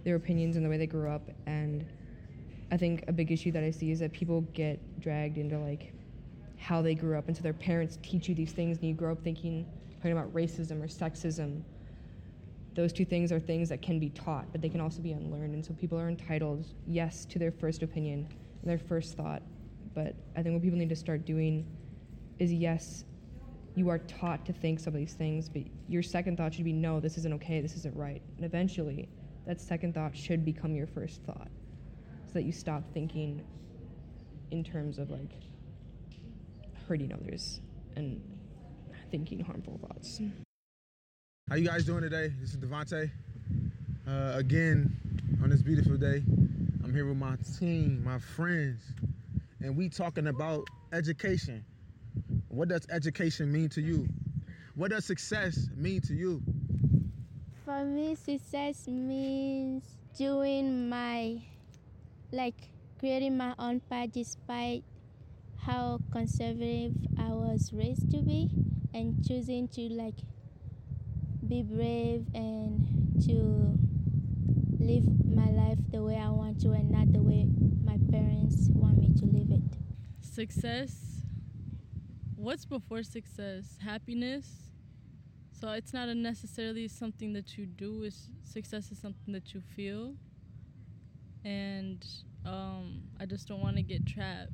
their 0.04 0.16
opinions 0.16 0.56
and 0.56 0.64
the 0.64 0.68
way 0.68 0.76
they 0.76 0.86
grew 0.86 1.08
up 1.08 1.22
and 1.46 1.84
I 2.70 2.76
think 2.76 3.04
a 3.06 3.12
big 3.12 3.30
issue 3.30 3.52
that 3.52 3.62
I 3.62 3.70
see 3.70 3.90
is 3.90 3.98
that 4.00 4.12
people 4.12 4.42
get 4.54 4.78
dragged 5.00 5.38
into 5.38 5.58
like 5.58 5.92
how 6.62 6.80
they 6.80 6.94
grew 6.94 7.18
up 7.18 7.26
and 7.28 7.36
so 7.36 7.42
their 7.42 7.52
parents 7.52 7.98
teach 8.02 8.28
you 8.28 8.34
these 8.34 8.52
things 8.52 8.78
and 8.78 8.86
you 8.88 8.94
grow 8.94 9.12
up 9.12 9.22
thinking 9.22 9.66
talking 9.98 10.12
about 10.12 10.32
racism 10.32 10.82
or 10.82 10.86
sexism 10.86 11.62
those 12.74 12.92
two 12.92 13.04
things 13.04 13.32
are 13.32 13.40
things 13.40 13.68
that 13.68 13.82
can 13.82 13.98
be 13.98 14.08
taught, 14.10 14.50
but 14.50 14.62
they 14.62 14.68
can 14.68 14.80
also 14.80 15.02
be 15.02 15.12
unlearned. 15.12 15.54
And 15.54 15.64
so 15.64 15.74
people 15.74 15.98
are 15.98 16.08
entitled, 16.08 16.66
yes, 16.86 17.24
to 17.26 17.38
their 17.38 17.52
first 17.52 17.82
opinion 17.82 18.26
and 18.62 18.70
their 18.70 18.78
first 18.78 19.16
thought. 19.16 19.42
But 19.94 20.14
I 20.36 20.42
think 20.42 20.54
what 20.54 20.62
people 20.62 20.78
need 20.78 20.88
to 20.88 20.96
start 20.96 21.26
doing 21.26 21.66
is 22.38 22.52
yes, 22.52 23.04
you 23.74 23.88
are 23.88 23.98
taught 23.98 24.46
to 24.46 24.52
think 24.52 24.80
some 24.80 24.94
of 24.94 24.98
these 24.98 25.14
things, 25.14 25.48
but 25.48 25.62
your 25.88 26.02
second 26.02 26.36
thought 26.36 26.54
should 26.54 26.64
be 26.64 26.72
no, 26.72 27.00
this 27.00 27.18
isn't 27.18 27.34
okay, 27.34 27.60
this 27.60 27.76
isn't 27.76 27.96
right. 27.96 28.22
And 28.36 28.46
eventually, 28.46 29.08
that 29.46 29.60
second 29.60 29.94
thought 29.94 30.16
should 30.16 30.44
become 30.44 30.74
your 30.74 30.86
first 30.86 31.22
thought 31.22 31.48
so 32.26 32.32
that 32.34 32.42
you 32.42 32.52
stop 32.52 32.82
thinking 32.94 33.42
in 34.50 34.64
terms 34.64 34.98
of 34.98 35.10
like 35.10 35.30
hurting 36.88 37.12
others 37.12 37.60
and 37.96 38.20
thinking 39.10 39.40
harmful 39.40 39.78
thoughts. 39.86 40.20
How 41.48 41.56
you 41.56 41.66
guys 41.66 41.84
doing 41.84 42.02
today? 42.02 42.32
This 42.40 42.50
is 42.50 42.56
Devonte. 42.56 43.10
Uh, 44.06 44.32
again, 44.34 44.96
on 45.42 45.50
this 45.50 45.62
beautiful 45.62 45.96
day, 45.96 46.22
I'm 46.82 46.92
here 46.92 47.06
with 47.06 47.16
my 47.16 47.36
team, 47.58 48.02
my 48.04 48.18
friends, 48.18 48.82
and 49.60 49.76
we 49.76 49.88
talking 49.88 50.28
about 50.28 50.64
education. 50.92 51.64
What 52.48 52.68
does 52.68 52.86
education 52.90 53.52
mean 53.52 53.68
to 53.70 53.80
you? 53.80 54.08
What 54.74 54.90
does 54.90 55.04
success 55.04 55.68
mean 55.76 56.00
to 56.02 56.14
you? 56.14 56.42
For 57.64 57.84
me, 57.84 58.14
success 58.14 58.88
means 58.88 59.84
doing 60.16 60.88
my, 60.88 61.42
like, 62.32 62.68
creating 62.98 63.36
my 63.36 63.54
own 63.58 63.80
path 63.80 64.10
despite 64.12 64.84
how 65.66 66.00
conservative 66.10 66.92
I 67.18 67.28
was 67.28 67.72
raised 67.72 68.10
to 68.10 68.22
be, 68.22 68.50
and 68.92 69.24
choosing 69.26 69.68
to, 69.68 69.82
like, 69.92 70.18
be 71.46 71.62
brave 71.62 72.26
and 72.34 73.22
to 73.26 73.78
live 74.82 75.04
my 75.24 75.50
life 75.50 75.78
the 75.90 76.02
way 76.02 76.16
I 76.16 76.30
want 76.30 76.60
to 76.62 76.72
and 76.72 76.90
not 76.90 77.12
the 77.12 77.22
way 77.22 77.46
my 77.84 77.96
parents 78.10 78.68
want 78.72 78.98
me 78.98 79.10
to 79.18 79.26
live 79.26 79.50
it. 79.50 79.62
Success. 80.20 81.22
What's 82.34 82.64
before 82.64 83.04
success? 83.04 83.78
Happiness. 83.82 84.48
So 85.60 85.70
it's 85.70 85.92
not 85.92 86.08
necessarily 86.16 86.88
something 86.88 87.32
that 87.34 87.56
you 87.56 87.66
do. 87.66 88.02
It's 88.02 88.28
success 88.42 88.90
is 88.90 88.98
something 88.98 89.32
that 89.32 89.54
you 89.54 89.60
feel. 89.60 90.14
And 91.44 92.04
um, 92.44 93.02
I 93.20 93.26
just 93.26 93.46
don't 93.46 93.60
want 93.60 93.76
to 93.76 93.82
get 93.82 94.04
trapped 94.06 94.50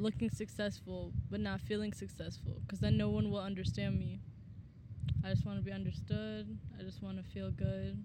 looking 0.00 0.30
successful 0.30 1.12
but 1.30 1.40
not 1.40 1.60
feeling 1.60 1.92
successful 1.92 2.60
because 2.62 2.80
then 2.80 2.96
no 2.96 3.10
one 3.10 3.30
will 3.30 3.40
understand 3.40 3.98
me. 3.98 4.20
I 5.24 5.28
just 5.28 5.44
want 5.44 5.58
to 5.58 5.64
be 5.64 5.72
understood. 5.72 6.58
I 6.78 6.82
just 6.82 7.02
want 7.02 7.18
to 7.18 7.22
feel 7.22 7.50
good. 7.50 8.02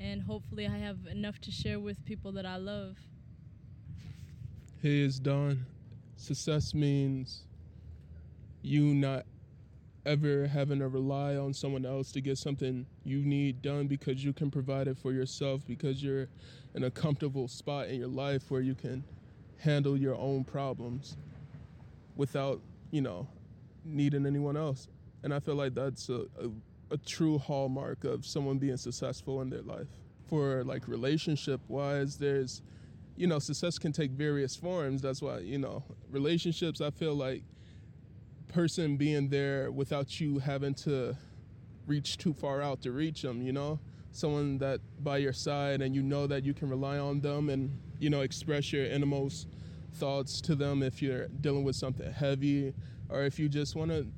And 0.00 0.22
hopefully, 0.22 0.66
I 0.66 0.76
have 0.78 1.06
enough 1.08 1.38
to 1.42 1.52
share 1.52 1.78
with 1.78 2.04
people 2.04 2.32
that 2.32 2.44
I 2.44 2.56
love. 2.56 2.96
Hey, 4.80 5.00
it's 5.00 5.20
Don. 5.20 5.64
Success 6.16 6.74
means 6.74 7.44
you 8.62 8.94
not 8.94 9.24
ever 10.04 10.48
having 10.48 10.80
to 10.80 10.88
rely 10.88 11.36
on 11.36 11.54
someone 11.54 11.86
else 11.86 12.10
to 12.12 12.20
get 12.20 12.36
something 12.36 12.86
you 13.04 13.18
need 13.18 13.62
done 13.62 13.86
because 13.86 14.24
you 14.24 14.32
can 14.32 14.50
provide 14.50 14.88
it 14.88 14.98
for 14.98 15.12
yourself 15.12 15.64
because 15.66 16.02
you're 16.02 16.28
in 16.74 16.82
a 16.82 16.90
comfortable 16.90 17.46
spot 17.46 17.86
in 17.86 18.00
your 18.00 18.08
life 18.08 18.50
where 18.50 18.60
you 18.60 18.74
can 18.74 19.04
handle 19.62 19.96
your 19.96 20.16
own 20.16 20.44
problems 20.44 21.16
without, 22.16 22.60
you 22.90 23.00
know, 23.00 23.28
needing 23.84 24.26
anyone 24.26 24.56
else. 24.56 24.88
And 25.22 25.32
I 25.32 25.38
feel 25.38 25.54
like 25.54 25.74
that's 25.74 26.08
a, 26.08 26.26
a, 26.40 26.50
a 26.90 26.96
true 26.96 27.38
hallmark 27.38 28.04
of 28.04 28.26
someone 28.26 28.58
being 28.58 28.76
successful 28.76 29.40
in 29.40 29.50
their 29.50 29.62
life. 29.62 29.86
For 30.28 30.64
like 30.64 30.88
relationship 30.88 31.60
wise, 31.68 32.16
there's, 32.16 32.62
you 33.16 33.26
know, 33.26 33.38
success 33.38 33.78
can 33.78 33.92
take 33.92 34.10
various 34.10 34.56
forms. 34.56 35.00
That's 35.00 35.22
why, 35.22 35.38
you 35.38 35.58
know, 35.58 35.84
relationships, 36.10 36.80
I 36.80 36.90
feel 36.90 37.14
like 37.14 37.42
person 38.48 38.96
being 38.96 39.28
there 39.28 39.70
without 39.70 40.20
you 40.20 40.38
having 40.38 40.74
to 40.74 41.16
reach 41.86 42.18
too 42.18 42.32
far 42.32 42.62
out 42.62 42.82
to 42.82 42.92
reach 42.92 43.22
them, 43.22 43.42
you 43.42 43.52
know? 43.52 43.78
Someone 44.10 44.58
that 44.58 44.80
by 45.02 45.18
your 45.18 45.32
side 45.32 45.80
and 45.80 45.94
you 45.94 46.02
know 46.02 46.26
that 46.26 46.44
you 46.44 46.52
can 46.52 46.68
rely 46.68 46.98
on 46.98 47.20
them 47.20 47.48
and, 47.48 47.78
you 48.02 48.10
know, 48.10 48.22
express 48.22 48.72
your 48.72 48.84
innermost 48.84 49.46
thoughts 49.94 50.40
to 50.40 50.56
them 50.56 50.82
if 50.82 51.00
you're 51.00 51.28
dealing 51.28 51.62
with 51.62 51.76
something 51.76 52.12
heavy 52.12 52.74
or 53.08 53.22
if 53.22 53.38
you 53.38 53.48
just 53.48 53.76
want 53.76 53.92
to 53.92 54.08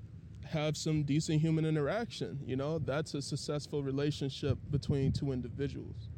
have 0.48 0.74
some 0.74 1.02
decent 1.02 1.42
human 1.42 1.66
interaction. 1.66 2.40
You 2.46 2.56
know, 2.56 2.78
that's 2.78 3.12
a 3.12 3.20
successful 3.20 3.82
relationship 3.82 4.56
between 4.70 5.12
two 5.12 5.32
individuals. 5.32 6.08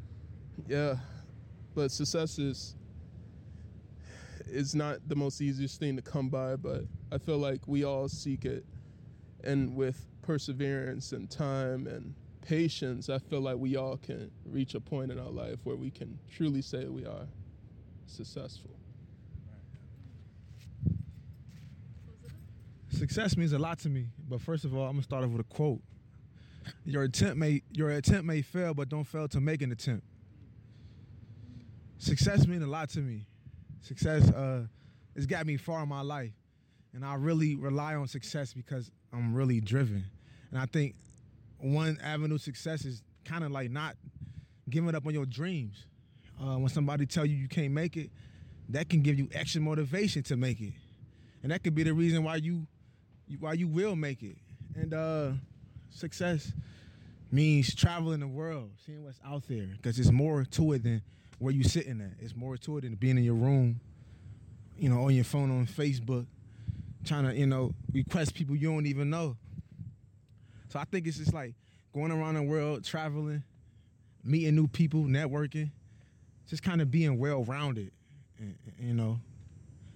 Yeah, 0.68 0.96
but 1.74 1.90
success 1.90 2.38
is 2.38 2.76
is 4.46 4.76
not 4.76 4.98
the 5.08 5.16
most 5.16 5.40
easiest 5.40 5.80
thing 5.80 5.96
to 5.96 6.02
come 6.02 6.28
by, 6.28 6.54
but 6.54 6.84
I 7.10 7.18
feel 7.18 7.38
like 7.38 7.66
we 7.66 7.82
all 7.82 8.08
seek 8.08 8.44
it, 8.44 8.64
and 9.42 9.74
with 9.74 10.06
perseverance 10.22 11.10
and 11.10 11.28
time 11.28 11.88
and 11.88 12.14
patience, 12.42 13.08
I 13.08 13.18
feel 13.18 13.40
like 13.40 13.56
we 13.56 13.74
all 13.74 13.96
can 13.96 14.30
reach 14.44 14.76
a 14.76 14.80
point 14.80 15.10
in 15.10 15.18
our 15.18 15.30
life 15.30 15.56
where 15.64 15.74
we 15.74 15.90
can 15.90 16.20
truly 16.30 16.62
say 16.62 16.86
we 16.86 17.04
are 17.04 17.26
successful. 18.06 18.70
Success 22.90 23.36
means 23.36 23.52
a 23.52 23.58
lot 23.58 23.78
to 23.80 23.90
me, 23.90 24.06
but 24.28 24.40
first 24.40 24.64
of 24.64 24.74
all, 24.74 24.86
I'm 24.86 24.92
gonna 24.92 25.02
start 25.02 25.22
off 25.22 25.30
with 25.30 25.40
a 25.40 25.44
quote. 25.54 25.82
Your 26.84 27.02
attempt 27.02 27.36
may 27.36 27.62
your 27.72 27.90
attempt 27.90 28.24
may 28.24 28.42
fail, 28.42 28.72
but 28.74 28.88
don't 28.88 29.04
fail 29.04 29.28
to 29.28 29.40
make 29.40 29.60
an 29.62 29.70
attempt. 29.70 30.04
Success 31.98 32.46
means 32.46 32.62
a 32.62 32.66
lot 32.66 32.88
to 32.90 33.00
me. 33.00 33.26
Success 33.82 34.30
uh, 34.30 34.66
it's 35.14 35.26
got 35.26 35.46
me 35.46 35.56
far 35.56 35.82
in 35.82 35.88
my 35.88 36.00
life, 36.00 36.32
and 36.94 37.04
I 37.04 37.14
really 37.14 37.54
rely 37.54 37.94
on 37.94 38.08
success 38.08 38.54
because 38.54 38.90
I'm 39.12 39.34
really 39.34 39.60
driven. 39.60 40.04
And 40.50 40.58
I 40.58 40.66
think 40.66 40.94
one 41.58 41.98
avenue 42.02 42.38
success 42.38 42.84
is 42.84 43.02
kind 43.24 43.44
of 43.44 43.50
like 43.50 43.70
not 43.70 43.96
giving 44.68 44.94
up 44.94 45.06
on 45.06 45.12
your 45.12 45.26
dreams. 45.26 45.86
Uh, 46.40 46.58
when 46.58 46.68
somebody 46.68 47.06
tell 47.06 47.24
you 47.24 47.34
you 47.34 47.48
can't 47.48 47.72
make 47.72 47.96
it, 47.96 48.10
that 48.68 48.88
can 48.88 49.00
give 49.00 49.18
you 49.18 49.28
extra 49.32 49.60
motivation 49.60 50.22
to 50.22 50.36
make 50.36 50.60
it, 50.60 50.74
and 51.42 51.50
that 51.50 51.62
could 51.62 51.74
be 51.74 51.82
the 51.82 51.94
reason 51.94 52.22
why 52.24 52.36
you 52.36 52.66
why 53.40 53.54
you 53.54 53.66
will 53.68 53.96
make 53.96 54.22
it. 54.22 54.36
And 54.74 54.92
uh, 54.92 55.30
success 55.90 56.52
means 57.32 57.74
traveling 57.74 58.20
the 58.20 58.28
world, 58.28 58.70
seeing 58.84 59.02
what's 59.02 59.18
out 59.24 59.44
there, 59.48 59.66
because 59.76 59.98
it's 59.98 60.10
more 60.10 60.44
to 60.44 60.72
it 60.72 60.82
than 60.82 61.02
where 61.38 61.52
you 61.52 61.64
sitting 61.64 62.00
at. 62.00 62.22
It's 62.22 62.36
more 62.36 62.56
to 62.56 62.78
it 62.78 62.82
than 62.82 62.94
being 62.94 63.16
in 63.18 63.24
your 63.24 63.34
room, 63.34 63.80
you 64.78 64.88
know, 64.88 65.04
on 65.04 65.14
your 65.14 65.24
phone 65.24 65.50
on 65.50 65.66
Facebook, 65.66 66.26
trying 67.04 67.24
to, 67.24 67.34
you 67.34 67.46
know, 67.46 67.72
request 67.92 68.34
people 68.34 68.56
you 68.56 68.70
don't 68.70 68.86
even 68.86 69.10
know. 69.10 69.36
So 70.68 70.78
I 70.78 70.84
think 70.84 71.06
it's 71.06 71.18
just 71.18 71.32
like 71.32 71.54
going 71.94 72.12
around 72.12 72.34
the 72.34 72.42
world, 72.42 72.84
traveling, 72.84 73.42
meeting 74.22 74.54
new 74.54 74.66
people, 74.66 75.04
networking, 75.04 75.70
just 76.48 76.62
kind 76.62 76.80
of 76.80 76.90
being 76.90 77.18
well 77.18 77.44
rounded, 77.44 77.90
you 78.78 78.94
know, 78.94 79.18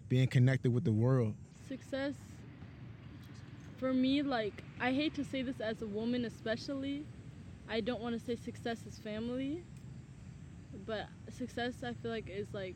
being 0.08 0.26
connected 0.26 0.72
with 0.72 0.84
the 0.84 0.92
world. 0.92 1.34
Success 1.68 2.14
for 3.78 3.94
me, 3.94 4.22
like, 4.22 4.62
I 4.78 4.92
hate 4.92 5.14
to 5.14 5.24
say 5.24 5.42
this 5.42 5.58
as 5.60 5.80
a 5.80 5.86
woman, 5.86 6.26
especially. 6.26 7.06
I 7.68 7.80
don't 7.80 8.00
want 8.00 8.18
to 8.18 8.24
say 8.24 8.36
success 8.36 8.84
is 8.86 8.98
family, 8.98 9.62
but 10.86 11.06
success, 11.30 11.74
I 11.82 11.94
feel 11.94 12.10
like, 12.10 12.28
is 12.28 12.48
like 12.52 12.74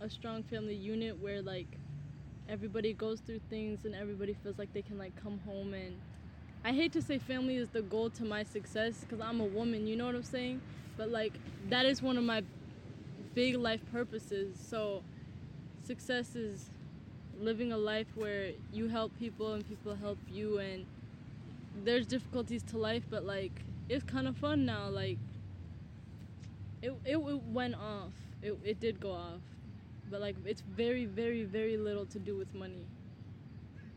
a 0.00 0.08
strong 0.08 0.42
family 0.44 0.74
unit 0.74 1.20
where, 1.20 1.42
like, 1.42 1.66
everybody 2.48 2.94
goes 2.94 3.20
through 3.20 3.40
things 3.50 3.84
and 3.84 3.94
everybody 3.94 4.34
feels 4.42 4.58
like 4.58 4.72
they 4.72 4.82
can, 4.82 4.96
like, 4.98 5.14
come 5.22 5.38
home 5.44 5.74
and. 5.74 5.96
I 6.64 6.72
hate 6.72 6.92
to 6.94 7.02
say 7.02 7.18
family 7.18 7.56
is 7.56 7.68
the 7.68 7.82
goal 7.82 8.10
to 8.10 8.24
my 8.24 8.42
success 8.42 8.96
because 9.00 9.20
I'm 9.20 9.40
a 9.40 9.44
woman, 9.44 9.86
you 9.86 9.94
know 9.94 10.06
what 10.06 10.16
I'm 10.16 10.24
saying? 10.24 10.60
But, 10.96 11.10
like, 11.10 11.34
that 11.68 11.86
is 11.86 12.02
one 12.02 12.16
of 12.16 12.24
my 12.24 12.42
big 13.38 13.54
life 13.54 13.80
purposes. 13.92 14.58
So, 14.68 15.04
success 15.86 16.34
is 16.34 16.70
living 17.38 17.70
a 17.70 17.78
life 17.78 18.08
where 18.16 18.50
you 18.72 18.88
help 18.88 19.16
people 19.16 19.52
and 19.52 19.68
people 19.68 19.94
help 19.94 20.18
you 20.28 20.58
and 20.58 20.84
there's 21.84 22.04
difficulties 22.04 22.64
to 22.64 22.76
life 22.76 23.04
but 23.08 23.24
like 23.24 23.52
it's 23.88 24.02
kind 24.02 24.26
of 24.26 24.36
fun 24.36 24.66
now 24.66 24.88
like 24.88 25.18
it, 26.82 26.92
it, 27.04 27.16
it 27.16 27.42
went 27.44 27.76
off. 27.76 28.10
It, 28.42 28.58
it 28.64 28.80
did 28.80 28.98
go 28.98 29.12
off. 29.12 29.40
But 30.10 30.20
like 30.20 30.34
it's 30.44 30.62
very 30.62 31.04
very 31.04 31.44
very 31.44 31.76
little 31.76 32.06
to 32.06 32.18
do 32.18 32.36
with 32.36 32.52
money. 32.56 32.84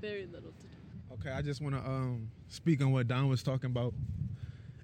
Very 0.01 0.27
little 0.27 0.51
to 0.51 0.67
do. 0.67 1.13
Okay 1.13 1.31
i 1.31 1.41
just 1.41 1.61
want 1.61 1.73
to 1.73 1.81
um 1.81 2.29
speak 2.47 2.79
on 2.83 2.91
what 2.91 3.07
don 3.07 3.27
was 3.27 3.41
talking 3.41 3.71
about. 3.71 3.95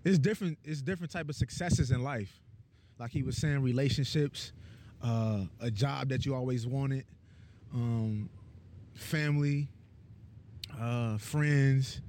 It's 0.03 0.17
different 0.17 0.57
it's 0.63 0.81
different 0.81 1.11
type 1.11 1.29
of 1.29 1.35
successes 1.35 1.91
in 1.91 2.01
life 2.01 2.41
like 2.99 3.11
he 3.11 3.23
was 3.23 3.37
saying 3.37 3.61
relationships 3.61 4.51
uh, 5.03 5.41
a 5.61 5.69
job 5.69 6.09
that 6.09 6.25
you 6.25 6.33
always 6.33 6.65
wanted 6.65 7.05
um, 7.73 8.29
family, 8.95 9.67
uh, 10.79 11.17
friends, 11.17 12.01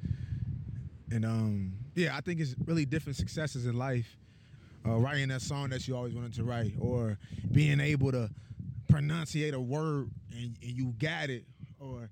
And 1.11 1.25
um, 1.25 1.73
yeah, 1.95 2.17
I 2.17 2.21
think 2.21 2.41
it's 2.41 2.55
really 2.67 2.85
different 2.85 3.17
successes 3.17 3.67
in 3.67 3.77
life. 3.77 4.17
Uh, 4.87 4.97
writing 4.97 5.29
that 5.29 5.43
song 5.43 5.71
that 5.71 5.87
you 5.89 5.97
always 5.97 6.15
wanted 6.15 6.33
to 6.35 6.45
write, 6.45 6.75
or 6.81 7.19
being 7.53 7.81
able 7.81 8.13
to 8.13 8.31
pronunciate 8.91 9.53
a 9.53 9.61
word 9.61 10.11
and, 10.33 10.57
and 10.63 10.71
you 10.71 10.95
got 10.99 11.31
it, 11.31 11.45
or 11.81 12.09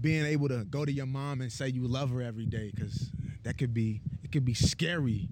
being 0.00 0.24
able 0.24 0.48
to 0.48 0.64
go 0.64 0.84
to 0.84 0.92
your 0.92 1.06
mom 1.06 1.40
and 1.40 1.50
say 1.50 1.68
you 1.68 1.86
love 1.86 2.10
her 2.10 2.20
every 2.20 2.44
day, 2.44 2.70
because 2.74 3.10
that 3.44 3.56
could 3.56 3.72
be 3.72 4.00
it 4.24 4.32
could 4.32 4.44
be 4.44 4.54
scary. 4.54 5.28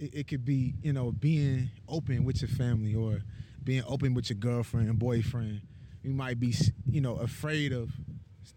It, 0.00 0.14
it 0.14 0.28
could 0.28 0.44
be 0.44 0.74
you 0.82 0.92
know 0.92 1.12
being 1.12 1.70
open 1.88 2.24
with 2.24 2.40
your 2.42 2.48
family 2.48 2.94
or 2.94 3.20
being 3.62 3.84
open 3.86 4.14
with 4.14 4.30
your 4.30 4.38
girlfriend 4.38 4.88
and 4.88 4.98
boyfriend. 4.98 5.60
You 6.02 6.12
might 6.12 6.40
be 6.40 6.54
you 6.90 7.00
know 7.00 7.16
afraid 7.16 7.72
of 7.72 7.90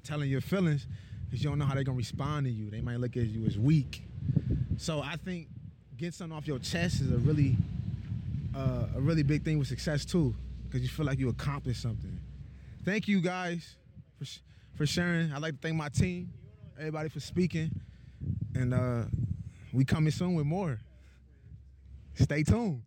telling 0.04 0.30
your 0.30 0.41
feelings 0.41 0.88
because 1.26 1.44
you 1.44 1.50
don't 1.50 1.60
know 1.60 1.66
how 1.66 1.76
they're 1.76 1.84
gonna 1.84 1.98
respond 1.98 2.46
to 2.46 2.52
you. 2.52 2.70
They 2.70 2.82
might 2.82 3.00
look 3.00 3.18
at 3.18 3.26
you 3.28 3.46
as 3.46 3.60
weak. 3.60 4.04
So 4.78 5.02
I 5.02 5.18
think 5.18 5.48
getting 5.98 6.12
something 6.14 6.36
off 6.38 6.48
your 6.48 6.60
chest 6.60 7.02
is 7.02 7.12
a 7.12 7.18
really 7.18 7.58
uh, 8.56 8.86
a 8.96 9.02
really 9.02 9.24
big 9.24 9.44
thing 9.44 9.60
with 9.60 9.68
success 9.68 10.06
too, 10.06 10.34
because 10.66 10.82
you 10.82 10.88
feel 10.88 11.06
like 11.06 11.20
you 11.20 11.30
accomplished 11.30 11.82
something. 11.82 12.20
Thank 12.86 13.08
you 13.08 13.20
guys 13.20 13.76
for 14.18 14.26
sh- 14.26 14.39
for 14.76 14.86
sharing. 14.86 15.32
I'd 15.34 15.41
like 15.41 15.54
to 15.54 15.60
thank 15.60 15.76
my 15.76 15.89
team, 15.89 16.32
everybody 16.78 17.10
for 17.10 17.20
speaking, 17.20 17.72
and 18.56 18.74
uh, 18.74 19.04
we 19.74 19.84
coming 19.86 20.12
soon 20.12 20.36
with 20.36 20.46
more. 20.46 20.80
Stay 22.16 22.43
tuned. 22.43 22.82